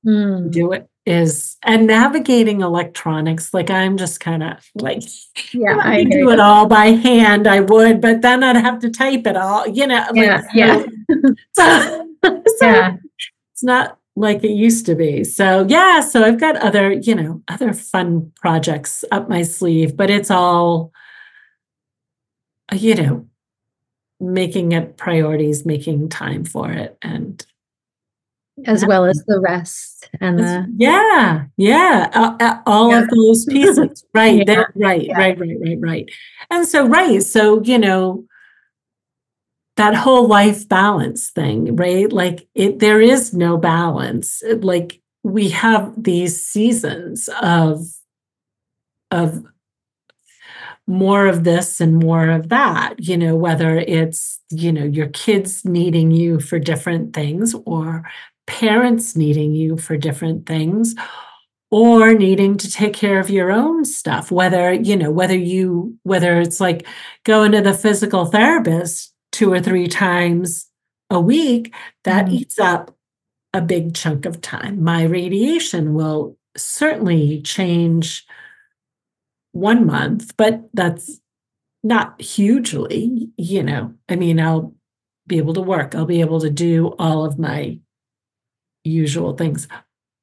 Hmm. 0.06 0.50
do 0.52 0.72
it 0.74 0.88
is 1.06 1.58
and 1.64 1.88
navigating 1.88 2.62
electronics. 2.62 3.54
Like 3.54 3.70
I'm 3.70 3.98
just 3.98 4.20
kind 4.20 4.44
of 4.44 4.58
like 4.76 5.02
Yeah, 5.54 5.78
I 5.82 6.00
I 6.00 6.04
do 6.04 6.20
you. 6.20 6.32
it 6.32 6.40
all 6.40 6.68
by 6.68 6.88
hand, 6.88 7.48
I 7.48 7.62
would, 7.62 8.02
but 8.02 8.22
then 8.22 8.44
I'd 8.44 8.58
have 8.58 8.80
to 8.80 8.90
type 8.90 9.26
it 9.26 9.38
all. 9.38 9.66
You 9.68 9.88
know, 9.88 10.06
Yeah, 10.14 10.36
like, 10.36 10.46
yeah. 10.54 10.84
So, 11.54 12.06
so 12.24 12.66
Yeah. 12.66 12.98
it's 13.54 13.64
not 13.64 13.98
like 14.18 14.44
it 14.44 14.52
used 14.52 14.86
to 14.88 14.96
be. 14.96 15.24
So 15.24 15.66
yeah, 15.70 16.02
so 16.02 16.24
I've 16.24 16.40
got 16.40 16.58
other, 16.58 16.92
you 16.94 17.16
know, 17.16 17.42
other 17.48 17.74
fun 17.74 18.32
projects 18.42 19.06
up 19.12 19.30
my 19.30 19.44
sleeve, 19.44 19.96
but 19.96 20.10
it's 20.10 20.32
all, 20.32 20.92
you 22.74 22.96
know, 22.96 23.28
making 24.20 24.72
it 24.74 24.98
priorities, 24.98 25.66
making 25.66 26.10
time 26.10 26.46
for 26.46 26.72
it, 26.72 26.98
and 27.02 27.46
As 28.66 28.84
well 28.86 29.06
as 29.06 29.24
the 29.28 29.40
rest 29.40 30.10
and 30.20 30.40
the 30.40 30.68
yeah, 30.78 31.46
yeah, 31.58 32.10
uh, 32.14 32.36
uh, 32.40 32.62
all 32.66 32.90
Yeah. 32.92 33.02
of 33.04 33.10
those 33.10 33.46
pieces, 33.46 34.04
right? 34.16 34.44
Yeah, 34.48 34.64
right, 34.76 35.04
yeah. 35.04 35.18
right, 35.18 35.40
right, 35.40 35.58
right, 35.62 35.78
right. 35.80 36.12
And 36.50 36.68
so, 36.68 36.88
right, 36.88 37.22
so 37.22 37.62
you 37.62 37.78
know, 37.78 38.26
that 39.78 39.96
whole 39.96 40.28
life 40.28 40.68
balance 40.68 41.30
thing, 41.30 41.76
right? 41.76 42.12
Like 42.12 42.48
it, 42.54 42.80
there 42.80 43.00
is 43.00 43.34
no 43.34 43.58
balance. 43.58 44.44
Like 44.60 45.02
we 45.24 45.50
have 45.50 45.94
these 46.02 46.46
seasons 46.46 47.30
of 47.42 47.86
of 49.12 49.46
more 50.86 51.28
of 51.28 51.44
this 51.44 51.82
and 51.82 51.98
more 51.98 52.30
of 52.30 52.48
that 52.48 52.96
you 52.98 53.18
know 53.18 53.36
whether 53.36 53.78
it's 53.78 54.40
you 54.50 54.72
know 54.72 54.86
your 54.86 55.08
kids 55.08 55.66
needing 55.66 56.12
you 56.12 56.40
for 56.40 56.60
different 56.60 57.14
things 57.14 57.54
or 57.66 58.10
parents 58.46 59.16
needing 59.16 59.54
you 59.54 59.78
for 59.78 59.98
different 59.98 60.46
things 60.46 60.96
or 61.70 62.14
needing 62.14 62.56
to 62.56 62.72
take 62.72 62.94
care 62.94 63.20
of 63.20 63.30
your 63.30 63.52
own 63.52 63.84
stuff 63.84 64.32
whether 64.32 64.72
you 64.72 64.96
know 64.96 65.12
whether 65.12 65.36
you 65.36 65.98
whether 66.04 66.40
it's 66.40 66.62
like 66.62 66.88
going 67.26 67.52
to 67.52 67.62
the 67.62 67.74
physical 67.74 68.26
therapist 68.26 69.14
two 69.38 69.54
or 69.54 69.60
three 69.60 69.88
times 69.88 70.66
a 71.12 71.22
week 71.22 71.72
that 72.06 72.26
Mhm. 72.26 72.34
eats 72.34 72.58
up 72.58 72.98
a 73.54 73.62
big 73.62 73.94
chunk 73.94 74.26
of 74.26 74.42
time. 74.42 74.84
My 74.84 75.04
radiation 75.04 75.94
will 75.94 76.38
certainly 76.58 77.40
change 77.44 78.26
one 79.54 79.86
month 79.86 80.36
but 80.38 80.68
that's 80.74 81.20
not 81.84 82.20
hugely 82.22 83.30
you 83.38 83.62
know. 83.64 83.94
I 84.10 84.16
mean 84.16 84.40
i'll 84.40 84.74
be 85.28 85.38
able 85.38 85.54
to 85.54 85.62
work. 85.62 85.94
I'll 85.94 86.06
be 86.06 86.22
able 86.22 86.40
to 86.40 86.50
do 86.50 86.96
all 86.98 87.26
of 87.26 87.38
my 87.38 87.80
usual 88.84 89.34
things 89.36 89.68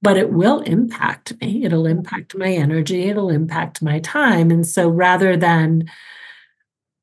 but 0.02 0.16
it 0.18 0.32
will 0.32 0.60
impact 0.62 1.32
me. 1.40 1.64
It'll 1.64 1.86
impact 1.86 2.36
my 2.36 2.48
energy. 2.50 3.04
It'll 3.04 3.30
impact 3.30 3.80
my 3.80 4.00
time. 4.00 4.50
And 4.50 4.66
so 4.66 4.88
rather 4.88 5.34
than 5.36 5.88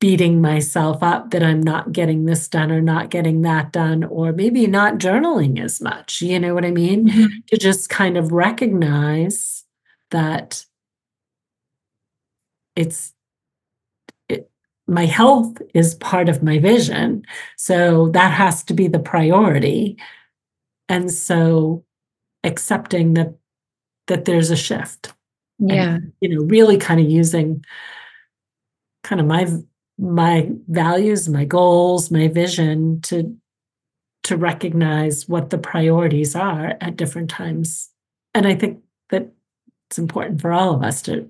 beating 0.02 0.42
myself 0.42 1.02
up 1.04 1.30
that 1.32 1.44
i'm 1.44 1.62
not 1.62 1.94
getting 1.94 2.26
this 2.26 2.48
done 2.50 2.72
or 2.72 2.82
not 2.82 3.10
getting 3.12 3.44
that 3.44 3.72
done 3.72 4.04
or 4.04 4.34
maybe 4.34 4.68
not 4.68 4.96
journaling 4.98 5.60
as 5.64 5.80
much 5.80 6.22
you 6.22 6.40
know 6.40 6.54
what 6.56 6.66
i 6.66 6.72
mean 6.72 7.08
Mhm. 7.08 7.46
to 7.48 7.58
just 7.58 7.90
kind 7.90 8.18
of 8.18 8.32
recognize 8.34 9.64
that 10.10 10.66
it's 12.76 13.14
it, 14.30 14.50
my 14.88 15.06
health 15.06 15.58
is 15.74 15.96
part 15.96 16.30
of 16.30 16.42
my 16.44 16.58
vision 16.60 17.24
so 17.58 18.10
that 18.10 18.32
has 18.34 18.64
to 18.66 18.74
be 18.74 18.88
the 18.88 19.00
priority 19.00 19.98
and 20.90 21.12
so 21.12 21.84
accepting 22.44 23.14
that 23.14 23.36
that 24.08 24.26
there's 24.26 24.50
a 24.50 24.56
shift 24.56 25.14
yeah. 25.60 26.00
you 26.22 26.30
know 26.30 26.42
really 26.46 26.78
kind 26.78 27.00
of 27.00 27.08
using 27.10 27.64
kind 29.04 29.22
of 29.22 29.28
my 29.28 29.46
my 30.02 30.50
values 30.68 31.30
my 31.30 31.46
goals 31.46 32.10
my 32.10 32.28
vision 32.28 33.00
to 33.02 33.38
to 34.24 34.36
recognize 34.36 35.30
what 35.30 35.52
the 35.52 35.58
priorities 35.58 36.36
are 36.36 36.76
at 36.82 36.98
different 36.98 37.30
times 37.30 37.90
and 38.34 38.48
i 38.48 38.56
think 38.56 38.80
that 39.12 39.30
it's 39.90 40.00
important 40.00 40.42
for 40.42 40.52
all 40.52 40.74
of 40.74 40.82
us 40.84 41.04
to 41.04 41.30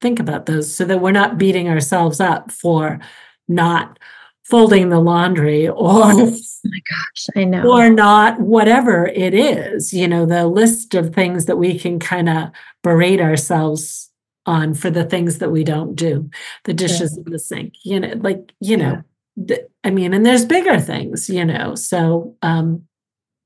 think 0.00 0.20
about 0.20 0.46
those 0.46 0.72
so 0.72 0.84
that 0.84 1.00
we're 1.00 1.10
not 1.10 1.38
beating 1.38 1.68
ourselves 1.68 2.20
up 2.20 2.52
for 2.52 3.00
not 3.48 3.98
folding 4.44 4.90
the 4.90 5.00
laundry 5.00 5.68
or 5.68 5.74
oh 5.80 6.30
my 6.64 6.80
Gosh, 6.90 7.26
I 7.36 7.44
know. 7.44 7.70
or 7.70 7.90
not 7.90 8.40
whatever 8.40 9.06
it 9.06 9.34
is 9.34 9.92
you 9.92 10.06
know 10.06 10.24
the 10.24 10.46
list 10.46 10.94
of 10.94 11.12
things 11.12 11.46
that 11.46 11.56
we 11.56 11.76
can 11.76 11.98
kind 11.98 12.28
of 12.28 12.50
berate 12.84 13.20
ourselves 13.20 14.07
on 14.48 14.74
for 14.74 14.90
the 14.90 15.04
things 15.04 15.38
that 15.38 15.50
we 15.52 15.62
don't 15.62 15.94
do. 15.94 16.28
The 16.64 16.74
dishes 16.74 17.16
in 17.16 17.24
the 17.30 17.38
sink 17.38 17.74
you 17.84 18.00
know 18.00 18.12
like 18.28 18.52
you 18.60 18.76
know 18.76 19.02
th- 19.46 19.66
i 19.84 19.90
mean 19.90 20.12
and 20.14 20.24
there's 20.26 20.44
bigger 20.44 20.80
things 20.80 21.28
you 21.30 21.44
know 21.44 21.74
so 21.76 22.34
um 22.42 22.82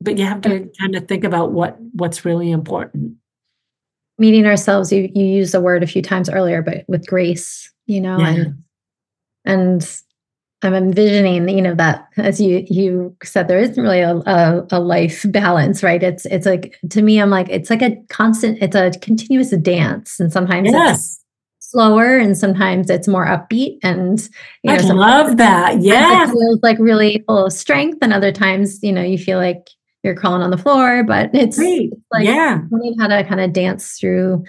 but 0.01 0.19
you 0.19 0.25
have 0.25 0.41
to 0.43 0.69
kind 0.81 0.95
of 0.97 1.07
think 1.07 1.25
about 1.25 1.53
what 1.53 1.77
what's 1.93 2.25
really 2.25 2.51
important. 2.51 3.15
Meeting 4.19 4.47
ourselves, 4.47 4.91
you 4.93 5.09
you 5.15 5.25
used 5.25 5.55
the 5.55 5.61
word 5.61 5.83
a 5.83 5.87
few 5.87 6.03
times 6.03 6.29
earlier, 6.29 6.61
but 6.63 6.85
with 6.89 7.07
grace, 7.07 7.73
you 7.87 8.01
know, 8.01 8.19
Yeah. 8.19 8.29
and 8.29 8.63
and 9.45 10.03
I'm 10.63 10.75
envisioning, 10.75 11.49
you 11.49 11.61
know, 11.61 11.75
that 11.75 12.09
as 12.17 12.41
you 12.41 12.65
you 12.69 13.17
said, 13.25 13.49
there 13.49 13.59
isn't 13.59 13.83
really 13.83 14.01
a, 14.01 14.17
a, 14.17 14.67
a 14.71 14.81
life 14.81 15.25
balance, 15.29 15.83
right? 15.83 16.03
It's 16.03 16.25
it's 16.27 16.47
like 16.47 16.77
to 16.91 17.03
me, 17.03 17.21
I'm 17.21 17.31
like, 17.31 17.49
it's 17.51 17.71
like 17.71 17.83
a 17.83 17.97
constant, 18.09 18.59
it's 18.63 18.77
a 18.77 18.93
continuous 19.01 19.51
dance. 19.51 20.21
And 20.21 20.33
sometimes 20.33 20.69
it's 20.69 20.75
yes 20.75 21.19
slower 21.73 22.19
and 22.19 22.37
sometimes 22.37 22.91
it's 22.91 23.09
more 23.09 23.27
upbeat. 23.27 23.79
And 23.83 24.21
you 24.63 24.73
know, 24.73 24.79
i 24.79 24.93
love 24.93 25.39
that 25.39 25.77
it 25.77 25.83
yes 25.83 26.31
feels 26.31 26.59
like 26.63 26.79
really 26.79 27.25
full 27.27 27.47
of 27.47 27.53
strength, 27.53 27.99
and 28.03 28.13
other 28.13 28.31
times, 28.33 28.79
you 28.83 28.93
know, 28.93 29.03
you 29.03 29.19
feel 29.19 29.39
like 29.39 29.69
you're 30.03 30.15
crawling 30.15 30.43
on 30.43 30.51
the 30.51 30.59
floor, 30.59 31.03
but 31.03 31.31
it's 31.35 31.57
great 31.57 31.93
like 32.13 32.27
yeah 32.27 32.61
learning 32.71 32.99
how 32.99 33.07
to 33.07 33.25
kind 33.25 33.41
of 33.41 33.53
dance 33.53 33.99
through 33.99 34.45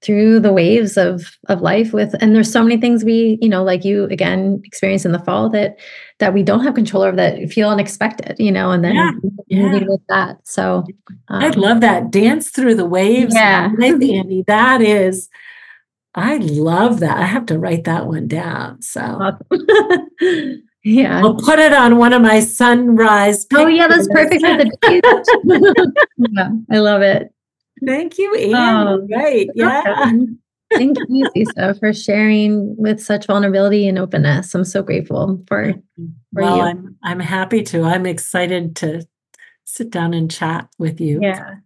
through 0.00 0.38
the 0.40 0.52
waves 0.52 0.96
of 0.96 1.36
of 1.48 1.60
life 1.60 1.92
with 1.92 2.14
and 2.20 2.34
there's 2.34 2.50
so 2.52 2.62
many 2.62 2.80
things 2.80 3.04
we 3.04 3.36
you 3.42 3.48
know 3.48 3.64
like 3.64 3.84
you 3.84 4.04
again 4.04 4.60
experience 4.64 5.04
in 5.04 5.10
the 5.12 5.18
fall 5.18 5.48
that 5.48 5.76
that 6.20 6.32
we 6.32 6.42
don't 6.42 6.62
have 6.62 6.74
control 6.74 7.02
over 7.02 7.16
that 7.16 7.50
feel 7.50 7.68
unexpected 7.68 8.36
you 8.38 8.52
know 8.52 8.70
and 8.70 8.84
then 8.84 8.94
Yeah, 8.94 9.10
yeah. 9.48 9.84
with 9.88 10.00
that 10.08 10.38
so 10.46 10.84
I 11.28 11.48
um, 11.48 11.52
love 11.52 11.80
that. 11.82 12.10
Dance 12.10 12.50
through 12.50 12.74
the 12.74 12.86
waves. 12.86 13.34
Yeah. 13.34 13.70
Andy. 13.82 14.44
That 14.46 14.80
is, 14.80 15.28
I 16.14 16.38
love 16.38 17.00
that. 17.00 17.18
I 17.18 17.24
have 17.26 17.46
to 17.46 17.58
write 17.58 17.84
that 17.84 18.06
one 18.06 18.28
down. 18.28 18.82
So 18.82 19.00
awesome. 19.00 20.62
yeah 20.84 21.20
I'll 21.20 21.36
put 21.36 21.58
it 21.58 21.72
on 21.72 21.98
one 21.98 22.12
of 22.12 22.22
my 22.22 22.40
sunrise. 22.40 23.46
oh 23.54 23.66
yeah 23.66 23.88
that's 23.88 24.08
perfect 24.08 24.40
for 24.40 24.56
the 24.56 25.92
yeah 26.30 26.50
i 26.70 26.78
love 26.78 27.02
it 27.02 27.32
Thank 27.84 28.18
you, 28.18 28.34
Andy. 28.34 28.54
Oh, 28.54 28.58
um, 28.94 29.08
right. 29.10 29.48
Yeah. 29.54 30.12
Thank 30.76 30.98
you, 31.08 31.28
Lisa, 31.34 31.74
for 31.74 31.92
sharing 31.92 32.76
with 32.76 33.00
such 33.02 33.26
vulnerability 33.26 33.88
and 33.88 33.98
openness. 33.98 34.54
I'm 34.54 34.64
so 34.64 34.82
grateful 34.82 35.42
for 35.48 35.74
for 36.34 36.42
Well, 36.42 36.56
you. 36.56 36.62
I'm 36.62 36.96
I'm 37.02 37.20
happy 37.20 37.62
to. 37.64 37.82
I'm 37.82 38.06
excited 38.06 38.76
to 38.76 39.06
sit 39.64 39.90
down 39.90 40.14
and 40.14 40.30
chat 40.30 40.68
with 40.78 41.00
you. 41.00 41.20
Yeah. 41.22 41.56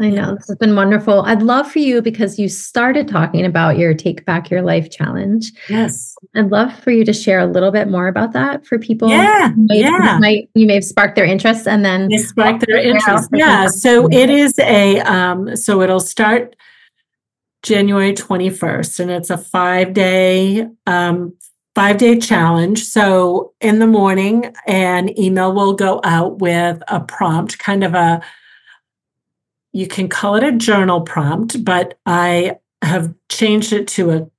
I 0.00 0.08
know 0.08 0.34
this 0.34 0.48
has 0.48 0.56
been 0.56 0.74
wonderful. 0.76 1.22
I'd 1.22 1.42
love 1.42 1.70
for 1.70 1.78
you 1.78 2.00
because 2.00 2.38
you 2.38 2.48
started 2.48 3.06
talking 3.06 3.44
about 3.44 3.76
your 3.76 3.92
Take 3.92 4.24
Back 4.24 4.50
Your 4.50 4.62
Life 4.62 4.90
challenge. 4.90 5.52
Yes. 5.68 6.14
I'd 6.34 6.50
love 6.50 6.72
for 6.80 6.90
you 6.90 7.04
to 7.04 7.12
share 7.12 7.38
a 7.38 7.46
little 7.46 7.70
bit 7.70 7.88
more 7.88 8.08
about 8.08 8.32
that 8.32 8.66
for 8.66 8.78
people. 8.78 9.08
Yeah. 9.10 9.50
who 9.50 9.66
Yeah. 9.70 10.18
might 10.18 10.48
you 10.54 10.66
may 10.66 10.74
have 10.74 10.84
sparked 10.84 11.16
their 11.16 11.26
interest 11.26 11.68
and 11.68 11.84
then 11.84 12.08
They 12.08 12.16
spark 12.18 12.60
their 12.62 12.78
interest. 12.78 13.28
Yeah. 13.34 13.66
So 13.66 14.08
it 14.10 14.30
is 14.30 14.58
a 14.58 15.00
um, 15.00 15.54
so 15.54 15.82
it'll 15.82 16.00
start 16.00 16.56
January 17.62 18.14
21st, 18.14 19.00
and 19.00 19.10
it's 19.10 19.28
a 19.28 19.36
five 19.36 19.92
day 19.92 20.66
um 20.86 21.34
five 21.74 21.98
day 21.98 22.18
challenge. 22.18 22.84
So 22.84 23.52
in 23.60 23.80
the 23.80 23.86
morning, 23.86 24.54
an 24.66 25.18
email 25.20 25.52
will 25.52 25.74
go 25.74 26.00
out 26.04 26.38
with 26.38 26.82
a 26.88 27.00
prompt, 27.00 27.58
kind 27.58 27.84
of 27.84 27.94
a 27.94 28.22
you 29.72 29.86
can 29.86 30.08
call 30.08 30.34
it 30.36 30.44
a 30.44 30.52
journal 30.52 31.00
prompt, 31.02 31.64
but 31.64 31.98
I 32.06 32.58
have 32.82 33.14
changed 33.28 33.72
it 33.72 33.86
to 33.88 34.10
a 34.10 34.30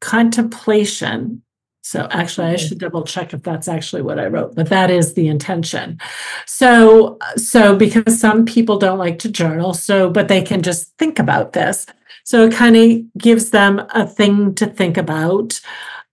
contemplation 0.00 1.42
So 1.86 2.08
actually, 2.10 2.48
I 2.48 2.56
should 2.56 2.78
double 2.78 3.04
check 3.04 3.32
if 3.32 3.44
that's 3.44 3.68
actually 3.68 4.02
what 4.02 4.18
I 4.18 4.26
wrote, 4.26 4.56
but 4.56 4.70
that 4.70 4.90
is 4.90 5.14
the 5.14 5.28
intention. 5.28 6.00
So, 6.44 7.16
so 7.36 7.76
because 7.76 8.18
some 8.18 8.44
people 8.44 8.76
don't 8.76 8.98
like 8.98 9.20
to 9.20 9.30
journal, 9.30 9.72
so 9.72 10.10
but 10.10 10.26
they 10.26 10.42
can 10.42 10.62
just 10.62 10.98
think 10.98 11.20
about 11.20 11.52
this. 11.52 11.86
So 12.24 12.46
it 12.46 12.54
kind 12.54 12.76
of 12.76 13.02
gives 13.16 13.50
them 13.50 13.86
a 13.94 14.04
thing 14.04 14.56
to 14.56 14.66
think 14.66 14.96
about. 14.96 15.60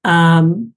Um, 0.03 0.75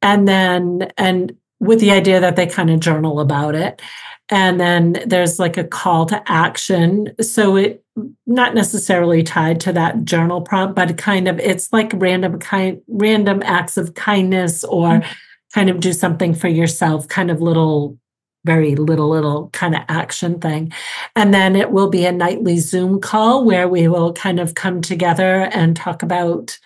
and 0.00 0.28
then, 0.28 0.92
and 0.96 1.36
with 1.58 1.80
the 1.80 1.90
idea 1.90 2.20
that 2.20 2.36
they 2.36 2.46
kind 2.46 2.70
of 2.70 2.78
journal 2.78 3.18
about 3.18 3.56
it. 3.56 3.82
And 4.28 4.60
then 4.60 5.02
there's 5.06 5.38
like 5.38 5.56
a 5.56 5.64
call 5.64 6.06
to 6.06 6.22
action. 6.26 7.14
So 7.20 7.56
it 7.56 7.84
not 8.26 8.54
necessarily 8.54 9.22
tied 9.22 9.60
to 9.60 9.72
that 9.72 10.04
journal 10.04 10.40
prompt, 10.40 10.74
but 10.74 10.98
kind 10.98 11.28
of 11.28 11.38
it's 11.38 11.72
like 11.72 11.92
random 11.94 12.38
kind 12.38 12.80
random 12.88 13.42
acts 13.44 13.76
of 13.76 13.94
kindness 13.94 14.64
or 14.64 14.88
mm-hmm. 14.88 15.12
kind 15.54 15.70
of 15.70 15.80
do 15.80 15.92
something 15.92 16.34
for 16.34 16.48
yourself, 16.48 17.08
kind 17.08 17.30
of 17.30 17.40
little 17.40 17.98
very 18.46 18.76
little 18.76 19.10
little 19.10 19.50
kind 19.50 19.74
of 19.74 19.82
action 19.88 20.38
thing 20.38 20.72
and 21.16 21.34
then 21.34 21.56
it 21.56 21.72
will 21.72 21.90
be 21.90 22.06
a 22.06 22.12
nightly 22.12 22.58
zoom 22.58 23.00
call 23.00 23.44
where 23.44 23.66
we 23.66 23.88
will 23.88 24.12
kind 24.12 24.38
of 24.38 24.54
come 24.54 24.80
together 24.80 25.50
and 25.52 25.76
talk 25.76 26.00
about 26.00 26.56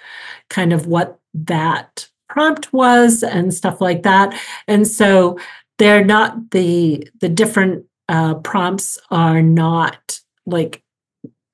kind 0.50 0.74
of 0.74 0.86
what 0.86 1.18
that 1.32 2.06
prompt 2.28 2.70
was 2.72 3.22
and 3.22 3.54
stuff 3.54 3.80
like 3.80 4.02
that 4.02 4.38
and 4.68 4.86
so 4.86 5.38
they're 5.80 6.04
not 6.04 6.50
the 6.50 7.08
the 7.20 7.28
different 7.28 7.86
uh, 8.08 8.34
prompts 8.34 8.98
are 9.10 9.40
not 9.40 10.20
like 10.44 10.82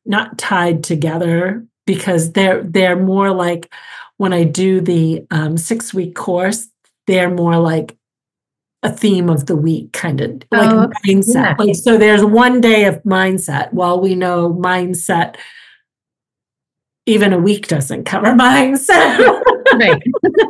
not 0.05 0.37
tied 0.37 0.83
together 0.83 1.65
because 1.87 2.33
they're 2.33 2.63
they're 2.65 3.01
more 3.01 3.31
like 3.31 3.73
when 4.17 4.33
I 4.33 4.43
do 4.43 4.81
the 4.81 5.25
um, 5.31 5.57
six 5.57 5.95
week 5.95 6.17
course, 6.17 6.69
they're 7.07 7.31
more 7.31 7.59
like 7.59 7.97
a 8.83 8.91
theme 8.91 9.31
of 9.31 9.47
the 9.47 9.57
week, 9.57 9.93
kind 9.93 10.21
of 10.21 10.43
like 10.51 10.73
oh, 10.73 10.91
mindset. 11.07 11.35
Yeah. 11.35 11.55
Like 11.59 11.77
so, 11.77 11.97
there's 11.97 12.25
one 12.25 12.61
day 12.61 12.87
of 12.87 13.01
mindset. 13.05 13.73
Well, 13.73 14.01
we 14.01 14.17
know 14.17 14.53
mindset. 14.53 15.37
Even 17.07 17.33
a 17.33 17.39
week 17.39 17.69
doesn't 17.69 18.05
cover 18.05 18.33
mindset. 18.33 19.41
right. 19.75 20.03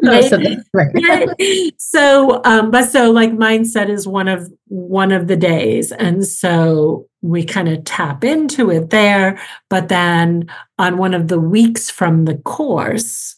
right. 0.73 0.93
right. 0.95 1.73
So, 1.79 2.41
um, 2.45 2.71
but 2.71 2.89
so 2.91 3.11
like 3.11 3.33
mindset 3.33 3.91
is 3.91 4.07
one 4.09 4.29
of 4.29 4.51
one 4.69 5.13
of 5.13 5.29
the 5.29 5.37
days, 5.37 5.93
and 5.93 6.27
so 6.27 7.07
we 7.23 7.45
kind 7.45 7.69
of 7.69 7.85
tap 7.85 8.25
into 8.25 8.71
it 8.71 8.91
there. 8.91 9.39
But 9.69 9.89
then 9.89 10.51
on 10.79 10.97
one 10.97 11.15
of 11.15 11.29
the 11.29 11.41
weeks 11.41 11.91
from 11.91 12.25
the 12.25 12.37
course, 12.37 13.37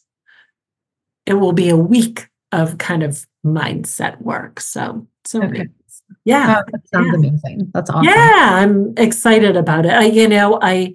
it 1.27 1.35
will 1.35 1.53
be 1.53 1.69
a 1.69 1.77
week 1.77 2.29
of 2.53 2.79
kind 2.79 3.03
of 3.03 3.27
mindset 3.45 4.21
work. 4.21 4.61
So, 4.61 5.07
so 5.25 5.43
okay. 5.43 5.67
yeah, 6.25 6.61
oh, 6.61 6.71
that 6.73 6.89
sounds 6.89 7.09
yeah. 7.09 7.15
amazing. 7.15 7.71
That's 7.75 7.91
awesome. 7.91 8.05
Yeah, 8.05 8.51
I'm 8.63 8.95
excited 8.97 9.57
about 9.57 9.87
it. 9.87 9.93
I, 9.93 10.05
you 10.05 10.29
know, 10.29 10.59
I 10.61 10.95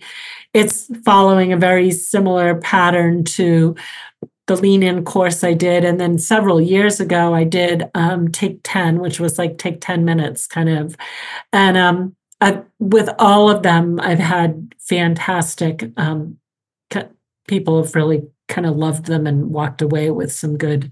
it's 0.53 0.89
following 1.03 1.51
a 1.51 1.57
very 1.57 1.91
similar 1.91 2.55
pattern 2.55 3.23
to 3.23 3.75
the 4.47 4.55
lean 4.55 4.83
in 4.83 5.05
course 5.05 5.43
I 5.43 5.53
did. 5.53 5.85
And 5.85 5.99
then 5.99 6.17
several 6.17 6.59
years 6.59 6.99
ago, 6.99 7.33
I 7.33 7.43
did 7.43 7.89
um, 7.95 8.29
Take 8.29 8.59
10, 8.63 8.99
which 8.99 9.19
was 9.19 9.37
like 9.39 9.57
take 9.57 9.79
10 9.79 10.03
minutes 10.03 10.47
kind 10.47 10.69
of. 10.69 10.97
And 11.53 11.77
um, 11.77 12.15
I, 12.41 12.61
with 12.79 13.09
all 13.19 13.49
of 13.49 13.63
them, 13.63 13.99
I've 14.01 14.19
had 14.19 14.75
fantastic 14.79 15.89
um, 15.95 16.37
people 17.47 17.81
have 17.83 17.95
really 17.95 18.23
kind 18.47 18.65
of 18.67 18.75
loved 18.75 19.05
them 19.05 19.27
and 19.27 19.49
walked 19.51 19.81
away 19.81 20.11
with 20.11 20.31
some 20.31 20.57
good 20.57 20.91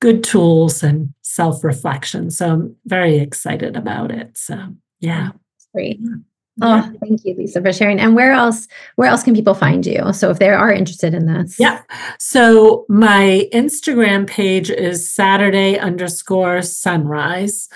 good 0.00 0.22
tools 0.22 0.82
and 0.82 1.14
self-reflection. 1.22 2.30
So 2.30 2.52
i'm 2.52 2.76
very 2.84 3.16
excited 3.16 3.76
about 3.76 4.10
it. 4.10 4.36
So 4.36 4.74
yeah. 5.00 5.30
Great 5.74 6.00
Oh, 6.62 6.90
thank 7.00 7.24
you, 7.24 7.34
Lisa, 7.34 7.60
for 7.60 7.72
sharing. 7.72 8.00
And 8.00 8.14
where 8.14 8.32
else, 8.32 8.66
where 8.94 9.08
else 9.08 9.22
can 9.22 9.34
people 9.34 9.54
find 9.54 9.84
you? 9.84 10.12
So 10.12 10.30
if 10.30 10.38
they 10.38 10.48
are 10.48 10.72
interested 10.72 11.12
in 11.12 11.26
this. 11.26 11.56
Yeah. 11.58 11.82
So 12.18 12.86
my 12.88 13.48
Instagram 13.52 14.26
page 14.26 14.70
is 14.70 15.12
Saturday 15.12 15.78
underscore 15.78 16.62
sunrise. 16.62 17.68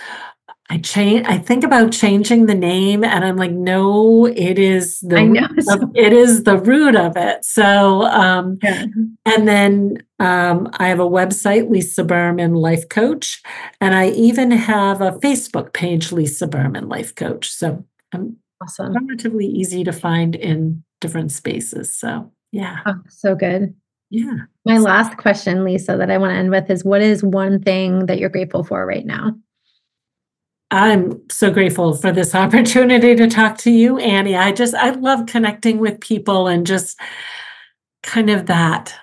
I 0.70 0.78
change. 0.78 1.26
I 1.26 1.36
think 1.36 1.64
about 1.64 1.90
changing 1.90 2.46
the 2.46 2.54
name, 2.54 3.02
and 3.02 3.24
I'm 3.24 3.36
like, 3.36 3.50
no, 3.50 4.26
it 4.26 4.56
is 4.56 5.00
the. 5.00 5.16
I 5.16 5.24
know. 5.24 5.48
Of, 5.68 5.90
it 5.96 6.12
is 6.12 6.44
the 6.44 6.58
root 6.58 6.94
of 6.94 7.16
it. 7.16 7.44
So, 7.44 8.04
um, 8.04 8.56
yeah. 8.62 8.84
and 9.26 9.48
then 9.48 9.98
um, 10.20 10.70
I 10.74 10.86
have 10.86 11.00
a 11.00 11.08
website, 11.08 11.68
Lisa 11.68 12.04
Berman 12.04 12.54
Life 12.54 12.88
Coach, 12.88 13.42
and 13.80 13.96
I 13.96 14.10
even 14.10 14.52
have 14.52 15.00
a 15.00 15.18
Facebook 15.18 15.72
page, 15.72 16.12
Lisa 16.12 16.46
Berman 16.46 16.88
Life 16.88 17.16
Coach. 17.16 17.50
So 17.50 17.84
I'm 18.12 18.36
awesome. 18.60 18.94
relatively 18.94 19.46
easy 19.46 19.84
to 19.84 19.92
find 19.92 20.34
in 20.36 20.82
different 21.00 21.32
spaces. 21.32 21.96
So, 21.96 22.30
yeah. 22.52 22.78
Oh, 22.86 23.00
so 23.08 23.34
good. 23.34 23.74
Yeah. 24.10 24.38
My 24.66 24.78
last 24.78 25.16
question, 25.16 25.64
Lisa, 25.64 25.96
that 25.96 26.10
I 26.10 26.18
want 26.18 26.32
to 26.32 26.36
end 26.36 26.50
with 26.50 26.68
is 26.68 26.84
what 26.84 27.00
is 27.00 27.22
one 27.22 27.62
thing 27.62 28.06
that 28.06 28.18
you're 28.18 28.28
grateful 28.28 28.64
for 28.64 28.84
right 28.84 29.06
now? 29.06 29.34
I'm 30.72 31.20
so 31.30 31.50
grateful 31.50 31.94
for 31.94 32.12
this 32.12 32.34
opportunity 32.34 33.14
to 33.14 33.28
talk 33.28 33.58
to 33.58 33.70
you, 33.70 33.98
Annie. 33.98 34.36
I 34.36 34.52
just, 34.52 34.74
I 34.74 34.90
love 34.90 35.26
connecting 35.26 35.78
with 35.78 36.00
people 36.00 36.48
and 36.48 36.66
just 36.66 36.98
kind 38.02 38.30
of 38.30 38.46
that. 38.46 38.94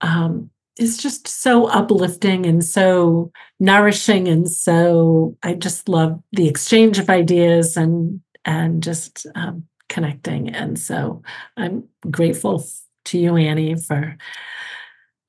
Um, 0.00 0.50
it's 0.76 0.96
just 0.96 1.28
so 1.28 1.66
uplifting 1.66 2.46
and 2.46 2.64
so 2.64 3.30
nourishing. 3.60 4.28
And 4.28 4.50
so 4.50 5.36
I 5.42 5.54
just 5.54 5.88
love 5.88 6.20
the 6.32 6.48
exchange 6.48 6.98
of 6.98 7.10
ideas 7.10 7.76
and, 7.76 8.20
and 8.44 8.82
just 8.82 9.26
um, 9.34 9.64
connecting. 9.88 10.50
And 10.50 10.78
so 10.78 11.22
I'm 11.56 11.88
grateful 12.10 12.64
to 13.06 13.18
you, 13.18 13.36
Annie, 13.36 13.76
for 13.76 14.16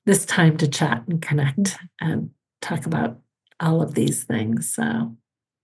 this 0.06 0.24
time 0.24 0.56
to 0.58 0.68
chat 0.68 1.02
and 1.08 1.20
connect 1.20 1.76
and 2.00 2.30
talk 2.62 2.86
about 2.86 3.18
all 3.60 3.82
of 3.82 3.94
these 3.94 4.24
things. 4.24 4.72
So 4.72 5.16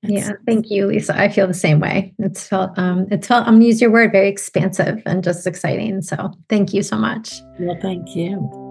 yeah, 0.03 0.33
thank 0.47 0.69
you, 0.71 0.87
Lisa. 0.87 1.19
I 1.19 1.29
feel 1.29 1.47
the 1.47 1.55
same 1.55 1.79
way. 1.79 2.13
It's 2.19 2.47
felt 2.47 2.77
um 2.77 3.07
it's 3.11 3.29
felt 3.29 3.47
I'm 3.47 3.55
gonna 3.55 3.67
use 3.67 3.81
your 3.81 3.91
word 3.91 4.11
very 4.11 4.29
expansive 4.29 5.01
and 5.07 5.23
just 5.23 5.47
exciting. 5.47 6.03
So 6.03 6.33
thank 6.49 6.75
you 6.75 6.83
so 6.83 6.97
much. 6.97 7.41
Well, 7.61 7.79
thank 7.81 8.17
you. 8.17 8.62